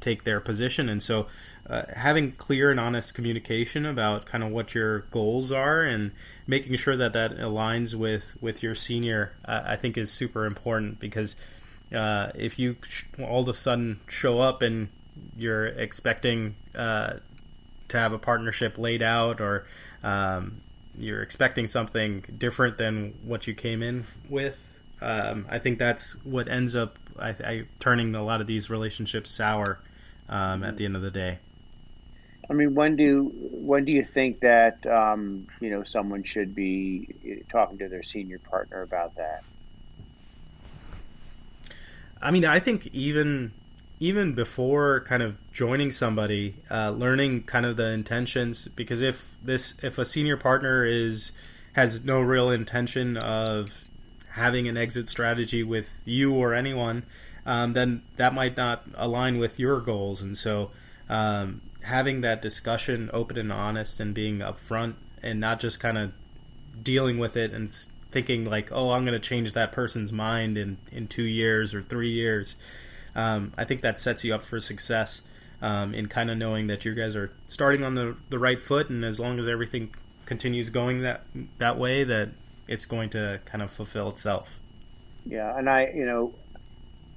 take 0.00 0.24
their 0.24 0.40
position. 0.40 0.88
And 0.88 1.00
so, 1.00 1.28
uh, 1.70 1.82
having 1.94 2.32
clear 2.32 2.70
and 2.72 2.80
honest 2.80 3.14
communication 3.14 3.86
about 3.86 4.26
kind 4.26 4.42
of 4.42 4.50
what 4.50 4.74
your 4.74 5.00
goals 5.12 5.52
are 5.52 5.82
and 5.82 6.10
making 6.46 6.74
sure 6.74 6.96
that 6.96 7.12
that 7.12 7.38
aligns 7.38 7.94
with 7.94 8.36
with 8.40 8.60
your 8.62 8.74
senior, 8.74 9.32
uh, 9.44 9.62
I 9.64 9.76
think 9.76 9.96
is 9.96 10.10
super 10.10 10.46
important 10.46 10.98
because 10.98 11.36
uh, 11.94 12.32
if 12.34 12.58
you 12.58 12.76
sh- 12.82 13.04
all 13.20 13.42
of 13.42 13.48
a 13.48 13.54
sudden 13.54 14.00
show 14.08 14.40
up 14.40 14.62
and 14.62 14.88
you're 15.36 15.66
expecting 15.66 16.56
uh, 16.74 17.14
to 17.88 17.98
have 17.98 18.12
a 18.12 18.18
partnership 18.18 18.76
laid 18.76 19.02
out 19.02 19.40
or 19.40 19.64
um, 20.02 20.62
you're 20.98 21.22
expecting 21.22 21.68
something 21.68 22.24
different 22.36 22.78
than 22.78 23.14
what 23.24 23.46
you 23.46 23.54
came 23.54 23.82
in 23.82 24.04
with. 24.28 24.66
Um, 25.00 25.46
I 25.48 25.58
think 25.60 25.78
that's 25.78 26.22
what 26.24 26.48
ends 26.48 26.74
up 26.74 26.98
I, 27.16 27.28
I, 27.28 27.64
turning 27.78 28.14
a 28.16 28.24
lot 28.24 28.40
of 28.40 28.48
these 28.48 28.70
relationships 28.70 29.30
sour 29.30 29.78
um, 30.28 30.64
at 30.64 30.76
the 30.76 30.84
end 30.84 30.96
of 30.96 31.02
the 31.02 31.12
day. 31.12 31.38
I 32.50 32.52
mean, 32.52 32.74
when 32.74 32.96
do 32.96 33.32
when 33.34 33.84
do 33.84 33.92
you 33.92 34.02
think 34.02 34.40
that 34.40 34.84
um, 34.84 35.46
you 35.60 35.70
know 35.70 35.84
someone 35.84 36.24
should 36.24 36.54
be 36.54 37.44
talking 37.48 37.78
to 37.78 37.88
their 37.88 38.02
senior 38.02 38.40
partner 38.40 38.82
about 38.82 39.14
that? 39.16 39.44
I 42.20 42.32
mean, 42.32 42.44
I 42.44 42.58
think 42.58 42.88
even 42.88 43.52
even 44.00 44.34
before 44.34 45.04
kind 45.06 45.22
of 45.22 45.36
joining 45.52 45.92
somebody, 45.92 46.56
uh, 46.70 46.90
learning 46.90 47.42
kind 47.44 47.66
of 47.66 47.76
the 47.76 47.88
intentions. 47.88 48.66
Because 48.66 49.02
if 49.02 49.36
this, 49.42 49.78
if 49.82 49.98
a 49.98 50.04
senior 50.04 50.38
partner 50.38 50.84
is 50.84 51.32
has 51.74 52.02
no 52.02 52.20
real 52.20 52.50
intention 52.50 53.16
of 53.18 53.84
having 54.30 54.66
an 54.66 54.76
exit 54.76 55.08
strategy 55.08 55.62
with 55.62 55.98
you 56.04 56.34
or 56.34 56.54
anyone, 56.54 57.04
um, 57.46 57.74
then 57.74 58.02
that 58.16 58.34
might 58.34 58.56
not 58.56 58.84
align 58.94 59.38
with 59.38 59.58
your 59.58 59.80
goals. 59.80 60.20
And 60.22 60.36
so, 60.36 60.70
um, 61.08 61.60
having 61.82 62.20
that 62.22 62.42
discussion 62.42 63.10
open 63.12 63.38
and 63.38 63.52
honest, 63.52 64.00
and 64.00 64.14
being 64.14 64.38
upfront, 64.38 64.94
and 65.22 65.40
not 65.40 65.60
just 65.60 65.80
kind 65.80 65.98
of 65.98 66.12
dealing 66.82 67.18
with 67.18 67.36
it 67.36 67.52
and 67.52 67.70
thinking 68.10 68.44
like, 68.44 68.72
oh, 68.72 68.90
I'm 68.92 69.04
going 69.04 69.20
to 69.20 69.28
change 69.28 69.52
that 69.52 69.72
person's 69.72 70.12
mind 70.12 70.56
in 70.56 70.78
in 70.90 71.08
two 71.08 71.24
years 71.24 71.74
or 71.74 71.82
three 71.82 72.10
years 72.10 72.56
um, 73.14 73.52
I 73.56 73.64
think 73.64 73.80
that 73.82 73.98
sets 73.98 74.24
you 74.24 74.34
up 74.34 74.42
for 74.42 74.60
success 74.60 75.22
um, 75.62 75.94
in 75.94 76.06
kind 76.06 76.30
of 76.30 76.38
knowing 76.38 76.68
that 76.68 76.84
you 76.84 76.94
guys 76.94 77.16
are 77.16 77.32
starting 77.48 77.82
on 77.84 77.94
the, 77.94 78.16
the 78.28 78.38
right 78.38 78.60
foot, 78.60 78.88
and 78.90 79.04
as 79.04 79.20
long 79.20 79.38
as 79.38 79.46
everything 79.48 79.94
continues 80.26 80.70
going 80.70 81.02
that 81.02 81.22
that 81.58 81.76
way, 81.76 82.04
that 82.04 82.30
it's 82.68 82.86
going 82.86 83.10
to 83.10 83.40
kind 83.44 83.62
of 83.62 83.70
fulfill 83.70 84.08
itself. 84.08 84.58
Yeah, 85.26 85.56
and 85.56 85.68
I, 85.68 85.92
you 85.94 86.06
know, 86.06 86.32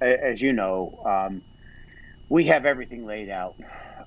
as 0.00 0.42
you 0.42 0.52
know, 0.52 0.98
um, 1.06 1.42
we 2.28 2.46
have 2.46 2.66
everything 2.66 3.06
laid 3.06 3.30
out 3.30 3.54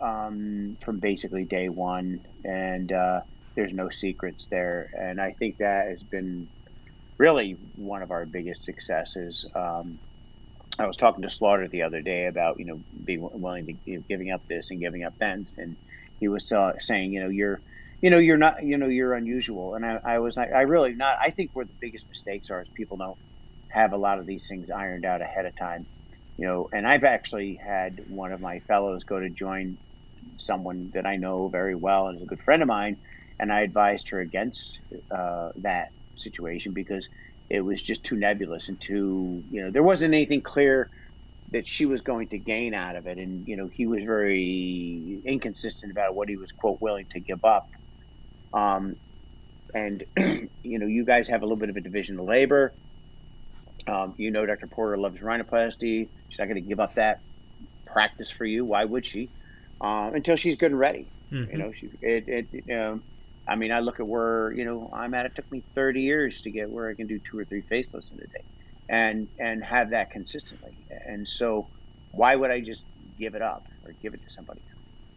um, 0.01 0.77
from 0.83 0.99
basically 0.99 1.45
day 1.45 1.69
one, 1.69 2.19
and 2.43 2.91
uh, 2.91 3.21
there's 3.55 3.73
no 3.73 3.89
secrets 3.89 4.47
there. 4.51 4.89
And 4.93 5.21
I 5.21 5.33
think 5.39 5.57
that 5.59 5.87
has 5.89 6.03
been 6.03 6.49
really 7.19 7.57
one 7.75 8.03
of 8.03 8.11
our 8.11 8.25
biggest 8.25 8.63
successes. 8.63 9.49
Um, 9.55 9.99
I 10.79 10.85
was 10.87 10.97
talking 10.97 11.23
to 11.23 11.29
Slaughter 11.29 11.67
the 11.67 11.83
other 11.83 12.01
day 12.01 12.27
about 12.27 12.59
you 12.59 12.65
know 12.65 12.83
being 13.05 13.27
willing 13.33 13.65
to 13.67 13.73
you 13.85 13.97
know, 13.97 14.03
giving 14.09 14.31
up 14.31 14.43
this 14.49 14.71
and 14.71 14.79
giving 14.79 15.03
up 15.03 15.15
that, 15.19 15.39
and 15.57 15.77
he 16.19 16.27
was 16.27 16.51
uh, 16.51 16.73
saying 16.79 17.13
you 17.13 17.21
know 17.21 17.29
you're 17.29 17.61
you 18.01 18.09
know 18.11 18.19
you're 18.19 18.37
not 18.37 18.63
you 18.63 18.77
know 18.77 18.87
you're 18.87 19.13
unusual, 19.13 19.75
and 19.75 19.85
I, 19.85 19.99
I 20.05 20.19
was 20.19 20.37
like 20.37 20.51
I 20.53 20.61
really 20.61 20.93
not. 20.93 21.17
I 21.21 21.31
think 21.31 21.51
where 21.53 21.65
the 21.65 21.75
biggest 21.81 22.07
mistakes 22.09 22.49
are 22.51 22.61
is 22.61 22.69
people 22.75 22.97
don't 22.97 23.17
have 23.69 23.93
a 23.93 23.97
lot 23.97 24.19
of 24.19 24.25
these 24.27 24.47
things 24.47 24.69
ironed 24.69 25.05
out 25.05 25.21
ahead 25.21 25.45
of 25.45 25.55
time, 25.57 25.87
you 26.37 26.47
know. 26.47 26.69
And 26.73 26.87
I've 26.87 27.03
actually 27.03 27.59
had 27.65 27.99
one 28.05 28.31
of 28.33 28.41
my 28.41 28.59
fellows 28.67 29.03
go 29.05 29.19
to 29.19 29.29
join 29.29 29.79
someone 30.39 30.91
that 30.93 31.05
I 31.05 31.17
know 31.17 31.49
very 31.49 31.75
well 31.75 32.07
and 32.07 32.17
is 32.17 32.23
a 32.23 32.27
good 32.27 32.41
friend 32.41 32.61
of 32.61 32.67
mine, 32.67 32.97
and 33.39 33.51
I 33.51 33.61
advised 33.61 34.09
her 34.11 34.19
against 34.21 34.79
uh, 35.15 35.49
that 35.61 35.87
situation 36.15 36.73
because 36.73 37.07
it 37.49 37.61
was 37.61 37.81
just 37.81 38.03
too 38.03 38.17
nebulous 38.17 38.69
and 38.69 38.79
too 38.81 39.43
you 39.51 39.63
know 39.63 39.71
there 39.71 39.83
wasn't 39.83 40.13
anything 40.13 40.41
clear 40.41 40.89
that 41.51 41.67
she 41.67 41.85
was 41.85 42.01
going 42.01 42.29
to 42.29 42.39
gain 42.39 42.73
out 42.73 42.95
of 42.95 43.07
it 43.07 43.17
and 43.17 43.47
you 43.47 43.57
know 43.57 43.69
he 43.71 43.87
was 43.87 44.03
very 44.03 45.21
inconsistent 45.25 45.91
about 45.91 46.15
what 46.15 46.29
he 46.29 46.37
was 46.37 46.51
quote 46.51 46.79
willing 46.81 47.07
to 47.11 47.19
give 47.21 47.43
up 47.45 47.65
um, 48.53 48.95
and 49.73 50.05
you 50.17 50.79
know 50.79 50.87
you 50.87 51.05
guys 51.05 51.27
have 51.27 51.41
a 51.41 51.45
little 51.45 51.57
bit 51.57 51.69
of 51.69 51.77
a 51.77 51.81
division 51.81 52.19
of 52.19 52.25
labor 52.27 52.73
um, 53.87 54.13
you 54.17 54.31
know 54.31 54.45
dr 54.45 54.67
porter 54.67 54.97
loves 54.97 55.21
rhinoplasty 55.21 56.07
she's 56.29 56.39
not 56.39 56.45
going 56.45 56.61
to 56.61 56.67
give 56.67 56.79
up 56.79 56.95
that 56.95 57.19
practice 57.85 58.29
for 58.29 58.45
you 58.45 58.65
why 58.65 58.83
would 58.83 59.05
she 59.05 59.29
um, 59.81 60.15
until 60.15 60.35
she's 60.35 60.55
good 60.55 60.71
and 60.71 60.79
ready 60.79 61.07
mm-hmm. 61.31 61.51
you 61.51 61.57
know 61.57 61.71
she 61.71 61.89
it, 62.01 62.47
it 62.53 62.71
um, 62.77 63.01
I 63.47 63.55
mean, 63.55 63.71
I 63.71 63.79
look 63.79 63.99
at 63.99 64.07
where 64.07 64.51
you 64.51 64.65
know 64.65 64.89
I'm 64.91 65.13
at. 65.13 65.25
It 65.25 65.35
took 65.35 65.49
me 65.51 65.63
30 65.73 66.01
years 66.01 66.41
to 66.41 66.51
get 66.51 66.69
where 66.69 66.89
I 66.89 66.93
can 66.93 67.07
do 67.07 67.19
two 67.19 67.39
or 67.39 67.45
three 67.45 67.61
facelifts 67.61 68.11
in 68.11 68.19
a 68.19 68.27
day, 68.27 68.43
and 68.89 69.27
and 69.39 69.63
have 69.63 69.91
that 69.91 70.11
consistently. 70.11 70.75
And 71.05 71.27
so, 71.27 71.67
why 72.11 72.35
would 72.35 72.51
I 72.51 72.59
just 72.59 72.83
give 73.17 73.35
it 73.35 73.41
up 73.41 73.65
or 73.85 73.93
give 74.01 74.13
it 74.13 74.23
to 74.25 74.29
somebody? 74.29 74.61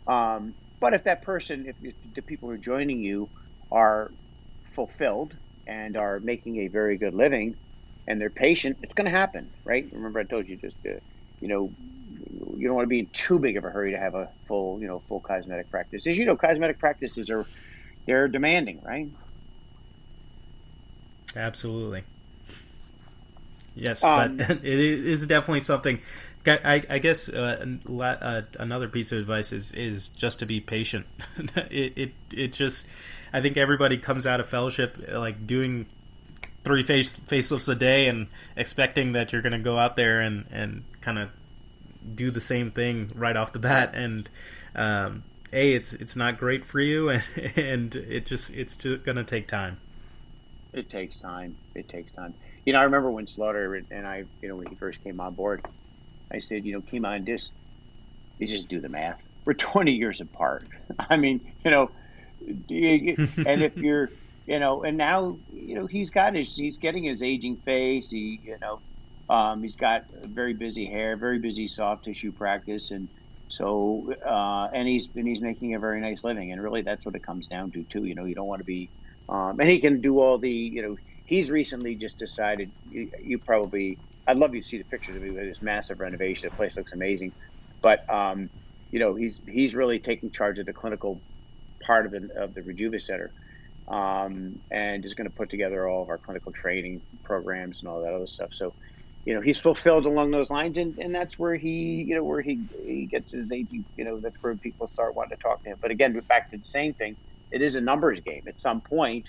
Um, 0.06 0.54
but 0.78 0.94
if 0.94 1.04
that 1.04 1.22
person, 1.22 1.66
if, 1.66 1.76
if 1.82 1.94
the 2.14 2.22
people 2.22 2.48
who 2.48 2.54
are 2.54 2.58
joining 2.58 3.00
you 3.00 3.28
are 3.70 4.10
fulfilled 4.72 5.34
and 5.66 5.96
are 5.96 6.20
making 6.20 6.58
a 6.60 6.68
very 6.68 6.96
good 6.96 7.14
living, 7.14 7.56
and 8.06 8.20
they're 8.20 8.30
patient, 8.30 8.78
it's 8.82 8.94
going 8.94 9.06
to 9.06 9.16
happen, 9.16 9.48
right? 9.64 9.88
Remember, 9.92 10.20
I 10.20 10.24
told 10.24 10.48
you 10.48 10.56
just, 10.56 10.76
uh, 10.86 10.94
you 11.40 11.48
know, 11.48 11.72
you 12.56 12.66
don't 12.66 12.76
want 12.76 12.84
to 12.84 12.88
be 12.88 13.00
in 13.00 13.06
too 13.06 13.38
big 13.38 13.56
of 13.56 13.64
a 13.64 13.70
hurry 13.70 13.92
to 13.92 13.98
have 13.98 14.14
a 14.14 14.28
full, 14.46 14.80
you 14.80 14.86
know, 14.86 15.02
full 15.08 15.20
cosmetic 15.20 15.70
practice. 15.70 16.06
As 16.06 16.18
you 16.18 16.24
know, 16.24 16.36
cosmetic 16.36 16.78
practices 16.78 17.30
are 17.30 17.46
they're 18.06 18.28
demanding, 18.28 18.80
right? 18.82 19.08
Absolutely. 21.36 22.02
Yes, 23.74 24.02
um, 24.02 24.36
but 24.36 24.50
it 24.64 24.64
is 24.64 25.26
definitely 25.26 25.60
something. 25.60 26.00
I, 26.46 26.82
I 26.88 26.98
guess 26.98 27.28
uh, 27.28 27.66
uh, 27.88 28.42
another 28.58 28.88
piece 28.88 29.12
of 29.12 29.18
advice 29.18 29.52
is 29.52 29.72
is 29.72 30.08
just 30.08 30.38
to 30.40 30.46
be 30.46 30.60
patient. 30.60 31.06
it, 31.70 31.92
it 31.96 32.12
it 32.32 32.52
just 32.52 32.86
I 33.32 33.40
think 33.40 33.56
everybody 33.56 33.98
comes 33.98 34.26
out 34.26 34.40
of 34.40 34.48
fellowship 34.48 34.98
like 35.12 35.46
doing 35.46 35.86
three 36.64 36.82
face 36.82 37.12
facelifts 37.12 37.68
a 37.68 37.74
day 37.74 38.06
and 38.08 38.26
expecting 38.56 39.12
that 39.12 39.32
you're 39.32 39.42
going 39.42 39.52
to 39.52 39.58
go 39.58 39.78
out 39.78 39.96
there 39.96 40.20
and 40.20 40.44
and 40.50 40.84
kind 41.00 41.18
of 41.18 41.30
do 42.14 42.30
the 42.30 42.40
same 42.40 42.70
thing 42.70 43.10
right 43.14 43.36
off 43.36 43.52
the 43.52 43.58
bat. 43.58 43.92
And 43.94 44.28
um, 44.74 45.22
a 45.52 45.74
it's 45.74 45.92
it's 45.92 46.16
not 46.16 46.38
great 46.38 46.64
for 46.64 46.80
you 46.80 47.08
and, 47.10 47.24
and 47.56 47.96
it 47.96 48.26
just 48.26 48.50
it's 48.50 48.76
just 48.76 49.04
going 49.04 49.16
to 49.16 49.24
take 49.24 49.48
time. 49.48 49.78
It 50.72 50.88
takes 50.88 51.18
time. 51.18 51.56
It 51.74 51.88
takes 51.88 52.12
time. 52.12 52.34
You 52.64 52.74
know 52.74 52.80
i 52.80 52.84
remember 52.84 53.10
when 53.10 53.26
slaughter 53.26 53.82
and 53.90 54.06
i 54.06 54.24
you 54.42 54.48
know 54.48 54.56
when 54.56 54.66
he 54.66 54.74
first 54.74 55.02
came 55.02 55.18
on 55.18 55.32
board 55.34 55.64
i 56.30 56.38
said 56.38 56.66
you 56.66 56.74
know 56.74 56.82
came 56.82 57.06
on 57.06 57.24
just 57.24 57.52
you 58.38 58.46
just 58.46 58.68
do 58.68 58.80
the 58.80 58.88
math. 58.88 59.20
We're 59.44 59.54
20 59.54 59.92
years 59.92 60.20
apart. 60.20 60.64
I 60.98 61.16
mean 61.16 61.40
you 61.64 61.70
know 61.70 61.90
and 62.46 63.62
if 63.62 63.76
you're 63.76 64.10
you 64.46 64.58
know 64.58 64.82
and 64.82 64.96
now 64.96 65.36
you 65.52 65.74
know 65.74 65.86
he's 65.86 66.10
got 66.10 66.34
his 66.34 66.54
he's 66.56 66.78
getting 66.78 67.04
his 67.04 67.22
aging 67.22 67.56
face 67.56 68.10
he 68.10 68.40
you 68.44 68.56
know 68.60 68.80
um, 69.28 69.62
he's 69.62 69.76
got 69.76 70.10
very 70.10 70.54
busy 70.54 70.86
hair 70.86 71.16
very 71.16 71.38
busy 71.38 71.68
soft 71.68 72.04
tissue 72.04 72.32
practice 72.32 72.90
and 72.90 73.08
so, 73.50 74.14
uh, 74.24 74.68
and 74.72 74.86
he's 74.86 75.08
and 75.16 75.26
he's 75.26 75.40
making 75.40 75.74
a 75.74 75.80
very 75.80 76.00
nice 76.00 76.22
living, 76.22 76.52
and 76.52 76.62
really 76.62 76.82
that's 76.82 77.04
what 77.04 77.16
it 77.16 77.22
comes 77.24 77.48
down 77.48 77.72
to 77.72 77.82
too. 77.82 78.04
You 78.04 78.14
know, 78.14 78.24
you 78.24 78.34
don't 78.36 78.46
want 78.46 78.60
to 78.60 78.64
be, 78.64 78.88
um, 79.28 79.58
and 79.58 79.68
he 79.68 79.80
can 79.80 80.00
do 80.00 80.20
all 80.20 80.38
the, 80.38 80.50
you 80.50 80.82
know, 80.82 80.96
he's 81.26 81.50
recently 81.50 81.96
just 81.96 82.16
decided. 82.16 82.70
You, 82.92 83.10
you, 83.20 83.38
probably, 83.38 83.98
I'd 84.28 84.36
love 84.36 84.54
you 84.54 84.62
to 84.62 84.66
see 84.66 84.78
the 84.78 84.84
pictures 84.84 85.16
of 85.16 85.22
this 85.22 85.60
massive 85.60 85.98
renovation. 85.98 86.48
The 86.48 86.54
place 86.54 86.76
looks 86.76 86.92
amazing, 86.92 87.32
but 87.82 88.08
um, 88.08 88.50
you 88.92 89.00
know, 89.00 89.16
he's 89.16 89.40
he's 89.48 89.74
really 89.74 89.98
taking 89.98 90.30
charge 90.30 90.60
of 90.60 90.66
the 90.66 90.72
clinical 90.72 91.20
part 91.80 92.06
of 92.06 92.12
the 92.12 92.32
of 92.40 92.54
the 92.54 92.60
Rejuva 92.60 93.02
Center, 93.02 93.32
um, 93.90 94.62
and 94.70 95.04
is 95.04 95.14
going 95.14 95.28
to 95.28 95.34
put 95.34 95.50
together 95.50 95.88
all 95.88 96.02
of 96.04 96.10
our 96.10 96.18
clinical 96.18 96.52
training 96.52 97.02
programs 97.24 97.82
and 97.82 97.90
all 97.90 98.02
that 98.02 98.14
other 98.14 98.26
stuff. 98.26 98.50
So 98.52 98.74
you 99.26 99.34
know 99.34 99.42
he's 99.42 99.58
fulfilled 99.60 100.06
along 100.06 100.32
those 100.32 100.50
lines 100.50 100.78
and, 100.78 100.98
and 100.98 101.14
that's 101.14 101.38
where 101.38 101.56
he 101.56 102.04
you 102.08 102.16
know 102.16 102.24
where 102.24 102.42
he 102.42 102.64
he 102.86 103.06
gets 103.10 103.32
his 103.32 103.46
AD, 103.52 103.68
you 103.70 103.84
know 103.98 104.20
that's 104.20 104.36
where 104.42 104.56
people 104.56 104.88
start 104.88 105.16
wanting 105.16 105.36
to 105.38 105.42
talk 105.42 105.62
to 105.64 105.70
him. 105.70 105.78
But 105.82 105.92
again 105.92 106.18
back 106.28 106.50
to 106.50 106.58
the 106.58 106.64
same 106.64 106.94
thing 106.94 107.18
it 107.52 107.62
is 107.62 107.76
a 107.76 107.82
numbers 107.82 108.20
game. 108.20 108.44
At 108.48 108.60
some 108.60 108.82
point 108.82 109.26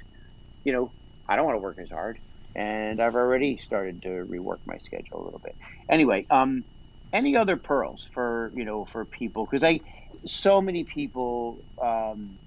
you 0.66 0.74
know 0.74 0.94
I 1.30 1.36
don't 1.38 1.46
want 1.46 1.58
to 1.58 1.62
work 1.62 1.80
as 1.82 1.92
hard 1.92 2.20
and 2.56 3.02
I've 3.02 3.16
already 3.16 3.58
started 3.60 4.04
to 4.04 4.10
rework 4.10 4.60
my 4.68 4.78
schedule 4.80 5.24
a 5.24 5.26
little 5.26 5.42
bit. 5.44 5.56
Anyway 5.90 6.28
um 6.32 6.66
any 7.14 7.38
other 7.38 7.58
pearls 7.58 8.08
for 8.14 8.54
you 8.56 8.66
know 8.66 8.86
for 8.86 9.06
people? 9.06 9.46
Because 9.46 9.64
I 9.64 9.82
so 10.26 10.62
many 10.62 10.86
people 10.86 11.66
um, 11.84 12.40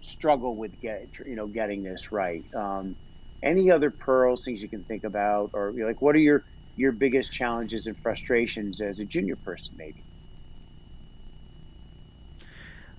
struggle 0.00 0.54
with 0.56 0.80
get 0.80 1.06
you 1.26 1.36
know 1.36 1.46
getting 1.46 1.82
this 1.82 2.10
right 2.10 2.44
um, 2.54 2.96
any 3.42 3.70
other 3.70 3.90
pearls 3.90 4.44
things 4.44 4.62
you 4.62 4.68
can 4.68 4.82
think 4.84 5.04
about 5.04 5.50
or 5.52 5.72
like 5.72 6.00
what 6.00 6.14
are 6.14 6.20
your 6.20 6.44
your 6.80 6.92
biggest 6.92 7.30
challenges 7.30 7.86
and 7.86 7.96
frustrations 7.98 8.80
as 8.80 9.00
a 9.00 9.04
junior 9.04 9.36
person, 9.36 9.74
maybe? 9.76 10.02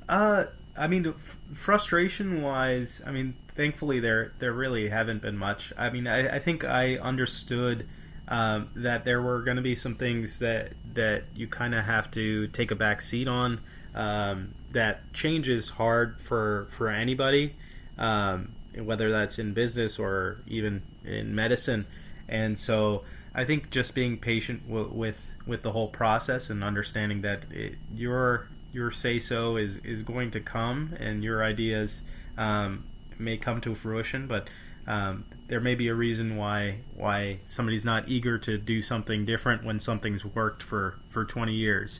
Uh, 0.07 0.45
I 0.77 0.87
mean, 0.87 1.07
f- 1.07 1.37
frustration 1.53 2.41
wise, 2.43 3.01
I 3.05 3.11
mean, 3.11 3.35
thankfully 3.55 3.99
there 3.99 4.33
there 4.39 4.53
really 4.53 4.89
haven't 4.89 5.21
been 5.21 5.37
much. 5.37 5.73
I 5.77 5.89
mean, 5.89 6.05
I, 6.05 6.35
I 6.35 6.39
think 6.39 6.63
I 6.63 6.97
understood 6.97 7.87
um, 8.27 8.69
that 8.75 9.03
there 9.03 9.21
were 9.21 9.41
going 9.41 9.57
to 9.57 9.63
be 9.63 9.75
some 9.75 9.95
things 9.95 10.39
that 10.39 10.73
that 10.93 11.23
you 11.35 11.47
kind 11.47 11.73
of 11.73 11.83
have 11.85 12.11
to 12.11 12.47
take 12.47 12.71
a 12.71 12.75
back 12.75 13.01
seat 13.01 13.27
on. 13.27 13.61
Um, 13.95 14.53
that 14.71 15.13
change 15.13 15.49
is 15.49 15.69
hard 15.69 16.19
for 16.19 16.67
for 16.71 16.89
anybody, 16.89 17.55
um, 17.97 18.53
whether 18.75 19.11
that's 19.11 19.39
in 19.39 19.53
business 19.53 19.99
or 19.99 20.41
even 20.47 20.81
in 21.05 21.35
medicine, 21.35 21.85
and 22.27 22.57
so 22.57 23.03
I 23.33 23.45
think 23.45 23.69
just 23.71 23.95
being 23.95 24.17
patient 24.17 24.67
w- 24.67 24.91
with 24.91 25.31
with 25.45 25.61
the 25.63 25.71
whole 25.71 25.87
process 25.87 26.49
and 26.49 26.63
understanding 26.63 27.21
that 27.21 27.43
it, 27.51 27.75
your 27.93 28.47
your 28.73 28.91
say 28.91 29.19
so 29.19 29.57
is 29.57 29.77
is 29.83 30.03
going 30.03 30.31
to 30.31 30.39
come 30.39 30.95
and 30.99 31.23
your 31.23 31.43
ideas 31.43 32.01
um, 32.37 32.85
may 33.17 33.37
come 33.37 33.61
to 33.61 33.75
fruition, 33.75 34.27
but 34.27 34.49
um, 34.87 35.25
there 35.47 35.59
may 35.59 35.75
be 35.75 35.87
a 35.87 35.93
reason 35.95 36.35
why 36.35 36.79
why 36.95 37.39
somebody's 37.47 37.85
not 37.85 38.09
eager 38.09 38.37
to 38.39 38.57
do 38.57 38.81
something 38.81 39.25
different 39.25 39.63
when 39.63 39.79
something's 39.79 40.25
worked 40.25 40.63
for 40.63 40.99
for 41.09 41.23
20 41.25 41.53
years. 41.53 41.99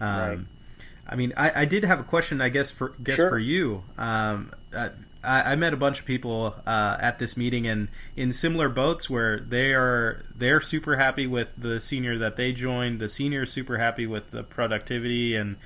Um. 0.00 0.48
I 1.08 1.16
mean, 1.16 1.32
I, 1.36 1.62
I, 1.62 1.64
did 1.64 1.84
have 1.84 2.00
a 2.00 2.04
question, 2.04 2.42
I 2.42 2.50
guess 2.50 2.70
for 2.70 2.90
guess 3.02 3.16
sure. 3.16 3.30
for 3.30 3.38
you. 3.38 3.82
Um, 3.96 4.52
uh, 4.74 4.90
I, 5.24 5.52
I 5.52 5.56
met 5.56 5.72
a 5.72 5.76
bunch 5.76 6.00
of 6.00 6.04
people 6.04 6.54
uh, 6.66 6.96
at 7.00 7.18
this 7.18 7.36
meeting 7.36 7.66
and 7.66 7.88
in 8.16 8.32
similar 8.32 8.68
boats 8.68 9.08
where 9.08 9.40
they 9.40 9.72
are 9.72 10.24
they're 10.36 10.60
super 10.60 10.96
happy 10.96 11.26
with 11.26 11.48
the 11.56 11.80
senior 11.80 12.18
that 12.18 12.36
they 12.36 12.52
joined. 12.52 13.00
The 13.00 13.08
senior 13.08 13.44
is 13.44 13.50
super 13.50 13.78
happy 13.78 14.06
with 14.06 14.30
the 14.30 14.42
productivity 14.42 15.34
and 15.34 15.56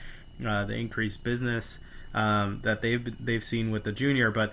uh, 0.46 0.64
the 0.64 0.74
increased 0.74 1.24
business 1.24 1.78
um, 2.14 2.60
that 2.62 2.80
they've 2.80 3.24
they've 3.24 3.44
seen 3.44 3.70
with 3.70 3.84
the 3.84 3.92
junior, 3.92 4.30
but 4.30 4.52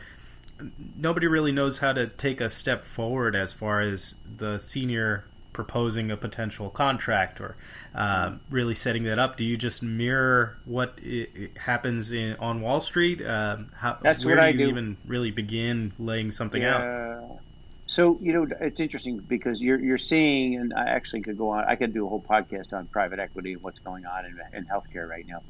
nobody 0.97 1.27
really 1.27 1.51
knows 1.51 1.77
how 1.77 1.93
to 1.93 2.07
take 2.07 2.41
a 2.41 2.49
step 2.49 2.83
forward 2.83 3.35
as 3.35 3.53
far 3.53 3.81
as 3.81 4.15
the 4.37 4.57
senior 4.57 5.23
proposing 5.53 6.11
a 6.11 6.17
potential 6.17 6.69
contract 6.69 7.41
or 7.41 7.55
um, 7.95 8.41
really 8.49 8.75
setting 8.75 9.03
that 9.03 9.19
up? 9.19 9.37
Do 9.37 9.43
you 9.43 9.57
just 9.57 9.81
mirror 9.81 10.57
what 10.65 10.93
it, 11.01 11.57
happens 11.57 12.11
in, 12.11 12.35
on 12.35 12.61
Wall 12.61 12.81
Street? 12.81 13.25
Um, 13.25 13.71
how, 13.75 13.97
That's 14.01 14.25
where 14.25 14.35
what 14.35 14.41
do 14.41 14.47
I 14.47 14.49
you 14.49 14.57
do. 14.57 14.67
even 14.69 14.97
really 15.05 15.31
begin 15.31 15.93
laying 15.97 16.31
something 16.31 16.61
yeah. 16.61 16.77
out? 16.77 17.39
So 17.87 18.19
you 18.21 18.33
know, 18.33 18.47
it's 18.61 18.79
interesting 18.79 19.17
because 19.17 19.59
you're 19.59 19.79
you're 19.79 19.97
seeing, 19.97 20.55
and 20.57 20.73
I 20.73 20.89
actually 20.89 21.21
could 21.21 21.37
go 21.37 21.49
on. 21.49 21.63
I 21.65 21.75
could 21.75 21.91
do 21.93 22.05
a 22.05 22.09
whole 22.09 22.21
podcast 22.21 22.77
on 22.77 22.85
private 22.85 23.17
equity 23.17 23.53
and 23.53 23.63
what's 23.63 23.79
going 23.79 24.05
on 24.05 24.25
in, 24.25 24.39
in 24.53 24.65
healthcare 24.65 25.09
right 25.09 25.25
now. 25.27 25.41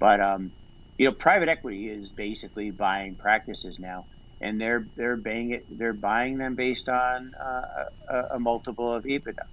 But 0.00 0.20
um, 0.20 0.50
you 0.98 1.06
know, 1.06 1.12
private 1.12 1.48
equity 1.48 1.88
is 1.88 2.10
basically 2.10 2.72
buying 2.72 3.14
practices 3.14 3.78
now, 3.78 4.06
and 4.40 4.60
they're 4.60 4.88
they're 4.96 5.16
buying 5.16 5.52
it. 5.52 5.78
They're 5.78 5.92
buying 5.92 6.38
them 6.38 6.56
based 6.56 6.88
on 6.88 7.34
uh, 7.34 7.84
a, 8.08 8.16
a 8.32 8.38
multiple 8.40 8.92
of 8.92 9.04
EBITDA 9.04 9.44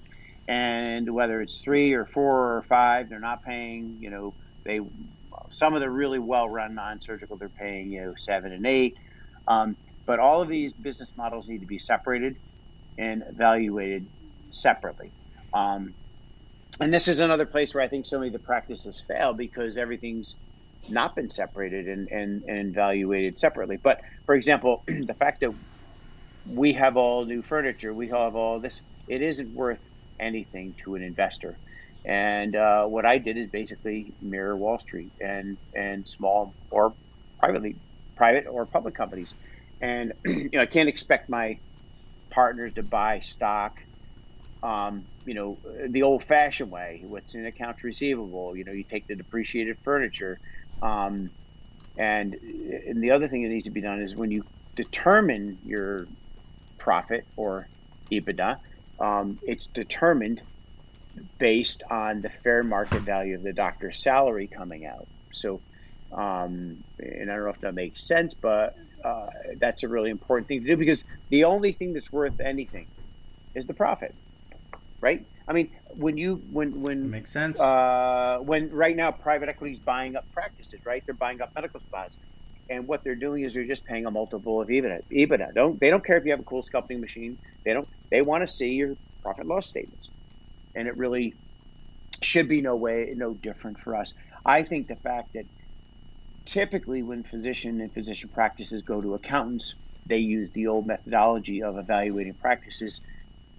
and 0.47 1.13
whether 1.13 1.41
it's 1.41 1.61
three 1.63 1.93
or 1.93 2.05
four 2.07 2.57
or 2.57 2.63
five, 2.63 3.09
they're 3.09 3.19
not 3.19 3.43
paying. 3.43 3.97
You 4.01 4.11
know, 4.11 4.35
they 4.65 4.81
some 5.51 5.75
of 5.75 5.81
the 5.81 5.89
really 5.91 6.19
well-run 6.19 6.75
non-surgical 6.75 7.37
they're 7.37 7.49
paying 7.49 7.91
you 7.91 8.01
know 8.03 8.13
seven 8.17 8.53
and 8.53 8.67
eight. 8.67 8.95
Um, 9.47 9.77
but 10.07 10.19
all 10.19 10.41
of 10.41 10.49
these 10.49 10.73
business 10.73 11.13
models 11.17 11.47
need 11.49 11.61
to 11.61 11.67
be 11.67 11.79
separated 11.79 12.35
and 12.99 13.23
evaluated 13.31 14.07
separately. 14.51 15.13
Um, 15.53 15.95
and 16.79 16.93
this 16.93 17.07
is 17.07 17.19
another 17.19 17.45
place 17.45 17.73
where 17.73 17.83
I 17.83 17.87
think 17.87 18.05
so 18.05 18.19
many 18.19 18.27
of 18.29 18.33
the 18.33 18.39
practices 18.39 19.03
fail 19.07 19.33
because 19.33 19.77
everything's 19.77 20.35
not 20.89 21.15
been 21.15 21.29
separated 21.29 21.87
and, 21.87 22.07
and, 22.11 22.43
and 22.47 22.69
evaluated 22.69 23.39
separately. 23.39 23.77
But 23.83 23.99
for 24.25 24.35
example, 24.35 24.83
the 24.87 25.15
fact 25.19 25.39
that 25.41 25.51
we 26.45 26.73
have 26.73 26.97
all 26.97 27.25
new 27.25 27.43
furniture, 27.43 27.93
we 27.93 28.09
have 28.09 28.35
all 28.35 28.61
this, 28.61 28.81
it 29.07 29.21
isn't 29.21 29.53
worth 29.53 29.81
anything 30.19 30.75
to 30.83 30.95
an 30.95 31.03
investor. 31.03 31.57
And 32.05 32.55
uh, 32.55 32.85
what 32.85 33.05
I 33.05 33.17
did 33.17 33.37
is 33.37 33.47
basically 33.47 34.11
mirror 34.21 34.55
Wall 34.55 34.77
Street 34.77 35.11
and, 35.21 35.57
and 35.73 36.07
small 36.07 36.53
or 36.69 36.93
privately, 37.39 37.75
private 38.15 38.47
or 38.47 38.65
public 38.65 38.93
companies. 38.93 39.33
And 39.81 40.13
you 40.25 40.49
know, 40.53 40.61
I 40.61 40.65
can't 40.65 40.89
expect 40.89 41.29
my 41.29 41.57
partners 42.29 42.73
to 42.73 42.83
buy 42.83 43.19
stock 43.19 43.79
um, 44.63 45.03
you 45.25 45.33
know, 45.33 45.57
the 45.87 46.03
old-fashioned 46.03 46.71
way. 46.71 47.03
What's 47.05 47.35
in 47.35 47.45
accounts 47.45 47.83
receivable? 47.83 48.55
You 48.55 48.63
know, 48.63 48.71
you 48.71 48.83
take 48.83 49.07
the 49.07 49.15
depreciated 49.15 49.77
furniture, 49.83 50.39
um, 50.81 51.29
and 51.97 52.33
and 52.33 53.03
the 53.03 53.11
other 53.11 53.27
thing 53.27 53.43
that 53.43 53.49
needs 53.49 53.65
to 53.65 53.71
be 53.71 53.81
done 53.81 54.01
is 54.01 54.15
when 54.15 54.31
you 54.31 54.45
determine 54.75 55.59
your 55.65 56.07
profit 56.77 57.25
or 57.35 57.67
EBITDA, 58.09 58.57
um, 58.99 59.39
it's 59.43 59.67
determined 59.67 60.41
based 61.37 61.83
on 61.89 62.21
the 62.21 62.29
fair 62.29 62.63
market 62.63 63.01
value 63.01 63.35
of 63.35 63.43
the 63.43 63.53
doctor's 63.53 64.01
salary 64.01 64.47
coming 64.47 64.85
out. 64.85 65.07
So, 65.31 65.61
um, 66.11 66.83
and 66.99 67.31
I 67.31 67.35
don't 67.35 67.45
know 67.45 67.49
if 67.49 67.61
that 67.61 67.75
makes 67.75 68.03
sense, 68.03 68.33
but 68.33 68.77
uh, 69.03 69.27
that's 69.57 69.83
a 69.83 69.87
really 69.87 70.09
important 70.09 70.47
thing 70.47 70.61
to 70.61 70.67
do 70.67 70.77
because 70.77 71.03
the 71.29 71.45
only 71.45 71.71
thing 71.73 71.93
that's 71.93 72.11
worth 72.11 72.39
anything 72.39 72.87
is 73.53 73.65
the 73.65 73.73
profit 73.73 74.15
right? 75.03 75.25
I 75.47 75.53
mean, 75.53 75.69
when 75.89 76.17
you 76.17 76.41
when 76.51 76.81
when 76.81 77.11
makes 77.11 77.31
sense. 77.31 77.59
Uh, 77.59 78.39
when 78.41 78.69
right 78.71 78.95
now 78.95 79.11
private 79.11 79.49
equity 79.49 79.73
is 79.73 79.79
buying 79.79 80.15
up 80.15 80.25
practices, 80.33 80.79
right? 80.85 81.03
They're 81.05 81.13
buying 81.13 81.41
up 81.41 81.53
medical 81.53 81.81
spas, 81.81 82.17
and 82.73 82.87
what 82.87 83.03
they're 83.03 83.15
doing 83.15 83.43
is 83.43 83.53
they're 83.53 83.65
just 83.65 83.85
paying 83.85 84.05
a 84.05 84.11
multiple 84.11 84.61
of 84.61 84.67
EBITDA. 84.67 85.03
EBITDA. 85.11 85.53
Don't 85.53 85.79
they 85.79 85.89
don't 85.89 86.05
care 86.05 86.17
if 86.17 86.25
you 86.25 86.31
have 86.31 86.39
a 86.39 86.43
CoolSculpting 86.43 86.99
machine. 86.99 87.37
They 87.63 87.73
don't. 87.73 87.87
They 88.09 88.21
want 88.21 88.47
to 88.47 88.53
see 88.53 88.71
your 88.71 88.95
profit 89.21 89.45
loss 89.45 89.67
statements, 89.67 90.09
and 90.75 90.87
it 90.87 90.97
really 90.97 91.33
should 92.21 92.47
be 92.47 92.61
no 92.61 92.75
way 92.75 93.13
no 93.15 93.33
different 93.33 93.79
for 93.79 93.95
us. 93.95 94.13
I 94.45 94.63
think 94.63 94.87
the 94.87 94.95
fact 94.95 95.33
that 95.33 95.45
typically 96.45 97.03
when 97.03 97.23
physician 97.23 97.81
and 97.81 97.93
physician 97.93 98.29
practices 98.29 98.81
go 98.81 99.01
to 99.01 99.13
accountants, 99.13 99.75
they 100.05 100.17
use 100.17 100.49
the 100.51 100.67
old 100.67 100.85
methodology 100.87 101.63
of 101.63 101.77
evaluating 101.77 102.33
practices 102.33 103.01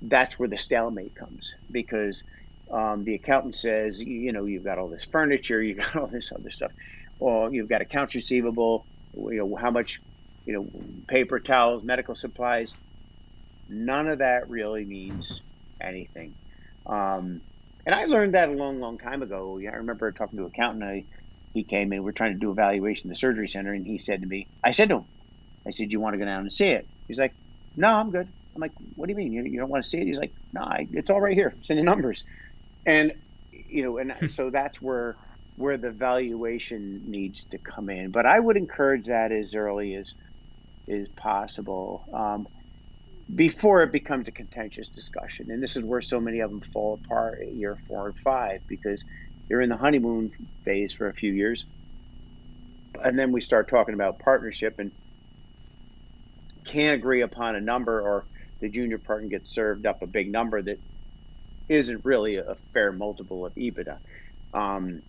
that's 0.08 0.38
where 0.38 0.48
the 0.48 0.56
stalemate 0.56 1.14
comes 1.14 1.54
because 1.70 2.22
um, 2.70 3.04
the 3.04 3.14
accountant 3.14 3.54
says, 3.54 4.02
you 4.02 4.32
know, 4.32 4.44
you've 4.44 4.64
got 4.64 4.78
all 4.78 4.88
this 4.88 5.04
furniture, 5.04 5.62
you've 5.62 5.78
got 5.78 5.96
all 6.00 6.06
this 6.06 6.32
other 6.32 6.50
stuff, 6.50 6.72
or 7.18 7.52
you've 7.52 7.68
got 7.68 7.80
accounts 7.80 8.14
receivable, 8.14 8.86
you 9.16 9.38
know, 9.38 9.56
how 9.56 9.70
much, 9.70 10.00
you 10.46 10.52
know, 10.54 10.68
paper 11.08 11.40
towels, 11.40 11.82
medical 11.84 12.14
supplies. 12.14 12.74
None 13.68 14.08
of 14.08 14.18
that 14.18 14.48
really 14.48 14.84
means 14.84 15.40
anything. 15.82 16.34
Um, 16.86 17.40
and 17.86 17.94
I 17.94 18.06
learned 18.06 18.34
that 18.34 18.48
a 18.48 18.52
long, 18.52 18.80
long 18.80 18.98
time 18.98 19.22
ago. 19.22 19.58
I 19.60 19.76
remember 19.76 20.10
talking 20.12 20.38
to 20.38 20.44
an 20.44 20.50
accountant. 20.54 20.84
I, 20.84 21.04
he 21.52 21.64
came 21.64 21.92
in, 21.92 22.02
we 22.02 22.10
are 22.10 22.14
trying 22.14 22.32
to 22.32 22.38
do 22.38 22.50
evaluation 22.50 23.06
in 23.06 23.08
the 23.10 23.14
surgery 23.14 23.46
center, 23.46 23.72
and 23.72 23.86
he 23.86 23.98
said 23.98 24.20
to 24.22 24.26
me, 24.26 24.48
I 24.62 24.72
said 24.72 24.88
to 24.88 24.96
him, 24.96 25.04
I 25.66 25.70
said, 25.70 25.92
you 25.92 26.00
want 26.00 26.14
to 26.14 26.18
go 26.18 26.24
down 26.24 26.40
and 26.40 26.52
see 26.52 26.68
it? 26.68 26.88
He's 27.06 27.18
like, 27.18 27.34
no, 27.76 27.88
I'm 27.88 28.10
good. 28.10 28.28
I'm 28.54 28.60
like, 28.60 28.72
what 28.94 29.06
do 29.06 29.12
you 29.12 29.16
mean? 29.16 29.32
You, 29.32 29.44
you 29.44 29.58
don't 29.58 29.70
want 29.70 29.84
to 29.84 29.88
see 29.88 29.98
it? 29.98 30.06
He's 30.06 30.18
like, 30.18 30.34
no, 30.52 30.62
nah, 30.62 30.76
it's 30.92 31.10
all 31.10 31.20
right 31.20 31.34
here. 31.34 31.54
It's 31.58 31.70
in 31.70 31.76
the 31.76 31.82
numbers. 31.82 32.24
And, 32.86 33.12
you 33.52 33.84
know, 33.84 33.98
and 33.98 34.30
so 34.30 34.50
that's 34.50 34.82
where, 34.82 35.16
where 35.56 35.76
the 35.78 35.90
valuation 35.90 37.02
needs 37.06 37.46
to 37.50 37.58
come 37.58 37.88
in. 37.88 38.10
But 38.10 38.26
I 38.26 38.38
would 38.38 38.56
encourage 38.56 39.06
that 39.06 39.32
as 39.32 39.54
early 39.54 39.94
as 39.94 40.14
is 40.86 41.08
possible 41.16 42.04
um, 42.14 42.46
before 43.34 43.82
it 43.82 43.92
becomes 43.92 44.28
a 44.28 44.32
contentious 44.32 44.88
discussion. 44.90 45.50
And 45.50 45.62
this 45.62 45.76
is 45.76 45.84
where 45.84 46.00
so 46.00 46.20
many 46.20 46.40
of 46.40 46.50
them 46.50 46.62
fall 46.72 47.00
apart 47.04 47.38
at 47.42 47.54
year 47.54 47.78
four 47.88 48.06
and 48.06 48.16
five 48.18 48.60
because 48.68 49.04
they're 49.48 49.60
in 49.62 49.70
the 49.70 49.76
honeymoon 49.76 50.32
phase 50.64 50.92
for 50.92 51.08
a 51.08 51.14
few 51.14 51.32
years. 51.32 51.66
And 53.02 53.18
then 53.18 53.32
we 53.32 53.40
start 53.40 53.68
talking 53.68 53.94
about 53.94 54.18
partnership 54.18 54.74
and 54.78 54.92
can't 56.64 56.94
agree 56.94 57.22
upon 57.22 57.56
a 57.56 57.60
number 57.60 58.00
or 58.00 58.26
the 58.60 58.68
junior 58.68 58.98
partner 58.98 59.28
gets 59.28 59.54
served 59.54 59.86
up 59.86 60.02
a 60.02 60.06
big 60.06 60.30
number 60.30 60.62
that 60.62 60.78
isn't 61.68 62.04
really 62.04 62.36
a 62.36 62.56
fair 62.72 62.92
multiple 62.92 63.46
of 63.46 63.54
EBITDA. 63.54 63.98
Um, 64.52 65.02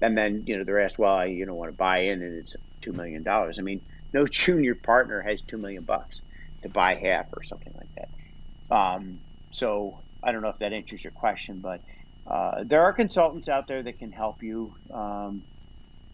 and 0.00 0.16
then 0.16 0.44
you 0.46 0.56
know 0.56 0.64
they're 0.64 0.80
asked, 0.80 0.98
well, 0.98 1.26
you 1.26 1.46
don't 1.46 1.56
want 1.56 1.70
to 1.70 1.76
buy 1.76 1.98
in, 1.98 2.22
and 2.22 2.38
it's 2.38 2.56
two 2.82 2.92
million 2.92 3.22
dollars. 3.22 3.58
I 3.58 3.62
mean, 3.62 3.80
no 4.12 4.26
junior 4.30 4.74
partner 4.74 5.20
has 5.22 5.42
two 5.42 5.58
million 5.58 5.84
bucks 5.84 6.22
to 6.62 6.68
buy 6.68 6.94
half 6.94 7.26
or 7.32 7.42
something 7.42 7.74
like 7.76 7.90
that. 7.96 8.74
Um, 8.74 9.20
so 9.50 10.00
I 10.22 10.32
don't 10.32 10.42
know 10.42 10.48
if 10.48 10.58
that 10.58 10.72
answers 10.72 11.02
your 11.02 11.12
question, 11.12 11.60
but 11.60 11.82
uh, 12.26 12.64
there 12.64 12.82
are 12.82 12.92
consultants 12.92 13.48
out 13.48 13.68
there 13.68 13.82
that 13.82 13.98
can 13.98 14.12
help 14.12 14.42
you, 14.42 14.74
um, 14.92 15.42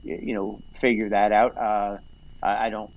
you, 0.02 0.18
you, 0.22 0.34
know, 0.34 0.62
figure 0.80 1.08
that 1.08 1.32
out. 1.32 1.56
Uh, 1.56 1.98
I, 2.42 2.66
I 2.66 2.70
don't 2.70 2.90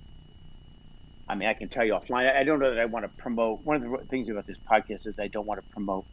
I 1.28 1.34
mean, 1.34 1.48
I 1.48 1.54
can 1.54 1.68
tell 1.68 1.84
you 1.84 1.92
offline. 1.92 2.34
I 2.34 2.42
don't 2.44 2.58
know 2.58 2.74
that 2.74 2.80
I 2.80 2.86
want 2.86 3.04
to 3.04 3.10
promote. 3.18 3.62
One 3.62 3.76
of 3.76 3.82
the 3.82 3.98
things 4.08 4.30
about 4.30 4.46
this 4.46 4.58
podcast 4.58 5.06
is 5.06 5.18
I 5.20 5.28
don't 5.28 5.46
want 5.46 5.58
to 5.58 5.66
promote 5.70 6.06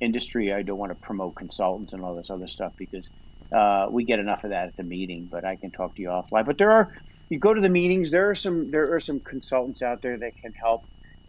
industry. 0.00 0.52
I 0.52 0.62
don't 0.62 0.78
want 0.78 0.90
to 0.90 0.96
promote 0.96 1.36
consultants 1.36 1.94
and 1.94 2.02
all 2.02 2.14
this 2.14 2.30
other 2.30 2.48
stuff 2.48 2.72
because 2.76 3.10
uh, 3.54 3.86
we 3.90 4.04
get 4.04 4.18
enough 4.18 4.44
of 4.44 4.50
that 4.50 4.68
at 4.68 4.76
the 4.76 4.82
meeting. 4.82 5.28
But 5.30 5.44
I 5.44 5.56
can 5.56 5.70
talk 5.70 5.96
to 5.96 6.02
you 6.02 6.08
offline. 6.08 6.46
But 6.46 6.58
there 6.58 6.70
are, 6.70 6.92
you 7.28 7.38
go 7.38 7.54
to 7.54 7.60
the 7.60 7.68
meetings. 7.68 8.10
There 8.10 8.30
are 8.30 8.34
some 8.34 8.70
there 8.70 8.94
are 8.94 9.00
some 9.00 9.20
consultants 9.20 9.82
out 9.82 10.02
there 10.02 10.18
that 10.18 10.32
can 10.42 10.52
help 10.54 10.86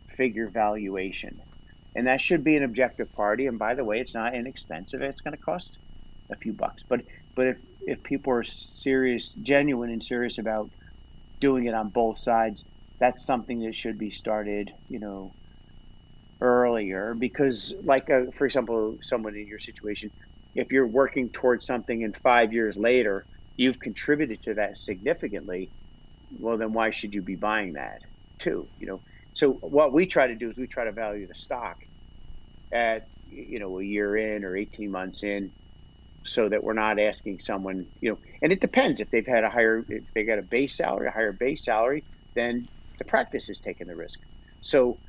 figure 0.09 0.49
valuation, 0.49 1.39
and 1.95 2.07
that 2.07 2.21
should 2.21 2.43
be 2.43 2.55
an 2.55 2.63
objective 2.63 3.11
party. 3.13 3.47
And 3.47 3.59
by 3.59 3.75
the 3.75 3.83
way, 3.83 3.99
it's 3.99 4.15
not 4.15 4.35
inexpensive. 4.35 5.01
It's 5.01 5.21
going 5.21 5.33
to 5.35 5.41
cost 5.41 5.77
a 6.31 6.35
few 6.37 6.53
bucks. 6.53 6.83
But 6.89 7.01
but 7.35 7.47
if 7.47 7.57
if 7.81 8.03
people 8.03 8.33
are 8.33 8.43
serious, 8.43 9.33
genuine, 9.33 9.89
and 9.89 10.03
serious 10.03 10.37
about 10.37 10.69
doing 11.39 11.65
it 11.65 11.73
on 11.73 11.89
both 11.89 12.19
sides 12.19 12.65
that's 12.99 13.25
something 13.25 13.61
that 13.61 13.75
should 13.75 13.97
be 13.97 14.11
started, 14.11 14.71
you 14.89 14.99
know, 14.99 15.35
earlier 16.41 17.13
because, 17.17 17.73
like, 17.83 18.09
uh, 18.09 18.23
for 18.37 18.45
example, 18.45 18.97
someone 19.01 19.35
in 19.35 19.47
your 19.47 19.59
situation, 19.59 20.11
if 20.55 20.71
you're 20.71 20.87
working 20.87 21.29
towards 21.29 21.65
something 21.65 22.03
and 22.03 22.15
five 22.17 22.53
years 22.53 22.77
later 22.77 23.25
you've 23.57 23.79
contributed 23.79 24.41
to 24.43 24.55
that 24.55 24.77
significantly, 24.77 25.71
well, 26.31 26.57
then 26.57 26.73
why 26.73 26.91
should 26.91 27.13
you 27.13 27.21
be 27.21 27.35
buying 27.35 27.73
that 27.73 27.99
too? 28.39 28.69
You 28.77 28.87
know, 28.87 29.03
so 29.33 29.53
what 29.53 29.93
we 29.93 30.05
try 30.05 30.27
to 30.27 30.35
do 30.35 30.47
is 30.49 30.57
we 30.57 30.67
try 30.67 30.85
to 30.85 30.91
value 30.91 31.27
the 31.27 31.33
stock 31.33 31.77
at 32.73 33.07
you 33.25 33.59
know 33.59 33.79
a 33.79 33.83
year 33.83 34.15
in 34.15 34.43
or 34.43 34.55
18 34.55 34.91
months 34.91 35.23
in 35.23 35.51
so 36.25 36.49
that 36.49 36.63
we're 36.63 36.73
not 36.73 36.99
asking 36.99 37.39
someone 37.39 37.87
you 38.01 38.11
know 38.11 38.19
and 38.41 38.51
it 38.51 38.61
depends 38.61 38.99
if 38.99 39.09
they've 39.11 39.27
had 39.27 39.43
a 39.43 39.49
higher 39.49 39.85
if 39.89 40.03
they 40.13 40.23
got 40.23 40.39
a 40.39 40.43
base 40.43 40.77
salary 40.77 41.07
a 41.07 41.11
higher 41.11 41.31
base 41.33 41.65
salary 41.65 42.05
then 42.35 42.67
the 42.99 43.05
practice 43.05 43.49
is 43.49 43.59
taking 43.59 43.87
the 43.87 43.95
risk. 43.95 44.19
So 44.61 44.99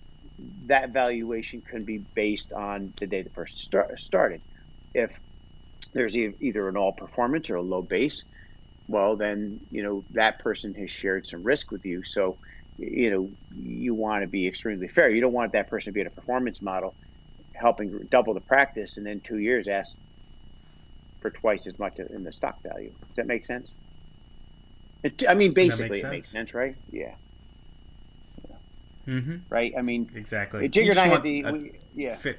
that 0.67 0.93
valuation 0.93 1.63
can 1.69 1.85
be 1.85 2.05
based 2.15 2.53
on 2.53 2.95
the 3.01 3.07
day 3.07 3.23
the 3.23 3.31
person 3.31 3.57
start, 3.59 4.01
started. 4.01 4.41
If 4.95 5.13
there's 5.93 6.17
either 6.17 6.69
an 6.69 6.77
all 6.77 6.93
performance 6.93 7.51
or 7.51 7.57
a 7.57 7.63
low 7.63 7.83
base, 7.83 8.25
well, 8.89 9.17
then 9.17 9.61
you 9.71 9.83
know 9.83 10.05
that 10.11 10.41
person 10.41 10.75
has 10.75 10.91
shared 10.91 11.27
some 11.27 11.43
risk 11.43 11.71
with 11.71 11.85
you. 11.85 12.05
So 12.05 12.37
you 12.79 13.11
know 13.11 13.31
you 13.57 13.95
want 13.95 14.23
to 14.23 14.27
be 14.27 14.47
extremely 14.47 14.89
fair. 14.89 15.11
You 15.11 15.21
don't 15.21 15.33
want 15.33 15.53
that 15.53 15.69
person 15.69 15.93
to 15.93 15.95
be 15.95 16.01
in 16.01 16.07
a 16.07 16.11
performance 16.11 16.61
model, 16.61 16.95
helping 17.53 18.07
double 18.11 18.35
the 18.35 18.41
practice, 18.41 18.97
and 18.97 19.07
then 19.07 19.21
two 19.21 19.39
years 19.39 19.69
ask 19.69 19.97
for 21.21 21.31
twice 21.31 21.67
as 21.67 21.79
much 21.79 21.99
in 21.99 22.25
the 22.25 22.33
stock 22.33 22.61
value. 22.63 22.93
Does 23.09 23.17
that 23.17 23.27
make 23.27 23.47
sense? 23.47 23.71
It, 25.03 25.25
I 25.29 25.35
mean, 25.35 25.55
basically, 25.55 25.89
makes 25.91 26.05
it 26.05 26.11
makes 26.11 26.29
sense, 26.31 26.55
right? 26.55 26.77
Yeah. 26.91 27.15
Mm-hmm. 29.07 29.37
Right? 29.49 29.73
I 29.77 29.83
mean, 29.83 30.11
exactly. 30.15 30.69
Jigar 30.69 30.91
and 30.91 30.99
I 30.99 31.07
had 31.09 31.23
the 31.23 31.45
we, 31.45 31.73
yeah. 31.95 32.17
Fit. 32.17 32.39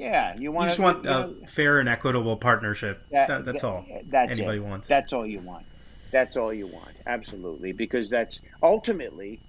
Yeah, 0.00 0.34
you 0.38 0.50
want 0.50 0.64
you 0.64 0.68
just 0.70 0.80
want 0.80 1.06
a 1.06 1.34
fair 1.46 1.78
and 1.78 1.88
equitable 1.88 2.36
partnership. 2.38 3.04
That, 3.10 3.28
that, 3.28 3.44
that's 3.44 3.60
that, 3.60 3.68
all. 3.68 3.84
That's 4.06 4.38
anybody 4.38 4.58
it. 4.58 4.64
wants. 4.64 4.88
That's 4.88 5.12
all 5.12 5.26
you 5.26 5.40
want. 5.40 5.66
That's 6.10 6.38
all 6.38 6.54
you 6.54 6.66
want. 6.66 6.96
Absolutely, 7.06 7.72
because 7.72 8.08
that's 8.08 8.40
ultimately 8.62 9.40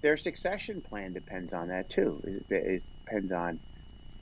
their 0.00 0.16
succession 0.16 0.80
plan 0.80 1.12
depends 1.12 1.52
on 1.52 1.68
that 1.68 1.88
too. 1.88 2.20
It, 2.50 2.52
it 2.54 2.82
depends 3.04 3.30
on 3.30 3.60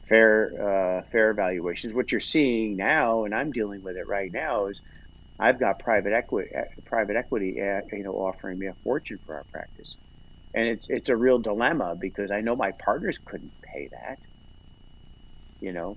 fair 0.06 0.52
uh, 1.00 1.02
fair 1.10 1.32
valuations. 1.32 1.94
What 1.94 2.12
you're 2.12 2.20
seeing 2.20 2.76
now, 2.76 3.24
and 3.24 3.34
I'm 3.34 3.50
dealing 3.50 3.82
with 3.82 3.96
it 3.96 4.06
right 4.06 4.30
now, 4.30 4.66
is 4.66 4.82
I've 5.38 5.58
got 5.58 5.78
private 5.78 6.12
equity 6.12 6.50
private 6.84 7.16
equity 7.16 7.58
uh, 7.62 7.80
you 7.90 8.02
know 8.02 8.16
offering 8.16 8.58
me 8.58 8.66
a 8.66 8.74
fortune 8.84 9.18
for 9.24 9.36
our 9.36 9.44
practice, 9.44 9.96
and 10.52 10.68
it's 10.68 10.90
it's 10.90 11.08
a 11.08 11.16
real 11.16 11.38
dilemma 11.38 11.96
because 11.98 12.30
I 12.30 12.42
know 12.42 12.54
my 12.54 12.72
partners 12.72 13.16
couldn't 13.16 13.62
pay 13.62 13.88
that, 13.88 14.18
you 15.60 15.72
know, 15.72 15.96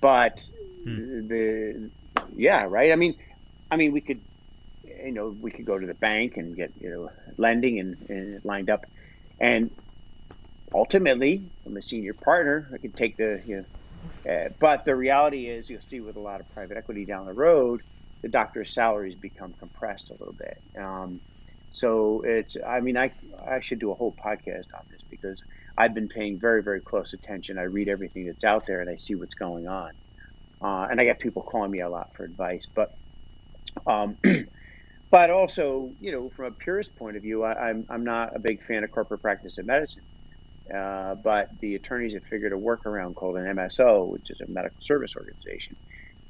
but 0.00 0.38
hmm. 0.84 1.28
the 1.28 1.90
yeah 2.36 2.64
right. 2.68 2.92
I 2.92 2.96
mean, 2.96 3.14
I 3.70 3.76
mean 3.76 3.92
we 3.92 4.00
could 4.00 4.20
you 4.84 5.12
know 5.12 5.34
we 5.40 5.50
could 5.50 5.64
go 5.64 5.78
to 5.78 5.86
the 5.86 5.94
bank 5.94 6.36
and 6.36 6.56
get 6.56 6.72
you 6.80 6.90
know 6.90 7.10
lending 7.36 7.80
and, 7.80 7.96
and 8.08 8.44
lined 8.44 8.70
up, 8.70 8.86
and 9.40 9.70
ultimately, 10.74 11.50
I'm 11.64 11.76
a 11.76 11.82
senior 11.82 12.14
partner. 12.14 12.68
I 12.74 12.78
can 12.78 12.92
take 12.92 13.16
the, 13.16 13.40
you 13.46 13.56
know, 13.56 14.30
uh, 14.30 14.48
but 14.58 14.84
the 14.84 14.94
reality 14.94 15.48
is, 15.48 15.70
you'll 15.70 15.80
see 15.80 16.00
with 16.00 16.16
a 16.16 16.20
lot 16.20 16.40
of 16.40 16.52
private 16.52 16.76
equity 16.76 17.04
down 17.04 17.26
the 17.26 17.32
road, 17.32 17.82
the 18.22 18.28
doctor's 18.28 18.72
salaries 18.74 19.14
become 19.14 19.54
compressed 19.58 20.10
a 20.10 20.14
little 20.14 20.34
bit. 20.34 20.60
Um, 20.78 21.20
so 21.72 22.22
it's, 22.24 22.56
I 22.66 22.80
mean, 22.80 22.96
I, 22.96 23.12
I 23.46 23.60
should 23.60 23.78
do 23.78 23.90
a 23.90 23.94
whole 23.94 24.14
podcast 24.14 24.66
on 24.74 24.84
this 24.90 25.02
because 25.10 25.42
I've 25.76 25.94
been 25.94 26.08
paying 26.08 26.38
very, 26.40 26.62
very 26.62 26.80
close 26.80 27.12
attention. 27.14 27.58
I 27.58 27.62
read 27.64 27.88
everything 27.88 28.26
that's 28.26 28.44
out 28.44 28.64
there 28.66 28.80
and 28.80 28.90
I 28.90 28.96
see 28.96 29.14
what's 29.16 29.34
going 29.34 29.66
on. 29.66 29.90
Uh, 30.64 30.88
and 30.90 31.00
I 31.00 31.04
get 31.04 31.20
people 31.20 31.42
calling 31.42 31.70
me 31.70 31.80
a 31.80 31.90
lot 31.90 32.08
for 32.16 32.24
advice, 32.24 32.68
but, 32.74 32.90
um, 33.86 34.18
but 35.10 35.30
also, 35.30 35.92
you 36.00 36.12
know, 36.12 36.30
from 36.36 36.46
a 36.46 36.52
purist 36.52 36.96
point 36.96 37.16
of 37.16 37.22
view, 37.22 37.44
I, 37.44 37.70
I'm, 37.70 37.86
I'm 37.90 38.04
not 38.04 38.36
a 38.36 38.40
big 38.40 38.62
fan 38.64 38.84
of 38.84 38.90
corporate 38.90 39.22
practice 39.22 39.58
of 39.58 39.66
medicine. 39.66 40.04
Uh, 40.74 41.14
but 41.16 41.48
the 41.60 41.74
attorneys 41.74 42.14
have 42.14 42.24
figured 42.24 42.52
a 42.52 42.56
workaround 42.56 43.14
called 43.14 43.36
an 43.36 43.44
MSO, 43.56 44.08
which 44.08 44.30
is 44.30 44.40
a 44.40 44.50
medical 44.50 44.78
service 44.80 45.14
organization, 45.16 45.76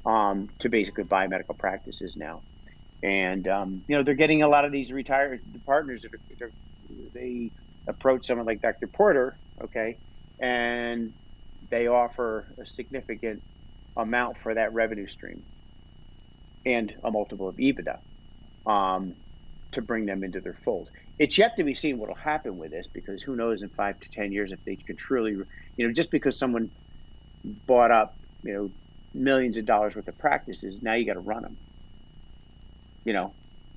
um, 0.05 0.49
to 0.59 0.69
basically 0.69 1.05
buy 1.05 1.27
medical 1.27 1.55
practices 1.55 2.15
now. 2.17 2.43
And 3.03 3.47
um, 3.47 3.83
you 3.87 3.97
know 3.97 4.03
they're 4.03 4.15
getting 4.15 4.43
a 4.43 4.47
lot 4.49 4.65
of 4.65 4.71
these 4.71 4.91
retired 4.91 5.41
partners 5.65 6.03
that 6.03 6.11
are, 6.43 6.53
they 7.13 7.51
approach 7.87 8.27
someone 8.27 8.47
like 8.47 8.61
Dr. 8.61 8.87
Porter, 8.87 9.39
okay, 9.63 9.99
and 10.41 11.13
they 11.71 11.87
offer 11.87 12.53
a 12.61 12.65
significant 12.65 13.41
amount 13.97 14.37
for 14.37 14.53
that 14.53 14.73
revenue 14.73 15.07
stream 15.07 15.43
and 16.65 16.93
a 17.03 17.11
multiple 17.11 17.47
of 17.49 17.55
EBITDA. 17.57 17.97
Um, 18.65 19.15
to 19.73 19.81
bring 19.81 20.05
them 20.05 20.23
into 20.23 20.41
their 20.41 20.57
fold. 20.65 20.89
It's 21.19 21.37
yet 21.37 21.57
to 21.57 21.63
be 21.63 21.75
seen 21.75 21.97
what 21.99 22.09
will 22.09 22.15
happen 22.15 22.57
with 22.57 22.71
this 22.71 22.87
because 22.93 23.21
who 23.21 23.35
knows 23.35 23.61
in 23.61 23.69
five 23.69 23.99
to 23.99 24.09
ten 24.09 24.31
years 24.31 24.51
if 24.51 24.63
they 24.65 24.77
can 24.77 24.95
truly, 24.97 25.31
you 25.77 25.87
know, 25.87 25.93
just 25.93 26.11
because 26.11 26.39
someone 26.39 26.71
bought 27.67 27.91
up, 27.91 28.17
you 28.43 28.53
know, 28.53 28.71
millions 29.13 29.57
of 29.57 29.65
dollars 29.65 29.95
worth 29.95 30.07
of 30.07 30.17
practices, 30.17 30.81
now 30.81 30.93
you 30.93 31.05
got 31.05 31.13
to 31.13 31.19
run 31.19 31.43
them. 31.43 31.57
You 33.05 33.13
know, 33.13 33.35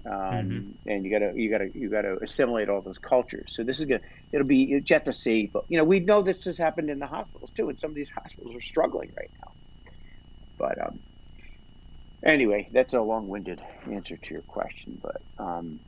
um, 0.09 0.14
mm-hmm. 0.14 0.88
and 0.88 1.04
you 1.04 1.11
got 1.11 1.18
to 1.18 1.38
you 1.38 1.50
got 1.50 1.59
to 1.59 1.78
you 1.78 1.88
got 1.90 2.02
to 2.02 2.18
assimilate 2.22 2.68
all 2.68 2.80
those 2.80 2.98
cultures. 2.98 3.54
So 3.54 3.62
this 3.62 3.78
is 3.78 3.84
gonna 3.84 4.00
it'll 4.32 4.46
be 4.46 4.82
yet 4.86 5.04
to 5.04 5.12
see, 5.12 5.46
but 5.46 5.64
you 5.68 5.76
know 5.76 5.84
we 5.84 6.00
know 6.00 6.22
this 6.22 6.44
has 6.46 6.56
happened 6.56 6.88
in 6.88 6.98
the 6.98 7.06
hospitals 7.06 7.50
too, 7.50 7.68
and 7.68 7.78
some 7.78 7.90
of 7.90 7.94
these 7.94 8.11
hospitals 8.11 8.54
are 8.54 8.61
struggling 8.61 9.12
right 9.16 9.30
now. 9.40 9.52
But 10.56 10.80
um, 10.80 10.98
anyway, 12.22 12.68
that's 12.72 12.94
a 12.94 13.02
long-winded 13.02 13.61
answer 13.90 14.16
to 14.16 14.34
your 14.34 14.42
question, 14.42 14.98
but 15.02 15.20
um, 15.38 15.78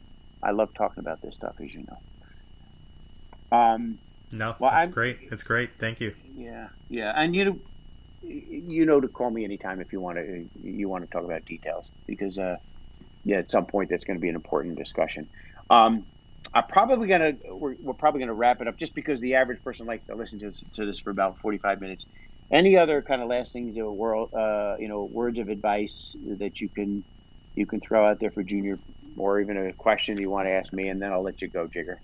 I 0.42 0.50
love 0.50 0.74
talking 0.74 1.00
about 1.00 1.22
this 1.22 1.34
stuff, 1.34 1.54
as 1.60 1.72
you 1.72 1.80
know. 1.88 3.56
Um, 3.56 3.98
no, 4.30 4.54
well, 4.58 4.70
that's 4.70 4.86
I'm, 4.86 4.90
great. 4.90 5.18
It's 5.32 5.42
great. 5.42 5.70
Thank 5.78 6.00
you. 6.00 6.14
Yeah, 6.36 6.68
yeah, 6.88 7.12
and 7.16 7.34
you 7.34 7.44
know, 7.46 7.58
you 8.22 8.84
know 8.84 9.00
to 9.00 9.08
call 9.08 9.30
me 9.30 9.44
anytime 9.44 9.80
if 9.80 9.92
you 9.92 10.00
want 10.00 10.18
to 10.18 10.46
you 10.62 10.88
want 10.90 11.04
to 11.04 11.10
talk 11.10 11.24
about 11.24 11.46
details 11.46 11.90
because 12.06 12.38
uh, 12.38 12.58
yeah, 13.24 13.38
at 13.38 13.50
some 13.50 13.66
point 13.66 13.90
that's 13.90 14.04
going 14.04 14.16
to 14.16 14.20
be 14.20 14.28
an 14.28 14.36
important 14.36 14.78
discussion. 14.78 15.28
Um, 15.70 16.06
I'm 16.54 16.64
probably 16.68 17.08
gonna 17.08 17.32
we're, 17.50 17.76
we're 17.80 17.94
probably 17.94 18.20
gonna 18.20 18.34
wrap 18.34 18.60
it 18.60 18.68
up 18.68 18.78
just 18.78 18.94
because 18.94 19.20
the 19.20 19.34
average 19.36 19.62
person 19.62 19.86
likes 19.86 20.04
to 20.06 20.16
listen 20.16 20.38
to 20.40 20.46
this, 20.46 20.64
to 20.74 20.86
this 20.86 21.00
for 21.00 21.10
about 21.10 21.38
45 21.40 21.80
minutes. 21.80 22.06
Any 22.52 22.76
other 22.78 23.02
kind 23.02 23.22
of 23.22 23.28
last 23.28 23.52
things 23.52 23.76
that 23.76 23.90
world 23.90 24.30
uh, 24.36 24.76
you 24.78 24.88
know 24.88 25.04
words 25.04 25.38
of 25.38 25.48
advice 25.48 26.14
that 26.38 26.60
you 26.60 26.68
can 26.70 27.04
you 27.56 27.66
can 27.66 27.80
throw 27.80 28.08
out 28.08 28.18
there 28.20 28.32
for 28.32 28.42
junior 28.42 28.80
or 29.16 29.40
even 29.40 29.56
a 29.58 29.72
question 29.74 30.18
you 30.18 30.30
want 30.30 30.46
to 30.48 30.52
ask 30.52 30.72
me, 30.72 30.88
and 30.88 31.00
then 31.00 31.12
I'll 31.12 31.22
let 31.22 31.42
you 31.42 31.48
go, 31.50 31.68
Jigar. 31.68 31.96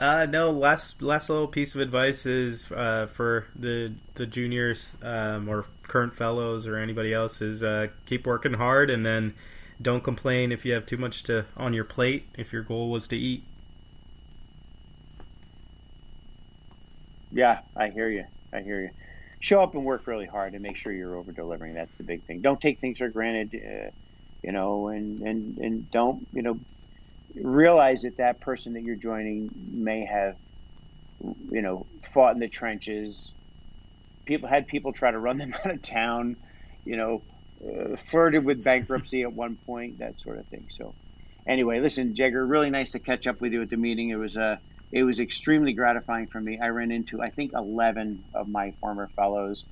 Uh, 0.00 0.24
no, 0.24 0.50
last 0.50 1.02
last 1.02 1.28
little 1.28 1.46
piece 1.46 1.74
of 1.74 1.82
advice 1.82 2.24
is 2.24 2.72
uh, 2.72 3.06
for 3.12 3.46
the 3.54 3.92
the 4.14 4.24
juniors 4.24 4.90
um, 5.02 5.46
or 5.46 5.66
current 5.82 6.16
fellows 6.16 6.66
or 6.66 6.78
anybody 6.78 7.12
else 7.12 7.42
is 7.42 7.62
uh, 7.62 7.88
keep 8.06 8.26
working 8.26 8.54
hard 8.54 8.88
and 8.88 9.04
then 9.04 9.34
don't 9.82 10.02
complain 10.02 10.52
if 10.52 10.64
you 10.64 10.72
have 10.72 10.86
too 10.86 10.96
much 10.96 11.22
to 11.24 11.44
on 11.54 11.74
your 11.74 11.84
plate. 11.84 12.24
If 12.38 12.50
your 12.50 12.62
goal 12.62 12.90
was 12.90 13.08
to 13.08 13.16
eat. 13.16 13.44
Yeah, 17.30 17.60
I 17.76 17.90
hear 17.90 18.08
you. 18.08 18.24
I 18.54 18.62
hear 18.62 18.80
you. 18.80 18.90
Show 19.40 19.62
up 19.62 19.74
and 19.74 19.84
work 19.84 20.06
really 20.06 20.26
hard 20.26 20.54
and 20.54 20.62
make 20.62 20.78
sure 20.78 20.92
you're 20.92 21.14
over 21.14 21.30
delivering. 21.30 21.74
That's 21.74 21.98
the 21.98 22.04
big 22.04 22.22
thing. 22.22 22.40
Don't 22.40 22.60
take 22.60 22.80
things 22.80 22.98
for 22.98 23.08
granted. 23.10 23.54
Uh, 23.54 23.90
you 24.42 24.52
know, 24.52 24.88
and 24.88 25.20
and 25.20 25.58
and 25.58 25.90
don't 25.90 26.26
you 26.32 26.40
know 26.40 26.58
realize 27.34 28.02
that 28.02 28.18
that 28.18 28.40
person 28.40 28.74
that 28.74 28.82
you're 28.82 28.96
joining 28.96 29.50
may 29.72 30.04
have 30.04 30.36
you 31.50 31.62
know 31.62 31.86
fought 32.12 32.34
in 32.34 32.40
the 32.40 32.48
trenches. 32.48 33.32
People 34.26 34.48
had 34.48 34.66
people 34.68 34.92
try 34.92 35.10
to 35.10 35.18
run 35.18 35.38
them 35.38 35.54
out 35.64 35.70
of 35.70 35.82
town. 35.82 36.36
You 36.84 36.96
know, 36.96 37.22
uh, 37.64 37.96
flirted 37.96 38.44
with 38.44 38.64
bankruptcy 38.64 39.22
at 39.22 39.32
one 39.32 39.56
point, 39.66 39.98
that 39.98 40.20
sort 40.20 40.38
of 40.38 40.46
thing. 40.48 40.66
So, 40.70 40.94
anyway, 41.46 41.80
listen, 41.80 42.14
Jigar, 42.14 42.48
really 42.48 42.70
nice 42.70 42.90
to 42.92 42.98
catch 42.98 43.26
up 43.26 43.40
with 43.40 43.52
you 43.52 43.62
at 43.62 43.70
the 43.70 43.76
meeting. 43.76 44.10
It 44.10 44.16
was 44.16 44.36
a 44.36 44.44
uh, 44.44 44.56
it 44.92 45.04
was 45.04 45.20
extremely 45.20 45.72
gratifying 45.72 46.26
for 46.26 46.40
me. 46.40 46.58
I 46.60 46.68
ran 46.68 46.90
into 46.90 47.22
I 47.22 47.30
think 47.30 47.52
eleven 47.54 48.24
of 48.34 48.48
my 48.48 48.72
former 48.80 49.08
fellows. 49.14 49.64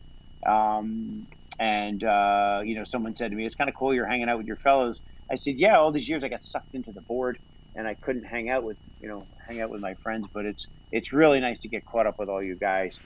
Um, 0.47 1.27
and 1.59 2.03
uh, 2.05 2.61
you 2.65 2.77
know, 2.77 2.85
someone 2.85 3.15
said 3.17 3.31
to 3.31 3.37
me, 3.37 3.45
"It's 3.47 3.57
kind 3.57 3.69
of 3.69 3.75
cool 3.75 3.95
you're 3.95 4.07
hanging 4.07 4.29
out 4.29 4.39
with 4.39 4.47
your 4.47 4.57
fellows." 4.57 5.03
I 5.31 5.37
said, 5.37 5.57
"Yeah, 5.59 5.79
all 5.79 5.93
these 5.93 6.09
years 6.09 6.25
I 6.25 6.29
got 6.29 6.45
sucked 6.45 6.75
into 6.75 6.93
the 6.93 7.03
board, 7.03 7.39
and 7.75 7.87
I 7.89 7.97
couldn't 8.03 8.25
hang 8.25 8.51
out 8.51 8.65
with 8.65 8.79
you 9.01 9.09
know 9.09 9.29
hang 9.49 9.61
out 9.61 9.71
with 9.71 9.81
my 9.83 9.95
friends. 10.03 10.29
But 10.35 10.47
it's 10.47 10.67
it's 10.93 11.13
really 11.13 11.41
nice 11.41 11.61
to 11.61 11.69
get 11.69 11.85
caught 11.87 12.07
up 12.07 12.17
with 12.19 12.29
all 12.29 12.45
you 12.45 12.57
guys. 12.59 13.01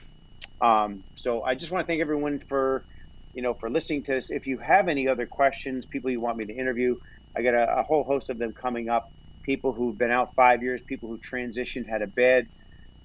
Um, 0.61 1.05
so 1.15 1.43
I 1.43 1.55
just 1.55 1.71
want 1.71 1.85
to 1.87 1.91
thank 1.91 2.01
everyone 2.01 2.41
for 2.49 2.85
you 3.33 3.43
know 3.43 3.55
for 3.59 3.69
listening 3.69 4.03
to 4.05 4.17
us. 4.17 4.31
If 4.31 4.47
you 4.47 4.59
have 4.59 4.87
any 4.89 5.07
other 5.07 5.27
questions, 5.27 5.87
people 5.91 6.11
you 6.11 6.21
want 6.21 6.37
me 6.37 6.45
to 6.45 6.53
interview, 6.55 6.95
I 7.37 7.43
got 7.43 7.55
a, 7.55 7.79
a 7.79 7.83
whole 7.83 8.03
host 8.05 8.29
of 8.29 8.39
them 8.39 8.53
coming 8.59 8.89
up. 8.89 9.05
People 9.45 9.73
who've 9.73 9.97
been 9.97 10.11
out 10.11 10.29
five 10.35 10.63
years, 10.63 10.83
people 10.87 11.09
who 11.09 11.19
transitioned, 11.19 11.89
had 11.89 12.01
a 12.03 12.07
bad 12.07 12.45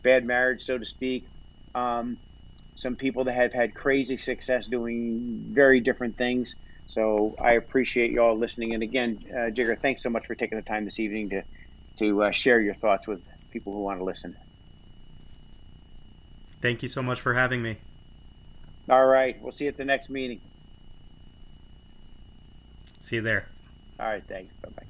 bad 0.05 0.25
marriage, 0.25 0.63
so 0.65 0.79
to 0.79 0.87
speak. 0.87 1.25
Um, 1.77 2.19
some 2.77 2.97
people 2.97 3.25
that 3.27 3.35
have 3.35 3.55
had 3.55 3.75
crazy 3.75 4.19
success 4.19 4.69
doing 4.69 5.51
very 5.53 5.81
different 5.81 6.19
things. 6.19 6.57
So 6.89 7.37
I 7.39 7.53
appreciate 7.53 8.11
you 8.11 8.23
all 8.23 8.37
listening. 8.37 8.73
And 8.73 8.83
again, 8.83 9.23
uh, 9.31 9.51
Jigar, 9.51 9.79
thanks 9.79 10.03
so 10.03 10.09
much 10.11 10.27
for 10.27 10.35
taking 10.35 10.57
the 10.57 10.65
time 10.65 10.85
this 10.85 10.99
evening 10.99 11.29
to 11.31 11.43
to 11.99 12.25
uh, 12.25 12.31
share 12.31 12.61
your 12.61 12.75
thoughts 12.75 13.07
with 13.07 13.23
people 13.51 13.73
who 13.73 13.81
want 13.81 13.99
to 13.99 14.05
listen. 14.05 14.37
Thank 16.61 16.83
you 16.83 16.89
so 16.89 17.03
much 17.03 17.21
for 17.21 17.35
having 17.35 17.61
me. 17.61 17.77
All 18.89 19.07
right. 19.07 19.41
We'll 19.43 19.53
see 19.53 19.65
you 19.65 19.71
at 19.71 19.77
the 19.77 19.85
next 19.85 20.09
meeting. 20.09 20.41
See 23.03 23.17
you 23.17 23.23
there. 23.23 23.49
All 24.01 24.07
right. 24.07 24.25
Thanks. 24.27 24.55
Bye 24.63 24.71
bye. 24.77 24.88